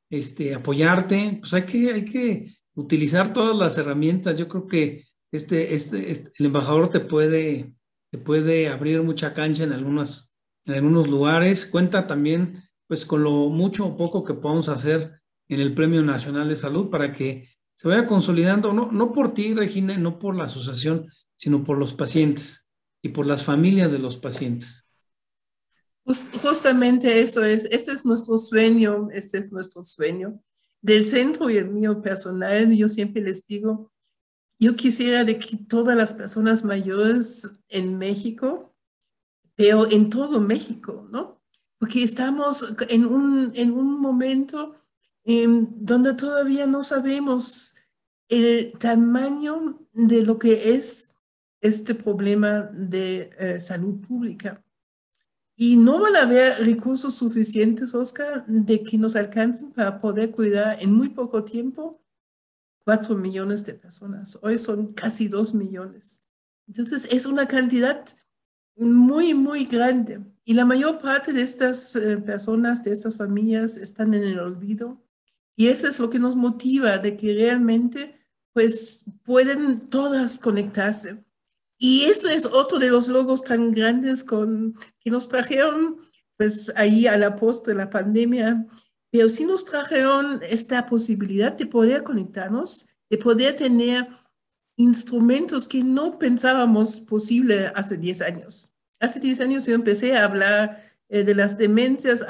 este, 0.09 0.55
apoyarte, 0.55 1.37
pues 1.39 1.53
hay 1.53 1.63
que, 1.63 1.93
hay 1.93 2.05
que 2.05 2.45
utilizar 2.75 3.33
todas 3.33 3.57
las 3.57 3.77
herramientas. 3.77 4.37
Yo 4.37 4.47
creo 4.47 4.67
que 4.67 5.03
este, 5.31 5.75
este, 5.75 6.11
este, 6.11 6.31
el 6.39 6.45
embajador 6.47 6.89
te 6.89 7.01
puede, 7.01 7.75
te 8.11 8.17
puede 8.17 8.69
abrir 8.69 9.01
mucha 9.03 9.33
cancha 9.33 9.63
en, 9.63 9.73
algunas, 9.73 10.35
en 10.65 10.75
algunos 10.75 11.07
lugares. 11.09 11.65
Cuenta 11.65 12.07
también, 12.07 12.63
pues, 12.87 13.05
con 13.05 13.23
lo 13.23 13.49
mucho 13.49 13.85
o 13.85 13.97
poco 13.97 14.23
que 14.23 14.33
podamos 14.33 14.69
hacer 14.69 15.21
en 15.49 15.59
el 15.59 15.73
Premio 15.73 16.01
Nacional 16.01 16.47
de 16.47 16.55
Salud 16.55 16.89
para 16.89 17.11
que 17.11 17.49
se 17.77 17.87
vaya 17.87 18.07
consolidando, 18.07 18.73
no, 18.73 18.91
no 18.91 19.13
por 19.13 19.35
ti, 19.35 19.53
Regina, 19.53 19.95
no 19.99 20.17
por 20.17 20.35
la 20.35 20.45
asociación, 20.45 21.05
sino 21.35 21.63
por 21.63 21.77
los 21.77 21.93
pacientes 21.93 22.65
y 23.03 23.09
por 23.09 23.27
las 23.27 23.43
familias 23.43 23.91
de 23.91 23.99
los 23.99 24.17
pacientes. 24.17 24.87
Justamente 26.41 27.21
eso 27.21 27.45
es, 27.45 27.65
ese 27.65 27.91
es 27.91 28.03
nuestro 28.03 28.39
sueño, 28.39 29.09
ese 29.11 29.37
es 29.37 29.51
nuestro 29.51 29.83
sueño. 29.83 30.41
Del 30.81 31.05
centro 31.05 31.51
y 31.51 31.57
el 31.57 31.69
mío 31.69 32.01
personal, 32.01 32.75
yo 32.75 32.87
siempre 32.89 33.21
les 33.21 33.45
digo, 33.45 33.91
yo 34.57 34.75
quisiera 34.75 35.23
que 35.23 35.57
todas 35.69 35.95
las 35.95 36.15
personas 36.15 36.63
mayores 36.63 37.47
en 37.69 37.95
México, 37.99 38.75
pero 39.53 39.87
en 39.91 40.09
todo 40.09 40.41
México, 40.41 41.07
¿no? 41.11 41.43
Porque 41.77 42.01
estamos 42.01 42.73
en 42.89 43.05
un, 43.05 43.51
en 43.53 43.71
un 43.71 44.01
momento 44.01 44.76
donde 45.27 46.13
todavía 46.13 46.65
no 46.67 46.83
sabemos 46.83 47.75
el 48.29 48.73
tamaño 48.79 49.85
de 49.91 50.25
lo 50.25 50.39
que 50.39 50.73
es 50.73 51.13
este 51.59 51.95
problema 51.95 52.69
de 52.73 53.29
eh, 53.37 53.59
salud 53.59 53.99
pública. 53.99 54.63
Y 55.57 55.75
no 55.75 55.99
van 55.99 56.15
a 56.15 56.21
haber 56.21 56.59
recursos 56.59 57.15
suficientes, 57.15 57.93
Oscar, 57.93 58.45
de 58.47 58.83
que 58.83 58.97
nos 58.97 59.15
alcancen 59.15 59.71
para 59.71 59.99
poder 59.99 60.31
cuidar 60.31 60.81
en 60.81 60.93
muy 60.93 61.09
poco 61.09 61.43
tiempo 61.43 61.99
cuatro 62.85 63.15
millones 63.15 63.65
de 63.65 63.73
personas. 63.73 64.39
Hoy 64.43 64.57
son 64.57 64.93
casi 64.93 65.27
dos 65.27 65.53
millones. 65.53 66.21
Entonces 66.67 67.05
es 67.11 67.25
una 67.25 67.47
cantidad 67.47 68.05
muy, 68.77 69.33
muy 69.33 69.65
grande. 69.65 70.21
Y 70.45 70.53
la 70.53 70.63
mayor 70.63 70.99
parte 70.99 71.33
de 71.33 71.41
estas 71.41 71.95
eh, 71.97 72.17
personas, 72.17 72.83
de 72.83 72.93
estas 72.93 73.17
familias, 73.17 73.75
están 73.75 74.13
en 74.13 74.23
el 74.23 74.39
olvido 74.39 75.01
y 75.57 75.67
eso 75.67 75.87
es 75.87 75.99
lo 75.99 76.09
que 76.09 76.19
nos 76.19 76.35
motiva 76.35 76.99
de 76.99 77.17
que 77.17 77.33
realmente 77.33 78.15
pues 78.53 79.05
pueden 79.23 79.89
todas 79.89 80.37
conectarse. 80.39 81.23
Y 81.79 82.05
eso 82.05 82.29
es 82.29 82.45
otro 82.45 82.79
de 82.79 82.89
los 82.89 83.07
logos 83.07 83.43
tan 83.43 83.71
grandes 83.71 84.23
que 84.23 85.09
nos 85.09 85.27
trajeron 85.27 85.97
pues 86.37 86.71
ahí 86.75 87.07
a 87.07 87.17
la 87.17 87.35
post 87.35 87.65
de 87.65 87.73
la 87.73 87.89
pandemia, 87.89 88.67
pero 89.11 89.27
sí 89.29 89.45
nos 89.45 89.65
trajeron 89.65 90.39
esta 90.47 90.85
posibilidad 90.85 91.53
de 91.53 91.65
poder 91.65 92.03
conectarnos, 92.03 92.87
de 93.09 93.17
poder 93.17 93.55
tener 93.55 94.07
instrumentos 94.75 95.67
que 95.67 95.83
no 95.83 96.19
pensábamos 96.19 96.99
posible 96.99 97.71
hace 97.73 97.97
10 97.97 98.21
años. 98.21 98.71
Hace 98.99 99.19
10 99.19 99.39
años 99.41 99.65
yo 99.65 99.73
empecé 99.73 100.15
a 100.15 100.25
hablar 100.25 100.79
eh, 101.09 101.23
de 101.23 101.35
las 101.35 101.57
demencias, 101.57 102.25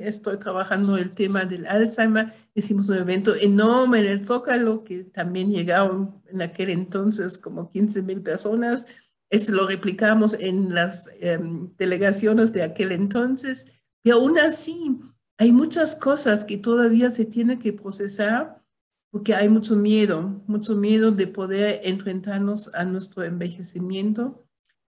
estoy 0.00 0.38
trabajando 0.38 0.96
el 0.96 1.12
tema 1.12 1.44
del 1.44 1.64
Alzheimer, 1.66 2.32
hicimos 2.54 2.88
un 2.88 2.96
evento 2.96 3.36
enorme 3.36 4.00
en 4.00 4.06
el 4.06 4.26
Zócalo, 4.26 4.82
que 4.82 5.04
también 5.04 5.52
llegaron 5.52 6.20
en 6.26 6.42
aquel 6.42 6.70
entonces 6.70 7.38
como 7.38 7.70
15 7.70 8.02
mil 8.02 8.22
personas, 8.22 8.86
eso 9.30 9.52
lo 9.52 9.68
replicamos 9.68 10.34
en 10.34 10.74
las 10.74 11.08
em, 11.20 11.70
delegaciones 11.76 12.52
de 12.52 12.64
aquel 12.64 12.90
entonces, 12.90 13.66
y 14.02 14.10
aún 14.10 14.38
así 14.38 14.98
hay 15.38 15.52
muchas 15.52 15.94
cosas 15.94 16.44
que 16.44 16.58
todavía 16.58 17.10
se 17.10 17.26
tienen 17.26 17.60
que 17.60 17.72
procesar 17.72 18.60
porque 19.12 19.34
hay 19.34 19.48
mucho 19.48 19.76
miedo, 19.76 20.42
mucho 20.46 20.74
miedo 20.74 21.10
de 21.12 21.26
poder 21.26 21.80
enfrentarnos 21.84 22.74
a 22.74 22.84
nuestro 22.84 23.22
envejecimiento 23.22 24.44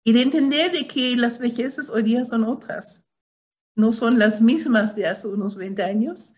y 0.04 0.12
de 0.12 0.22
entender 0.22 0.72
de 0.72 0.86
que 0.86 1.16
las 1.16 1.38
vejeces 1.38 1.90
hoy 1.90 2.02
día 2.02 2.24
son 2.24 2.44
otras 2.44 3.05
no 3.76 3.92
son 3.92 4.18
las 4.18 4.40
mismas 4.40 4.96
de 4.96 5.06
hace 5.06 5.28
unos 5.28 5.54
20 5.54 5.82
años. 5.82 6.34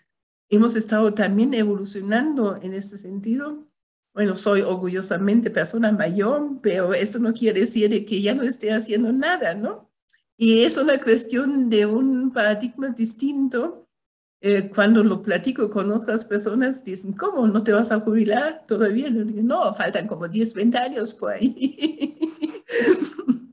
Hemos 0.51 0.76
estado 0.76 1.14
también 1.14 1.55
evolucionando 1.55 2.57
en 2.61 2.74
este 2.74 2.99
sentido. 2.99 3.66
Bueno, 4.12 4.36
soy 4.36 4.62
orgullosamente 4.62 5.51
persona 5.51 5.93
mayor, 5.93 6.59
pero 6.61 6.93
esto 6.93 7.18
no 7.20 7.32
quiere 7.32 7.61
decir 7.61 8.05
que 8.05 8.20
ya 8.20 8.34
no 8.34 8.43
esté 8.43 8.72
haciendo 8.72 9.12
nada, 9.12 9.55
¿no? 9.55 9.89
Y 10.36 10.62
es 10.62 10.76
una 10.76 10.99
cuestión 10.99 11.70
de 11.70 11.86
un 11.86 12.32
paradigma 12.32 12.91
distinto 12.91 13.89
eh, 14.41 14.70
cuando 14.72 15.03
lo 15.03 15.20
platico 15.20 15.68
con 15.68 15.91
otras 15.91 16.24
personas, 16.24 16.84
dicen, 16.84 17.12
¿cómo? 17.12 17.47
¿No 17.49 17.62
te 17.64 17.72
vas 17.72 17.91
a 17.91 18.01
jubilar 18.01 18.64
todavía? 18.66 19.11
no, 19.11 19.74
faltan 19.74 20.07
como 20.07 20.28
10, 20.28 20.55
20 20.55 20.78
años 20.78 21.14
por 21.14 21.32
ahí. 21.32 22.18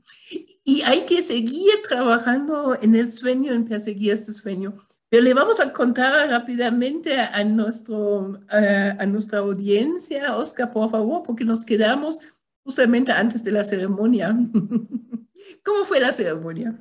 y 0.68 0.82
hay 0.82 1.06
que 1.06 1.22
seguir 1.22 1.70
trabajando 1.88 2.76
en 2.82 2.96
el 2.96 3.12
sueño, 3.12 3.52
en 3.54 3.64
perseguir 3.64 4.10
este 4.10 4.32
sueño. 4.32 4.74
Pero 5.08 5.22
le 5.22 5.32
vamos 5.32 5.60
a 5.60 5.72
contar 5.72 6.28
rápidamente 6.28 7.20
a, 7.20 7.44
nuestro, 7.44 8.40
a 8.48 9.06
nuestra 9.06 9.38
audiencia, 9.38 10.36
Oscar, 10.36 10.72
por 10.72 10.90
favor, 10.90 11.22
porque 11.22 11.44
nos 11.44 11.64
quedamos 11.64 12.18
justamente 12.64 13.12
antes 13.12 13.44
de 13.44 13.52
la 13.52 13.62
ceremonia. 13.62 14.36
¿Cómo 15.64 15.84
fue 15.84 16.00
la 16.00 16.10
ceremonia? 16.10 16.76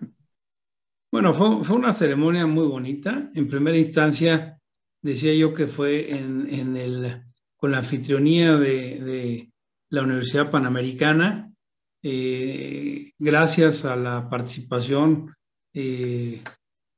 Bueno, 1.12 1.32
fue, 1.32 1.76
una 1.76 1.94
ceremonia 1.94 2.48
muy 2.48 2.66
bonita. 2.66 3.30
En 3.36 3.48
primera 3.48 3.78
instancia, 3.78 4.60
decía 5.04 5.36
yo 5.36 5.54
que 5.54 5.68
fue 5.68 6.12
en, 6.12 6.76
el, 6.76 7.22
con 7.56 7.72
la 7.72 7.78
anfitrionía 7.78 8.58
de, 8.58 9.52
la 9.90 10.02
Universidad 10.02 10.50
Panamericana, 10.50 11.54
eh, 12.08 13.14
gracias 13.18 13.84
a 13.84 13.96
la 13.96 14.30
participación 14.30 15.34
eh, 15.74 16.40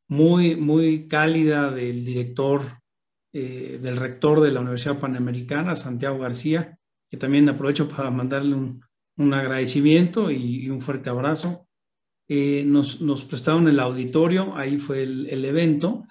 muy, 0.09 0.57
muy 0.57 1.07
cálida 1.07 1.71
del 1.71 2.03
director, 2.03 2.61
eh, 3.31 3.79
del 3.81 3.95
rector 3.95 4.41
de 4.41 4.51
la 4.51 4.59
Universidad 4.59 4.99
Panamericana, 4.99 5.75
Santiago 5.75 6.19
García, 6.19 6.77
que 7.09 7.15
también 7.15 7.47
aprovecho 7.47 7.87
para 7.87 8.11
mandarle 8.11 8.55
un, 8.55 9.33
agradecimiento 9.33 10.29
y 10.29 10.69
un 10.69 10.81
fuerte 10.81 11.09
abrazo. 11.09 11.65
Nos, 12.27 12.99
nos, 12.99 13.23
prestaron 13.23 13.69
el 13.69 13.79
auditorio, 13.79 14.57
ahí 14.57 14.77
fue 14.77 15.03
el, 15.03 15.45
evento, 15.45 16.01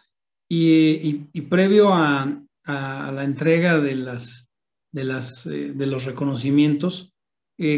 y, 0.49 1.13
previo 1.51 1.93
a, 1.93 2.43
la 2.65 3.25
entrega 3.25 3.79
de, 3.79 3.95
las, 3.95 4.51
de, 4.91 5.05
las, 5.05 5.45
de 5.45 5.87
los 5.87 6.07
reconocimientos, 6.07 7.15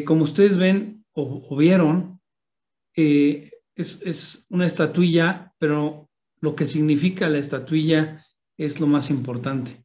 como 0.07 0.23
ustedes 0.23 0.57
ven 0.57 0.99
o, 1.21 1.57
vieron, 1.57 2.21
es, 2.95 3.53
es, 3.77 4.47
una 4.51 4.66
estatuilla, 4.66 5.53
pero 5.59 6.09
lo 6.41 6.55
que 6.55 6.66
significa 6.66 7.29
la 7.29 7.39
estatuilla 7.39 8.25
es 8.57 8.81
lo 8.81 8.87
más 8.87 9.11
importante, 9.11 9.85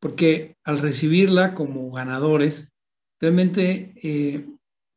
porque 0.00 0.56
al 0.64 0.78
recibirla 0.78 1.54
como 1.54 1.90
ganadores, 1.90 2.74
realmente 3.20 4.44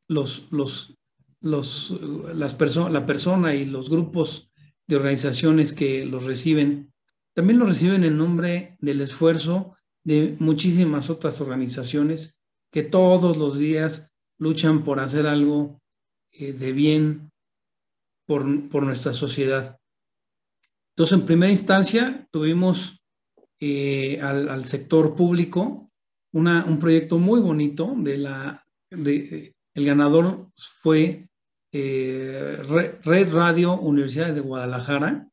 los, 0.07 0.51
los, 0.51 0.97
los, 1.41 1.91
las 2.33 2.57
la 2.91 3.05
persona 3.05 3.55
y 3.55 3.65
los 3.65 3.89
grupos 3.89 4.51
de 4.87 4.95
organizaciones 4.95 5.73
que 5.73 6.05
los 6.05 6.25
reciben, 6.25 6.93
también 7.33 7.59
lo 7.59 7.65
reciben 7.65 8.03
en 8.03 8.17
nombre 8.17 8.77
del 8.79 9.01
esfuerzo 9.01 9.75
de 10.03 10.35
muchísimas 10.39 11.09
otras 11.09 11.39
organizaciones 11.41 12.41
que 12.71 12.83
todos 12.83 13.37
los 13.37 13.57
días 13.57 14.11
luchan 14.37 14.83
por 14.83 14.99
hacer 14.99 15.27
algo 15.27 15.79
eh, 16.31 16.53
de 16.53 16.71
bien 16.71 17.31
por, 18.25 18.45
nuestra 18.45 19.13
sociedad. 19.13 19.79
Entonces, 20.91 21.17
en 21.17 21.25
primera 21.25 21.51
instancia, 21.51 22.27
tuvimos 22.31 23.01
eh, 23.59 24.19
al, 24.21 24.65
sector 24.65 25.15
público 25.15 25.89
un 26.33 26.77
proyecto 26.79 27.17
muy 27.17 27.41
bonito 27.41 27.93
de 27.97 28.17
la... 28.17 28.63
De, 28.91 29.55
el 29.73 29.85
ganador 29.85 30.49
fue 30.55 31.29
eh, 31.71 32.59
Red 33.03 33.33
Radio 33.33 33.79
Universidad 33.79 34.33
de 34.33 34.41
Guadalajara. 34.41 35.29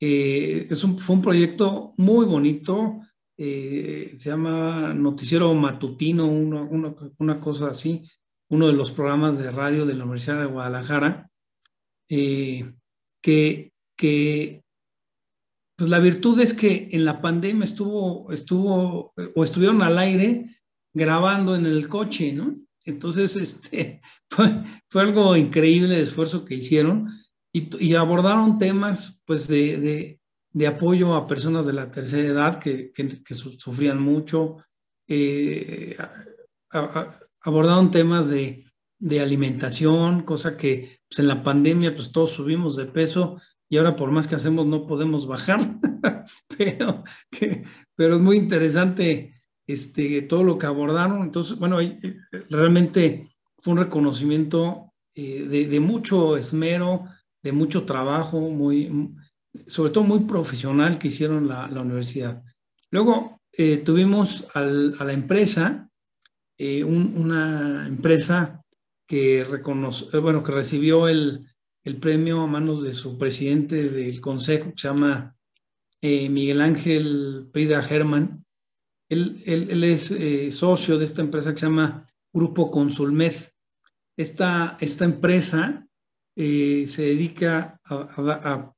Es 0.00 0.84
un, 0.84 0.98
fue 0.98 1.16
un 1.16 1.22
proyecto 1.22 1.92
muy 1.96 2.24
bonito, 2.26 3.00
se 3.36 4.14
llama 4.14 4.94
Noticiero 4.94 5.52
Matutino, 5.54 6.26
una 6.28 7.40
cosa 7.40 7.70
así, 7.70 8.02
uno 8.48 8.66
de 8.66 8.72
los 8.72 8.92
programas 8.92 9.38
de 9.38 9.50
radio 9.50 9.86
de 9.86 9.94
la 9.94 10.04
Universidad 10.04 10.40
de 10.40 10.46
Guadalajara, 10.46 11.30
que, 12.08 12.74
que 13.22 14.62
pues 15.76 15.90
la 15.90 15.98
virtud 16.00 16.40
es 16.40 16.54
que 16.54 16.88
en 16.90 17.04
la 17.04 17.20
pandemia 17.20 17.64
estuvo, 17.64 18.32
estuvo 18.32 19.12
o 19.34 19.44
estuvieron 19.44 19.80
al 19.82 19.98
aire 19.98 20.58
grabando 20.92 21.54
en 21.54 21.66
el 21.66 21.88
coche, 21.88 22.32
¿no? 22.32 22.56
Entonces, 22.84 23.36
este, 23.36 24.00
fue, 24.28 25.02
algo 25.02 25.36
increíble 25.36 25.94
el 25.94 26.00
esfuerzo 26.00 26.44
que 26.44 26.56
hicieron 26.56 27.08
y, 27.52 27.94
abordaron 27.94 28.58
temas 28.58 29.22
pues, 29.24 29.48
de, 29.48 30.20
apoyo 30.66 31.14
a 31.14 31.24
personas 31.24 31.66
de 31.66 31.72
la 31.72 31.90
tercera 31.90 32.28
edad 32.28 32.58
que, 32.58 32.92
sufrían 33.34 34.00
mucho, 34.00 34.56
eh, 35.06 35.96
abordaron 37.42 37.90
temas 37.90 38.28
de, 38.28 38.64
alimentación, 39.20 40.22
cosa 40.22 40.56
que 40.56 40.88
pues, 41.08 41.20
en 41.20 41.28
la 41.28 41.42
pandemia 41.42 41.92
pues 41.92 42.10
todos 42.10 42.32
subimos 42.32 42.76
de 42.76 42.86
peso 42.86 43.40
y 43.68 43.76
ahora 43.76 43.96
por 43.96 44.10
más 44.10 44.26
que 44.26 44.34
hacemos 44.34 44.66
no 44.66 44.86
podemos 44.86 45.26
bajar, 45.26 45.60
pero, 46.58 47.04
pero 47.94 48.16
es 48.16 48.20
muy 48.20 48.38
interesante 48.38 49.34
este, 49.66 50.22
todo 50.22 50.42
lo 50.42 50.58
que 50.58 50.66
abordaron. 50.66 51.22
Entonces, 51.22 51.58
bueno, 51.58 51.80
eh, 51.80 52.00
realmente 52.48 53.28
fue 53.58 53.74
un 53.74 53.80
reconocimiento 53.80 54.92
eh, 55.14 55.66
de, 55.68 55.80
mucho 55.80 56.36
esmero, 56.36 57.04
de 57.42 57.52
mucho 57.52 57.84
trabajo, 57.84 58.40
muy, 58.40 59.14
sobre 59.66 59.90
todo 59.90 60.04
muy 60.04 60.20
profesional 60.20 60.98
que 60.98 61.08
hicieron 61.08 61.48
la, 61.48 61.66
universidad. 61.66 62.42
Luego 62.90 63.40
eh, 63.52 63.78
tuvimos 63.78 64.46
a 64.54 64.60
la 64.62 65.12
empresa, 65.12 65.87
una 66.58 67.86
empresa 67.86 68.62
que, 69.06 69.44
reconoce, 69.44 70.16
bueno, 70.18 70.42
que 70.42 70.52
recibió 70.52 71.08
el, 71.08 71.46
el, 71.84 71.98
premio 71.98 72.40
a 72.42 72.46
manos 72.46 72.82
de 72.82 72.94
su 72.94 73.16
presidente 73.16 73.88
del 73.90 74.20
consejo, 74.20 74.70
que 74.70 74.80
se 74.80 74.88
llama 74.88 75.36
Miguel 76.02 76.60
Ángel 76.60 77.48
Prida 77.52 77.82
Germán, 77.82 78.44
él, 79.08 79.84
es 79.84 80.10
eh, 80.10 80.52
socio 80.52 80.98
de 80.98 81.06
esta 81.06 81.22
empresa 81.22 81.52
que 81.52 81.60
se 81.60 81.66
llama 81.66 82.04
Grupo 82.32 82.70
Consulmed. 82.70 83.34
Esta, 84.16 84.76
esta 84.80 85.04
empresa 85.04 85.86
eh, 86.36 86.84
se 86.86 87.02
dedica 87.02 87.80
a, 87.84 88.72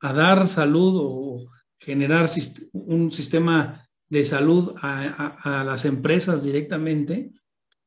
dar 0.00 0.46
salud 0.46 0.94
o 0.96 1.50
generar 1.80 2.28
un 2.72 3.10
sistema 3.10 3.87
de 4.10 4.24
salud 4.24 4.74
a, 4.80 5.64
las 5.64 5.84
empresas 5.84 6.42
directamente 6.42 7.30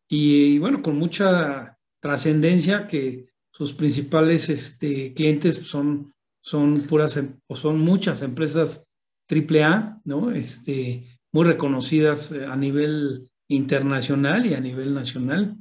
y, 0.07 0.59
bueno, 0.59 0.81
con 0.81 0.97
mucha 0.97 1.77
trascendencia 1.99 2.87
que 2.87 3.27
sus 3.51 3.73
principales 3.73 4.49
este, 4.49 5.13
clientes 5.13 5.55
son, 5.55 6.13
son 6.41 6.81
puras 6.81 7.17
em, 7.17 7.39
o 7.47 7.55
son 7.55 7.79
muchas 7.79 8.21
empresas 8.21 8.87
AAA, 9.29 10.01
¿no? 10.05 10.31
Este, 10.31 11.19
muy 11.31 11.45
reconocidas 11.45 12.31
eh, 12.31 12.45
a 12.45 12.55
nivel 12.55 13.29
internacional 13.47 14.45
y 14.45 14.53
a 14.53 14.59
nivel 14.59 14.93
nacional. 14.93 15.57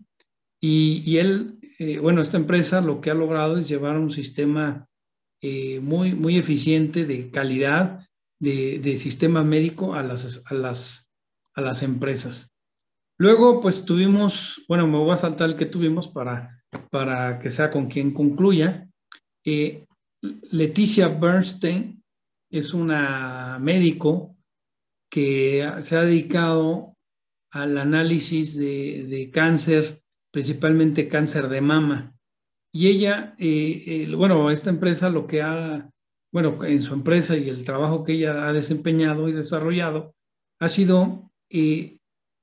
Y, 0.63 1.17
él, 1.17 1.59
eh, 1.79 1.99
bueno, 1.99 2.21
esta 2.21 2.37
empresa 2.37 2.83
lo 2.83 3.01
que 3.01 3.11
ha 3.11 3.15
logrado 3.15 3.57
es 3.57 3.69
llevar 3.69 3.97
un 3.97 4.11
sistema 4.11 4.87
eh, 5.41 5.81
muy, 5.81 6.15
muy 6.15 6.37
eficiente 6.37 7.07
de 7.07 7.31
calidad 7.31 8.07
de, 8.41 8.97
sistema 8.97 9.45
médico 9.45 9.95
a 9.95 10.03
las, 10.03 10.43
a, 10.47 10.55
las, 10.55 11.13
a 11.55 11.61
las 11.61 11.83
empresas. 11.83 12.55
Luego, 13.19 13.61
pues 13.61 13.85
tuvimos, 13.85 14.65
bueno, 14.67 14.87
me 14.87 14.97
voy 14.97 15.13
a 15.13 15.17
saltar 15.19 15.51
el 15.51 15.57
que 15.57 15.67
tuvimos 15.67 16.09
para, 16.09 16.63
para 16.91 17.39
que 17.39 17.51
sea 17.51 17.71
con 17.71 17.89
quien 17.89 18.13
concluya. 18.13 18.89
Leticia 20.51 21.09
Bernstein 21.09 22.03
es 22.51 22.75
una 22.75 23.59
médico 23.61 24.37
que 25.11 25.71
se 25.83 25.97
ha 25.97 26.03
dedicado 26.03 26.97
al 27.53 27.79
análisis 27.79 28.57
de, 28.57 29.31
cáncer, 29.33 30.03
principalmente 30.33 31.09
cáncer 31.09 31.49
de 31.49 31.61
mama. 31.61 32.17
Y 32.73 32.87
ella, 32.87 33.35
eh, 33.39 34.13
bueno, 34.17 34.51
esta 34.51 34.71
empresa 34.71 35.11
lo 35.11 35.27
que 35.27 35.43
ha, 35.43 35.91
bueno, 36.33 36.65
en 36.65 36.81
su 36.83 36.95
empresa 36.95 37.37
y 37.37 37.49
el 37.49 37.65
trabajo 37.65 38.05
que 38.05 38.13
ella 38.13 38.49
ha 38.49 38.53
desempeñado 38.53 39.29
y 39.29 39.33
desarrollado, 39.33 40.15
ha 40.61 40.69
sido 40.69 41.33
eh, 41.49 41.99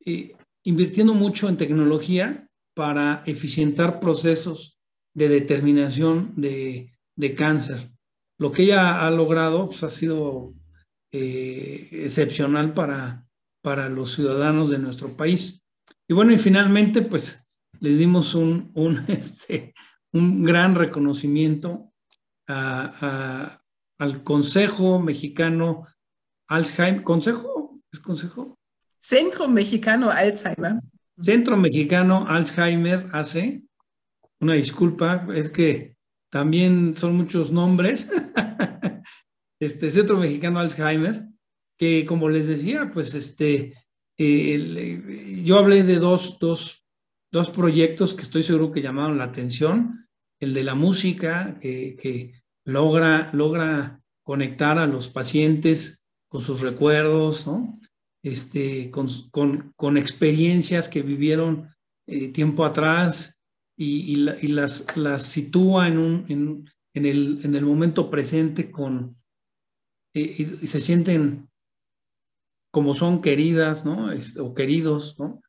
eh, 0.05 0.35
invirtiendo 0.63 1.13
mucho 1.13 1.47
en 1.47 1.57
tecnología 1.57 2.33
para 2.75 3.23
eficientar 3.25 3.99
procesos 3.99 4.77
de 5.13 5.29
determinación 5.29 6.33
de, 6.35 6.93
cáncer. 7.35 7.91
Lo 8.37 8.51
que 8.51 8.63
ella 8.63 9.05
ha 9.05 9.09
logrado 9.09 9.67
pues, 9.67 9.83
ha 9.83 9.89
sido 9.89 10.53
eh, 11.11 11.89
excepcional 11.91 12.73
para, 12.73 13.25
para 13.63 13.89
los 13.89 14.13
ciudadanos 14.13 14.69
de 14.69 14.79
nuestro 14.79 15.15
país. 15.15 15.63
Y 16.07 16.13
bueno, 16.13 16.31
y 16.33 16.37
finalmente, 16.37 17.01
pues 17.01 17.47
les 17.79 17.97
dimos 17.97 18.35
un, 18.35 18.71
un, 18.75 18.99
este, 19.07 19.73
un 20.13 20.43
gran 20.43 20.75
reconocimiento 20.75 21.93
al 23.97 24.23
Consejo 24.23 24.99
Mexicano 24.99 25.87
Alzheimer, 26.47 27.03
¿consejo? 27.03 27.79
¿Es 27.91 27.99
consejo? 27.99 28.57
Centro 28.99 29.47
Mexicano 29.47 30.09
Alzheimer. 30.09 30.79
Centro 31.19 31.57
Mexicano 31.57 32.27
Alzheimer 32.27 33.07
hace, 33.11 33.63
una 34.39 34.53
disculpa, 34.53 35.27
es 35.33 35.49
que 35.49 35.95
también 36.29 36.95
son 36.95 37.15
muchos 37.15 37.51
nombres, 37.51 38.11
este 39.59 39.89
Centro 39.89 40.17
Mexicano 40.17 40.59
Alzheimer, 40.59 41.25
que 41.77 42.05
como 42.05 42.29
les 42.29 42.47
decía, 42.47 42.89
pues 42.93 43.13
este, 43.13 43.73
yo 44.17 45.57
hablé 45.57 45.83
de 45.83 45.95
dos, 45.95 46.37
dos, 46.39 46.85
dos 47.31 47.49
proyectos 47.49 48.13
que 48.13 48.23
estoy 48.23 48.43
seguro 48.43 48.71
que 48.71 48.81
llamaron 48.81 49.17
la 49.17 49.25
atención, 49.25 50.07
el 50.39 50.53
de 50.53 50.63
la 50.63 50.75
música, 50.75 51.57
que, 51.59 51.95
que 51.95 52.33
logra, 52.67 53.29
logra 53.33 54.01
conectar 54.23 54.77
a 54.77 54.87
los 54.87 55.07
pacientes 55.07 56.03
con 56.27 56.41
sus 56.41 56.61
recuerdos, 56.61 57.47
¿no? 57.47 57.73
Este, 58.21 58.91
con, 58.91 59.07
con, 59.31 59.73
con 59.77 59.97
experiencias 59.97 60.89
que 60.89 61.01
vivieron 61.01 61.73
eh, 62.07 62.27
tiempo 62.29 62.65
atrás 62.65 63.39
y, 63.77 64.11
y, 64.11 64.47
las, 64.47 64.97
las 64.97 65.23
sitúa 65.23 65.87
en, 65.87 65.97
un, 65.97 66.25
en, 66.27 66.65
en, 66.93 67.05
el, 67.05 67.39
en 67.45 67.55
el 67.55 67.63
momento 67.65 68.09
presente 68.09 68.69
con, 68.69 69.15
eh, 70.13 70.57
y, 70.61 70.67
se 70.67 70.81
sienten 70.81 71.49
como 72.69 72.93
son 72.93 73.21
queridas, 73.21 73.85
¿no? 73.85 74.11
Este, 74.11 74.41
o 74.41 74.53
queridos, 74.53 75.17
¿no? 75.19 75.41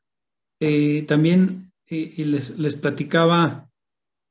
Eh, 0.60 1.02
también 1.02 1.72
les, 1.90 2.58
les 2.58 2.76
platicaba, 2.76 3.67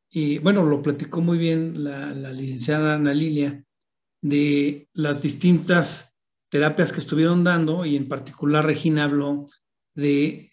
y 0.10 0.40
bueno, 0.40 0.64
lo 0.64 0.82
platicó 0.82 1.22
muy 1.22 1.38
bien 1.38 1.84
la, 1.84 2.12
licenciada 2.32 2.96
Ana 2.96 3.14
Lilia, 3.14 3.64
de 4.22 4.88
las 4.94 5.22
distintas 5.22 6.16
terapias 6.50 6.92
que 6.92 7.00
estuvieron 7.00 7.44
dando 7.44 7.86
y 7.86 7.96
en 7.96 8.08
particular 8.08 8.66
Regina 8.66 9.04
habló 9.04 9.48
de 9.94 10.52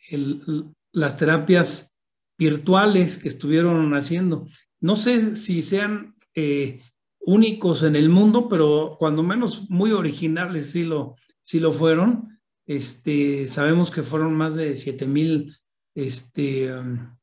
las 0.92 1.16
terapias 1.16 1.94
virtuales 2.38 3.18
que 3.18 3.28
estuvieron 3.28 3.94
haciendo. 3.94 4.46
No 4.80 4.96
sé 4.96 5.36
si 5.36 5.62
sean 5.62 6.12
eh, 6.34 6.80
únicos 7.20 7.82
en 7.82 7.96
el 7.96 8.08
mundo, 8.08 8.48
pero 8.48 8.96
cuando 8.98 9.22
menos 9.22 9.70
muy 9.70 9.92
originales 9.92 10.72
sí 10.72 10.82
lo, 10.82 11.16
sí 11.42 11.60
lo 11.60 11.72
fueron. 11.72 12.38
Este, 12.66 13.46
sabemos 13.46 13.90
que 13.90 14.02
fueron 14.02 14.36
más 14.36 14.56
de 14.56 14.76
7 14.76 15.06
mil 15.06 15.54
este, 15.94 16.74
um, 16.74 17.14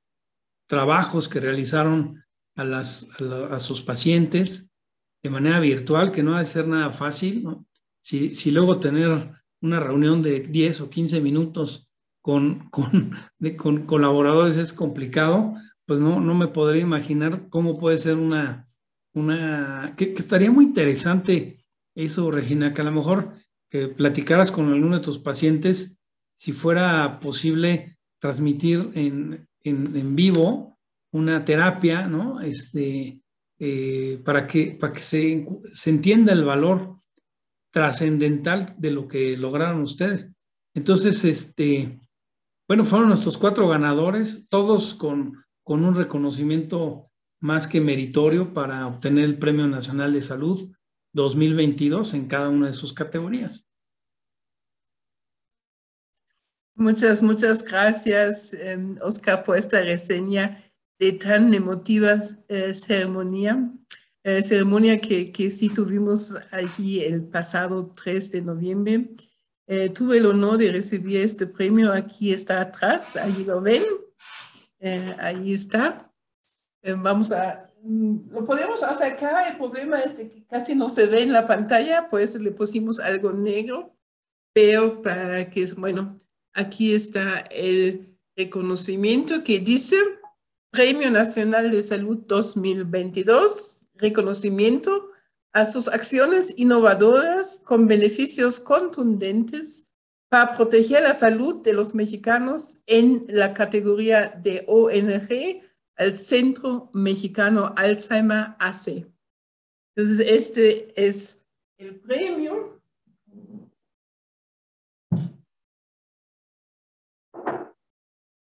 trabajos 0.72 1.28
que 1.28 1.42
realizaron 1.42 2.24
a, 2.56 3.60
sus 3.60 3.82
pacientes 3.82 4.72
de 5.22 5.30
manera 5.30 5.60
virtual, 5.60 6.14
que 6.14 6.24
no 6.24 6.38
ha 6.38 6.40
de 6.40 6.46
ser 6.46 6.66
nada 6.66 6.94
fácil, 6.94 7.44
¿no? 7.44 7.66
Si, 8.02 8.52
luego 8.52 8.80
tener 8.80 9.34
una 9.62 9.82
reunión 9.82 10.22
de 10.22 10.40
10 10.40 10.80
o 10.80 10.90
15 10.90 11.20
minutos 11.20 11.90
con, 12.22 12.70
colaboradores 13.86 14.56
es 14.56 14.72
complicado, 14.72 15.56
pues 15.86 16.00
no, 16.00 16.22
me 16.34 16.48
podría 16.48 16.84
imaginar 16.84 17.50
cómo 17.50 17.78
puede 17.78 17.98
ser 17.98 18.16
una, 18.16 18.66
que, 19.98 20.14
estaría 20.18 20.52
muy 20.52 20.64
interesante 20.64 21.58
eso, 21.96 22.32
Regina, 22.32 22.74
que 22.74 22.80
a 22.80 22.86
lo 22.86 22.94
mejor 22.94 23.34
platicaras 23.98 24.54
con 24.54 24.72
alguno 24.72 25.00
de 25.00 25.04
tus 25.04 25.20
pacientes 25.20 26.00
si 26.34 26.54
fuera 26.54 27.20
posible 27.20 27.98
transmitir 28.20 28.90
en, 28.96 29.50
en, 29.64 30.16
vivo 30.16 30.78
una 31.12 31.44
terapia, 31.44 32.08
¿no? 32.08 32.40
Este, 32.42 33.22
eh, 33.60 34.22
para 34.24 34.48
que, 34.48 34.78
para 34.80 34.94
que 34.94 35.02
se, 35.02 35.48
se 35.74 35.90
entienda 35.90 36.34
el 36.34 36.44
valor 36.44 36.96
trascendental 37.72 38.76
de 38.78 38.92
lo 38.92 39.08
que 39.08 39.38
lograron 39.38 39.82
ustedes. 39.82 40.32
Entonces, 40.74 41.24
este, 41.26 42.00
bueno, 42.68 42.86
fueron 42.86 43.10
nuestros 43.10 43.38
cuatro 43.38 43.68
ganadores, 43.68 44.48
todos 44.50 44.94
con, 44.94 45.44
con 45.64 45.84
un 45.84 45.96
reconocimiento 45.96 47.12
más 47.42 47.68
que 47.68 47.82
meritorio 47.82 48.54
para 48.54 48.88
obtener 48.88 49.26
el 49.26 49.38
Premio 49.38 49.68
Nacional 49.68 50.14
de 50.14 50.22
Salud 50.22 50.72
2022 51.14 52.14
en 52.14 52.28
cada 52.28 52.50
una 52.50 52.68
de 52.68 52.74
sus 52.74 52.94
categorías. 52.94 53.71
Muchas, 56.76 57.22
muchas 57.22 57.64
gracias, 57.64 58.54
eh, 58.54 58.78
Oscar, 59.02 59.44
por 59.44 59.58
esta 59.58 59.82
reseña 59.82 60.64
de 61.00 61.14
tan 61.14 61.54
emotivas 61.54 62.38
eh, 62.48 62.74
ceremonia, 62.74 63.72
eh, 64.24 64.44
ceremonia 64.44 65.02
que, 65.02 65.32
que, 65.32 65.52
sí 65.52 65.70
tuvimos 65.70 66.36
allí 66.52 67.02
el 67.02 67.24
pasado 67.24 67.92
3 67.92 68.32
de 68.32 68.42
noviembre. 68.42 69.10
Eh, 69.74 69.90
tuve 69.90 70.18
el 70.18 70.26
honor 70.26 70.58
de 70.58 70.72
recibir 70.72 71.22
este 71.22 71.48
premio, 71.48 71.94
aquí 71.94 72.34
está 72.34 72.60
atrás, 72.60 73.16
allí 73.16 73.46
lo 73.46 73.62
ven, 73.62 73.84
eh, 74.80 75.16
ahí 75.18 75.54
está. 75.54 76.12
Eh, 76.82 76.94
vamos 76.94 77.32
a, 77.32 77.72
mm, 77.82 78.32
lo 78.32 78.44
podemos 78.44 78.84
acercar, 78.84 79.50
el 79.50 79.58
problema 79.58 80.00
es 80.02 80.14
que 80.14 80.46
casi 80.50 80.76
no 80.76 80.90
se 80.90 81.06
ve 81.06 81.22
en 81.22 81.32
la 81.32 81.48
pantalla, 81.48 82.10
pues 82.10 82.36
le 82.36 82.52
pusimos 82.52 83.00
algo 83.00 83.32
negro, 83.32 83.96
pero 84.54 85.02
para 85.02 85.50
que, 85.50 85.66
bueno, 85.78 86.16
aquí 86.54 86.94
está 86.94 87.40
el 87.52 88.18
reconocimiento 88.36 89.44
que 89.44 89.60
dice 89.60 89.98
Premio 90.72 91.12
Nacional 91.12 91.72
de 91.72 91.84
Salud 91.84 92.20
2022, 92.28 93.88
reconocimiento 93.96 95.10
a 95.54 95.66
sus 95.66 95.88
acciones 95.88 96.54
innovadoras 96.58 97.62
con 97.66 97.88
beneficios 97.88 98.60
contundentes 98.60 99.86
para 100.30 100.56
proteger 100.56 101.04
la 101.04 101.14
salud 101.14 101.62
de 101.62 101.74
los 101.74 101.94
mexicanos 101.94 102.80
en 102.86 103.26
la 103.28 103.54
categoría 103.54 104.30
de 104.42 104.64
ONG 104.66 105.62
al 105.98 106.18
Centro 106.18 106.90
Mexicano 106.94 107.74
Alzheimer 107.76 108.56
AC. 108.60 109.06
Entonces, 109.94 110.26
este 110.26 110.94
es 110.96 111.42
el 111.78 112.00
premio 112.00 112.81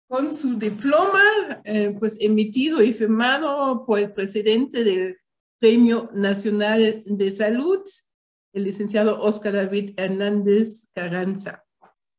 con 0.09 0.35
su 0.35 0.57
diploma, 0.57 1.21
eh, 1.63 1.95
pues 1.99 2.17
emitido 2.19 2.81
y 2.81 2.93
firmado 2.93 3.85
por 3.85 3.99
el 3.99 4.11
presidente 4.11 4.83
del 4.83 5.17
Premio 5.59 6.09
Nacional 6.15 7.03
de 7.05 7.31
Salud, 7.31 7.79
el 8.51 8.63
licenciado 8.63 9.21
Oscar 9.21 9.53
David 9.53 9.91
Hernández 9.97 10.87
Carranza. 10.95 11.63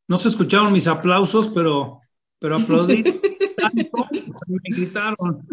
No 0.06 0.16
se 0.18 0.28
escucharon 0.28 0.72
mis 0.72 0.86
aplausos, 0.86 1.48
pero, 1.48 2.00
pero 2.38 2.56
aplaudí. 2.56 3.02
me 4.46 4.76
gritaron. 4.76 5.44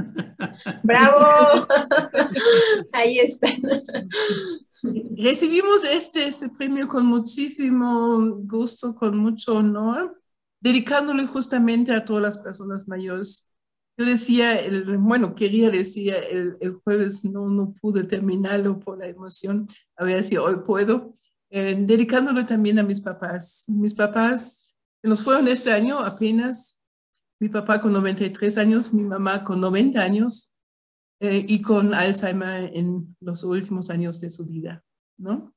¡Bravo! 0.84 1.68
Ahí 2.94 3.18
está. 3.18 3.48
Recibimos 5.18 5.84
este, 5.86 6.28
este 6.28 6.50
premio 6.50 6.88
con 6.88 7.08
muchísimo 7.08 8.20
gusto, 8.44 8.94
con 8.94 9.18
mucho 9.18 9.56
honor 9.56 10.22
dedicándole 10.68 11.26
justamente 11.28 11.94
a 11.94 12.04
todas 12.04 12.22
las 12.22 12.38
personas 12.38 12.88
mayores. 12.88 13.50
Yo 13.98 14.06
decía, 14.06 14.60
el, 14.60 14.98
bueno, 14.98 15.34
quería 15.34 15.72
decir, 15.72 16.14
el, 16.14 16.58
el, 16.60 16.74
jueves 16.84 17.24
no, 17.24 17.48
no 17.48 17.74
pude 17.82 18.04
terminarlo 18.04 18.78
por 18.80 18.98
la 18.98 19.08
emoción, 19.08 19.68
a 19.96 20.04
ver 20.04 20.22
si 20.24 20.36
hoy 20.36 20.58
puedo, 20.66 21.16
eh, 21.50 21.76
dedicándolo 21.80 22.46
también 22.46 22.80
a 22.80 22.84
mis 22.84 23.00
papás. 23.00 23.64
Mis 23.68 23.94
papás 23.94 24.76
nos 25.02 25.22
fueron 25.24 25.48
este 25.48 25.72
año 25.72 26.00
apenas, 26.00 26.84
mi 27.40 27.48
papá 27.48 27.80
con 27.80 27.94
93 27.94 28.58
años, 28.58 28.94
mi 28.94 29.04
mamá 29.04 29.46
con 29.46 29.62
90 29.62 30.02
años 30.02 30.54
eh, 31.22 31.46
y 31.48 31.62
con 31.62 31.94
Alzheimer 31.94 32.72
en 32.76 33.16
los 33.22 33.44
últimos 33.46 33.90
años 33.90 34.20
de 34.20 34.30
su 34.30 34.46
vida, 34.46 34.84
¿no? 35.18 35.56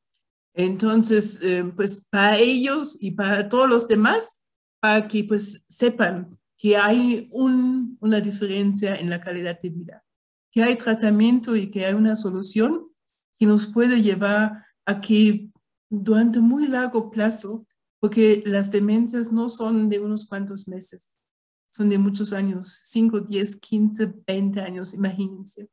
Entonces, 0.55 1.41
eh, 1.43 1.65
pues 1.75 2.07
para 2.11 2.39
ellos 2.39 2.97
y 3.01 3.11
para 3.13 3.49
todos 3.49 3.69
los 3.69 3.89
demás, 3.89 4.41
para 4.81 5.07
que 5.07 5.25
pues 5.25 5.65
sepan 5.69 6.39
que 6.57 6.77
hay 6.77 7.29
un, 7.33 7.97
una 8.01 8.21
diferencia 8.21 8.97
en 8.97 9.09
la 9.09 9.21
calidad 9.21 9.59
de 9.61 9.71
vida, 9.71 10.05
que 10.51 10.63
hay 10.63 10.77
tratamiento 10.77 11.57
y 11.57 11.71
que 11.71 11.87
hay 11.87 11.95
una 11.95 12.17
solución 12.17 12.91
que 13.39 13.47
nos 13.47 13.67
puede 13.67 14.03
llevar 14.03 14.65
a 14.85 15.01
que 15.01 15.51
durante 15.89 16.41
muy 16.41 16.67
largo 16.67 17.11
plazo, 17.11 17.67
porque 17.99 18.43
las 18.47 18.71
demencias 18.71 19.33
no 19.33 19.49
son 19.49 19.89
de 19.89 19.99
unos 19.99 20.27
cuantos 20.27 20.69
meses, 20.69 21.21
son 21.67 21.89
de 21.89 21.99
muchos 21.99 22.33
años, 22.33 22.81
5, 22.85 23.21
10, 23.21 23.57
15, 23.57 24.13
20 24.27 24.61
años, 24.61 24.95
imagínense. 24.95 25.69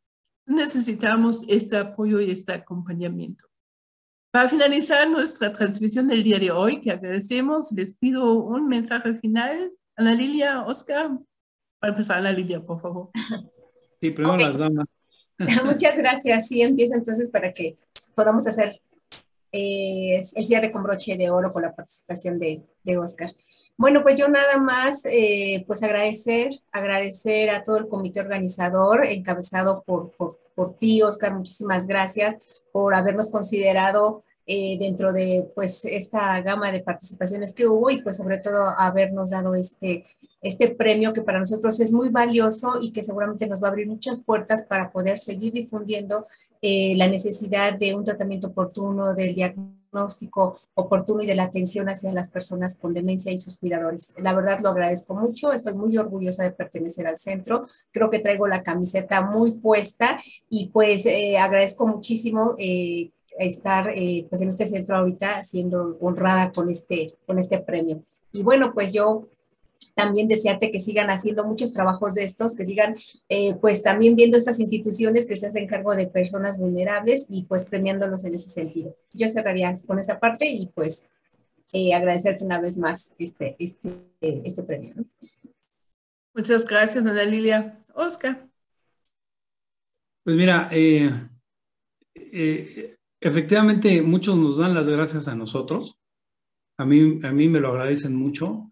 Necesitamos 0.46 1.44
este 1.50 1.78
apoyo 1.78 2.22
y 2.22 2.32
este 2.32 2.54
acompañamiento. 2.54 3.46
Para 4.38 4.50
finalizar 4.50 5.10
nuestra 5.10 5.52
transmisión 5.52 6.08
del 6.08 6.22
día 6.22 6.38
de 6.38 6.52
hoy, 6.52 6.80
que 6.80 6.92
agradecemos, 6.92 7.72
les 7.72 7.98
pido 7.98 8.36
un 8.36 8.68
mensaje 8.68 9.16
final. 9.16 9.72
Ana 9.96 10.14
Lilia, 10.14 10.62
Oscar, 10.62 11.10
para 11.80 11.94
empezar, 11.94 12.20
Ana 12.20 12.32
Lilia, 12.32 12.64
por 12.64 12.80
favor. 12.80 13.10
Sí, 14.00 14.12
primero 14.12 14.36
okay. 14.36 14.46
las 14.46 14.60
damas. 14.60 14.86
Muchas 15.66 15.98
gracias. 15.98 16.50
Sí, 16.50 16.62
empiezo 16.62 16.94
entonces 16.94 17.32
para 17.32 17.52
que 17.52 17.80
podamos 18.14 18.46
hacer 18.46 18.80
eh, 19.52 20.22
el 20.36 20.46
cierre 20.46 20.72
con 20.72 20.84
broche 20.84 21.18
de 21.18 21.32
oro 21.32 21.52
con 21.52 21.64
la 21.64 21.76
participación 21.76 22.38
de, 22.38 22.62
de 22.84 22.98
Oscar. 23.00 23.32
Bueno, 23.76 24.04
pues 24.04 24.20
yo 24.20 24.28
nada 24.28 24.58
más, 24.60 25.04
eh, 25.06 25.64
pues 25.66 25.82
agradecer, 25.82 26.52
agradecer 26.72 27.50
a 27.50 27.64
todo 27.64 27.78
el 27.78 27.88
comité 27.88 28.20
organizador 28.20 29.04
encabezado 29.04 29.82
por, 29.84 30.12
por, 30.12 30.38
por 30.54 30.78
ti, 30.78 31.02
Oscar, 31.02 31.34
muchísimas 31.34 31.88
gracias 31.88 32.64
por 32.72 32.94
habernos 32.94 33.32
considerado 33.32 34.24
eh, 34.50 34.78
dentro 34.80 35.12
de 35.12 35.52
pues 35.54 35.84
esta 35.84 36.40
gama 36.42 36.72
de 36.72 36.80
participaciones 36.80 37.54
que 37.54 37.68
hubo 37.68 37.90
y 37.90 38.02
pues 38.02 38.16
sobre 38.16 38.40
todo 38.40 38.70
habernos 38.78 39.32
dado 39.32 39.54
este, 39.56 40.06
este 40.42 40.70
premio 40.70 41.12
que 41.12 41.22
para 41.22 41.40
nosotros 41.40 41.82
es 41.82 41.92
muy 41.92 42.08
valioso 42.08 42.78
y 42.82 42.94
que 42.94 43.04
seguramente 43.04 43.46
nos 43.46 43.62
va 43.62 43.68
a 43.68 43.72
abrir 43.72 43.88
muchas 43.88 44.24
puertas 44.24 44.62
para 44.62 44.90
poder 44.92 45.20
seguir 45.20 45.52
difundiendo 45.52 46.26
eh, 46.62 46.94
la 46.96 47.10
necesidad 47.10 47.78
de 47.78 47.94
un 47.94 48.06
tratamiento 48.06 48.48
oportuno, 48.48 49.14
del 49.14 49.36
diagnóstico 49.36 50.62
oportuno 50.76 51.24
y 51.24 51.28
de 51.28 51.36
la 51.36 51.44
atención 51.44 51.90
hacia 51.90 52.14
las 52.14 52.30
personas 52.30 52.78
con 52.78 52.94
demencia 52.94 53.34
y 53.34 53.38
sus 53.38 53.58
cuidadores. 53.60 54.14
La 54.18 54.34
verdad 54.34 54.60
lo 54.62 54.70
agradezco 54.70 55.14
mucho, 55.14 55.52
estoy 55.52 55.74
muy 55.74 55.98
orgullosa 55.98 56.44
de 56.44 56.52
pertenecer 56.52 57.06
al 57.06 57.18
centro, 57.18 57.66
creo 57.92 58.10
que 58.10 58.20
traigo 58.20 58.48
la 58.48 58.64
camiseta 58.64 59.22
muy 59.22 59.60
puesta 59.60 60.18
y 60.50 60.70
pues 60.70 61.06
eh, 61.06 61.38
agradezco 61.38 61.86
muchísimo 61.86 62.56
estar 63.40 63.90
eh, 63.96 64.26
pues 64.30 64.42
en 64.42 64.50
este 64.50 64.66
centro 64.66 64.98
ahorita 64.98 65.44
siendo 65.44 65.98
honrada 66.02 66.52
con 66.52 66.70
este, 66.70 67.16
con 67.26 67.40
este 67.40 67.60
premio. 67.60 68.04
Y 68.32 68.44
bueno, 68.44 68.74
pues 68.74 68.94
yo 68.94 69.28
también 69.98 70.28
desearte 70.28 70.72
que 70.72 70.80
sigan 70.80 71.10
haciendo 71.10 71.46
muchos 71.46 71.74
trabajos 71.74 72.14
de 72.14 72.24
estos, 72.24 72.56
que 72.56 72.66
sigan 72.66 72.96
eh, 73.30 73.56
pues 73.60 73.82
también 73.82 74.16
viendo 74.16 74.38
estas 74.38 74.60
instituciones 74.60 75.26
que 75.26 75.36
se 75.36 75.48
hacen 75.48 75.68
cargo 75.68 75.96
de 75.96 76.08
personas 76.08 76.60
vulnerables 76.60 77.26
y 77.30 77.46
pues 77.46 77.66
premiándolos 77.66 78.24
en 78.24 78.36
ese 78.36 78.50
sentido. 78.50 78.96
Yo 79.14 79.28
cerraría 79.28 79.80
con 79.88 80.00
esa 80.00 80.20
parte 80.20 80.46
y 80.48 80.68
pues 80.68 81.10
eh, 81.74 81.94
agradecerte 81.94 82.46
una 82.46 82.62
vez 82.62 82.78
más 82.78 83.14
este, 83.18 83.56
este, 83.60 83.92
este 84.22 84.64
premio. 84.64 84.94
Muchas 86.36 86.66
gracias, 86.66 87.04
Ana 87.06 87.24
Lilia. 87.24 87.76
Oscar. 87.96 88.48
Pues 90.24 90.36
mira, 90.36 90.70
eh, 90.72 91.10
Efectivamente, 93.22 94.02
muchos 94.02 94.38
nos 94.38 94.58
dan 94.58 94.76
las 94.76 94.88
gracias 94.88 95.28
a 95.28 95.36
nosotros. 95.36 96.00
A 96.78 96.86
mí, 96.86 97.20
a 97.24 97.32
mí 97.32 97.50
me 97.50 97.60
lo 97.60 97.70
agradecen 97.70 98.16
mucho. 98.16 98.72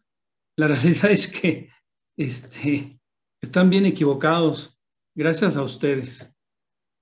La 0.57 0.67
realidad 0.69 1.11
es 1.11 1.27
que 1.27 1.69
este, 2.17 2.99
están 3.41 3.69
bien 3.69 3.85
equivocados. 3.85 4.79
Gracias 5.15 5.55
a 5.55 5.63
ustedes. 5.63 6.35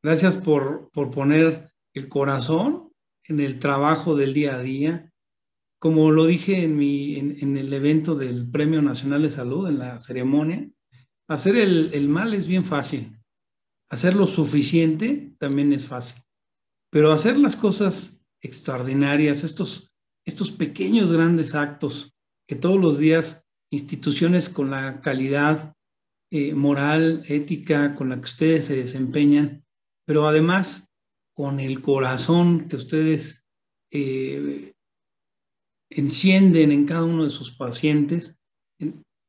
Gracias 0.02 0.38
por, 0.38 0.90
por 0.92 1.10
poner 1.12 1.72
el 1.94 2.10
corazón 2.10 2.92
en 3.26 3.40
el 3.40 3.60
trabajo 3.60 4.16
del 4.16 4.34
día 4.34 4.56
a 4.56 4.62
día. 4.62 5.12
Como 5.80 6.12
lo 6.12 6.26
dije 6.26 6.64
en, 6.64 6.78
mi, 6.78 7.16
en, 7.16 7.58
el 7.58 7.74
evento 7.74 8.16
del 8.16 8.50
Premio 8.50 8.82
Nacional 8.82 9.24
de 9.24 9.30
Salud, 9.30 9.68
en 9.68 9.80
la 9.80 10.00
ceremonia, 10.00 10.70
hacer 11.28 11.58
el, 11.58 11.94
el 11.94 12.08
mal 12.08 12.34
es 12.34 12.48
bien 12.48 12.64
fácil. 12.64 13.20
Hacer 13.90 14.16
lo 14.16 14.28
suficiente 14.28 15.36
también 15.40 15.74
es 15.74 15.86
fácil. 15.86 16.23
Pero 16.94 17.12
hacer 17.12 17.40
las 17.40 17.56
cosas 17.56 18.22
extraordinarias, 18.40 19.44
estos, 19.44 19.92
estos 20.28 20.52
pequeños 20.52 21.12
grandes 21.12 21.56
actos 21.56 22.14
que 22.48 22.56
todos 22.56 22.80
los 22.80 23.00
días 23.00 23.48
instituciones 23.72 24.48
con 24.48 24.70
la 24.70 25.02
calidad 25.02 25.74
eh, 26.32 26.54
moral, 26.54 27.24
ética 27.28 27.96
con 27.96 28.10
la 28.10 28.18
que 28.18 28.26
ustedes 28.26 28.66
se 28.66 28.76
desempeñan, 28.76 29.66
pero 30.06 30.28
además 30.28 30.92
con 31.36 31.60
el 31.60 31.82
corazón 31.82 32.68
que 32.68 32.76
ustedes 32.76 33.44
eh, 33.92 34.74
encienden 35.90 36.72
en 36.72 36.86
cada 36.86 37.06
uno 37.06 37.24
de 37.24 37.32
sus 37.32 37.58
pacientes, 37.58 38.40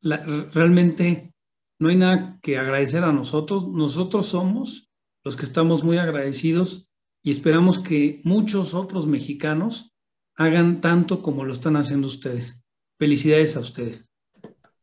realmente 0.02 1.32
no 1.80 1.88
hay 1.88 1.96
nada 1.96 2.38
que 2.42 2.58
agradecer 2.58 3.04
a 3.04 3.12
nosotros. 3.12 3.66
Nosotros 3.68 4.26
somos 4.26 4.90
los 5.24 5.34
que 5.34 5.46
estamos 5.46 5.82
muy 5.82 5.96
agradecidos 5.96 6.90
y 7.24 7.30
esperamos 7.30 7.80
que 7.80 8.20
muchos 8.22 8.74
otros 8.74 9.06
mexicanos 9.06 9.92
hagan 10.36 10.82
tanto 10.82 11.22
como 11.22 11.44
lo 11.44 11.54
están 11.54 11.74
haciendo 11.76 12.06
ustedes. 12.06 12.62
Felicidades 12.98 13.56
a 13.56 13.60
ustedes. 13.60 14.12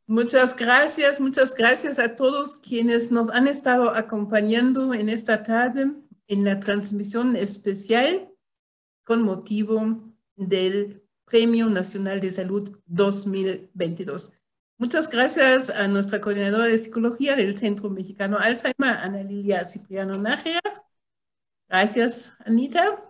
Muchas 0.07 0.55
gracias, 0.55 1.21
muchas 1.21 1.53
gracias 1.53 1.99
a 1.99 2.15
todos 2.15 2.57
quienes 2.57 3.11
nos 3.11 3.29
han 3.29 3.47
estado 3.47 3.95
acompañando 3.95 4.93
en 4.93 5.07
esta 5.07 5.43
tarde 5.43 5.91
en 6.27 6.43
la 6.43 6.59
transmisión 6.59 7.35
especial 7.35 8.27
con 9.05 9.21
motivo 9.21 10.01
del 10.35 11.03
Premio 11.25 11.69
Nacional 11.69 12.19
de 12.19 12.31
Salud 12.31 12.75
2022. 12.87 14.33
Muchas 14.79 15.07
gracias 15.09 15.69
a 15.69 15.87
nuestra 15.87 16.19
coordinadora 16.19 16.65
de 16.65 16.77
psicología 16.79 17.35
del 17.35 17.55
Centro 17.55 17.91
Mexicano 17.91 18.37
Alzheimer, 18.39 18.97
Ana 18.97 19.21
Lilia 19.21 19.63
Cipriano 19.63 20.17
Nájera, 20.17 20.61
Gracias, 21.71 22.33
Anita. 22.45 23.01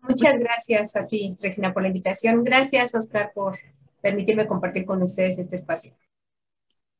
Muchas 0.00 0.38
gracias 0.38 0.94
a 0.94 1.04
ti, 1.08 1.36
Regina, 1.40 1.74
por 1.74 1.82
la 1.82 1.88
invitación. 1.88 2.44
Gracias, 2.44 2.94
Oscar, 2.94 3.32
por 3.34 3.58
permitirme 4.00 4.46
compartir 4.46 4.86
con 4.86 5.02
ustedes 5.02 5.36
este 5.40 5.56
espacio. 5.56 5.96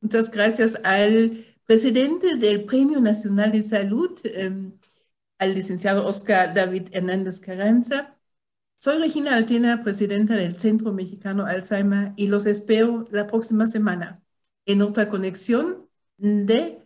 Muchas 0.01 0.29
gracias 0.29 0.77
al 0.83 1.45
presidente 1.65 2.35
del 2.35 2.65
Premio 2.65 2.99
Nacional 2.99 3.53
de 3.53 3.63
Salud, 3.63 4.19
em, 4.25 4.73
al 5.37 5.53
licenciado 5.53 6.05
Oscar 6.05 6.53
David 6.53 6.89
Hernández 6.91 7.39
Carranza. 7.39 8.17
Soy 8.77 8.99
Regina 8.99 9.35
Altena, 9.35 9.79
presidenta 9.81 10.35
del 10.35 10.57
Centro 10.57 10.91
Mexicano 10.91 11.45
Alzheimer, 11.45 12.11
y 12.17 12.27
los 12.27 12.45
espero 12.45 13.05
la 13.11 13.25
próxima 13.25 13.67
semana 13.67 14.21
en 14.65 14.81
otra 14.81 15.09
conexión 15.09 15.89
de 16.17 16.85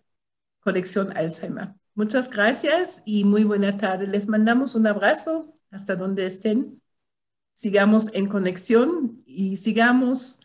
Conexión 0.59 1.17
Alzheimer. 1.17 1.78
Muchas 1.99 2.29
gracias 2.29 3.03
y 3.03 3.25
muy 3.25 3.43
buena 3.43 3.75
tarde. 3.75 4.07
Les 4.07 4.29
mandamos 4.29 4.73
un 4.73 4.87
abrazo 4.87 5.53
hasta 5.69 5.97
donde 5.97 6.25
estén. 6.27 6.81
Sigamos 7.53 8.09
en 8.13 8.27
conexión 8.29 9.21
y 9.25 9.57
sigamos 9.57 10.39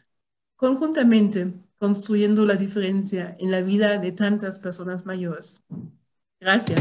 conjuntamente 0.57 1.55
construyendo 1.79 2.45
la 2.45 2.55
diferencia 2.55 3.37
en 3.39 3.53
la 3.53 3.61
vida 3.61 3.99
de 3.99 4.11
tantas 4.11 4.59
personas 4.59 5.07
mayores. 5.07 5.63
Gracias. 6.41 6.81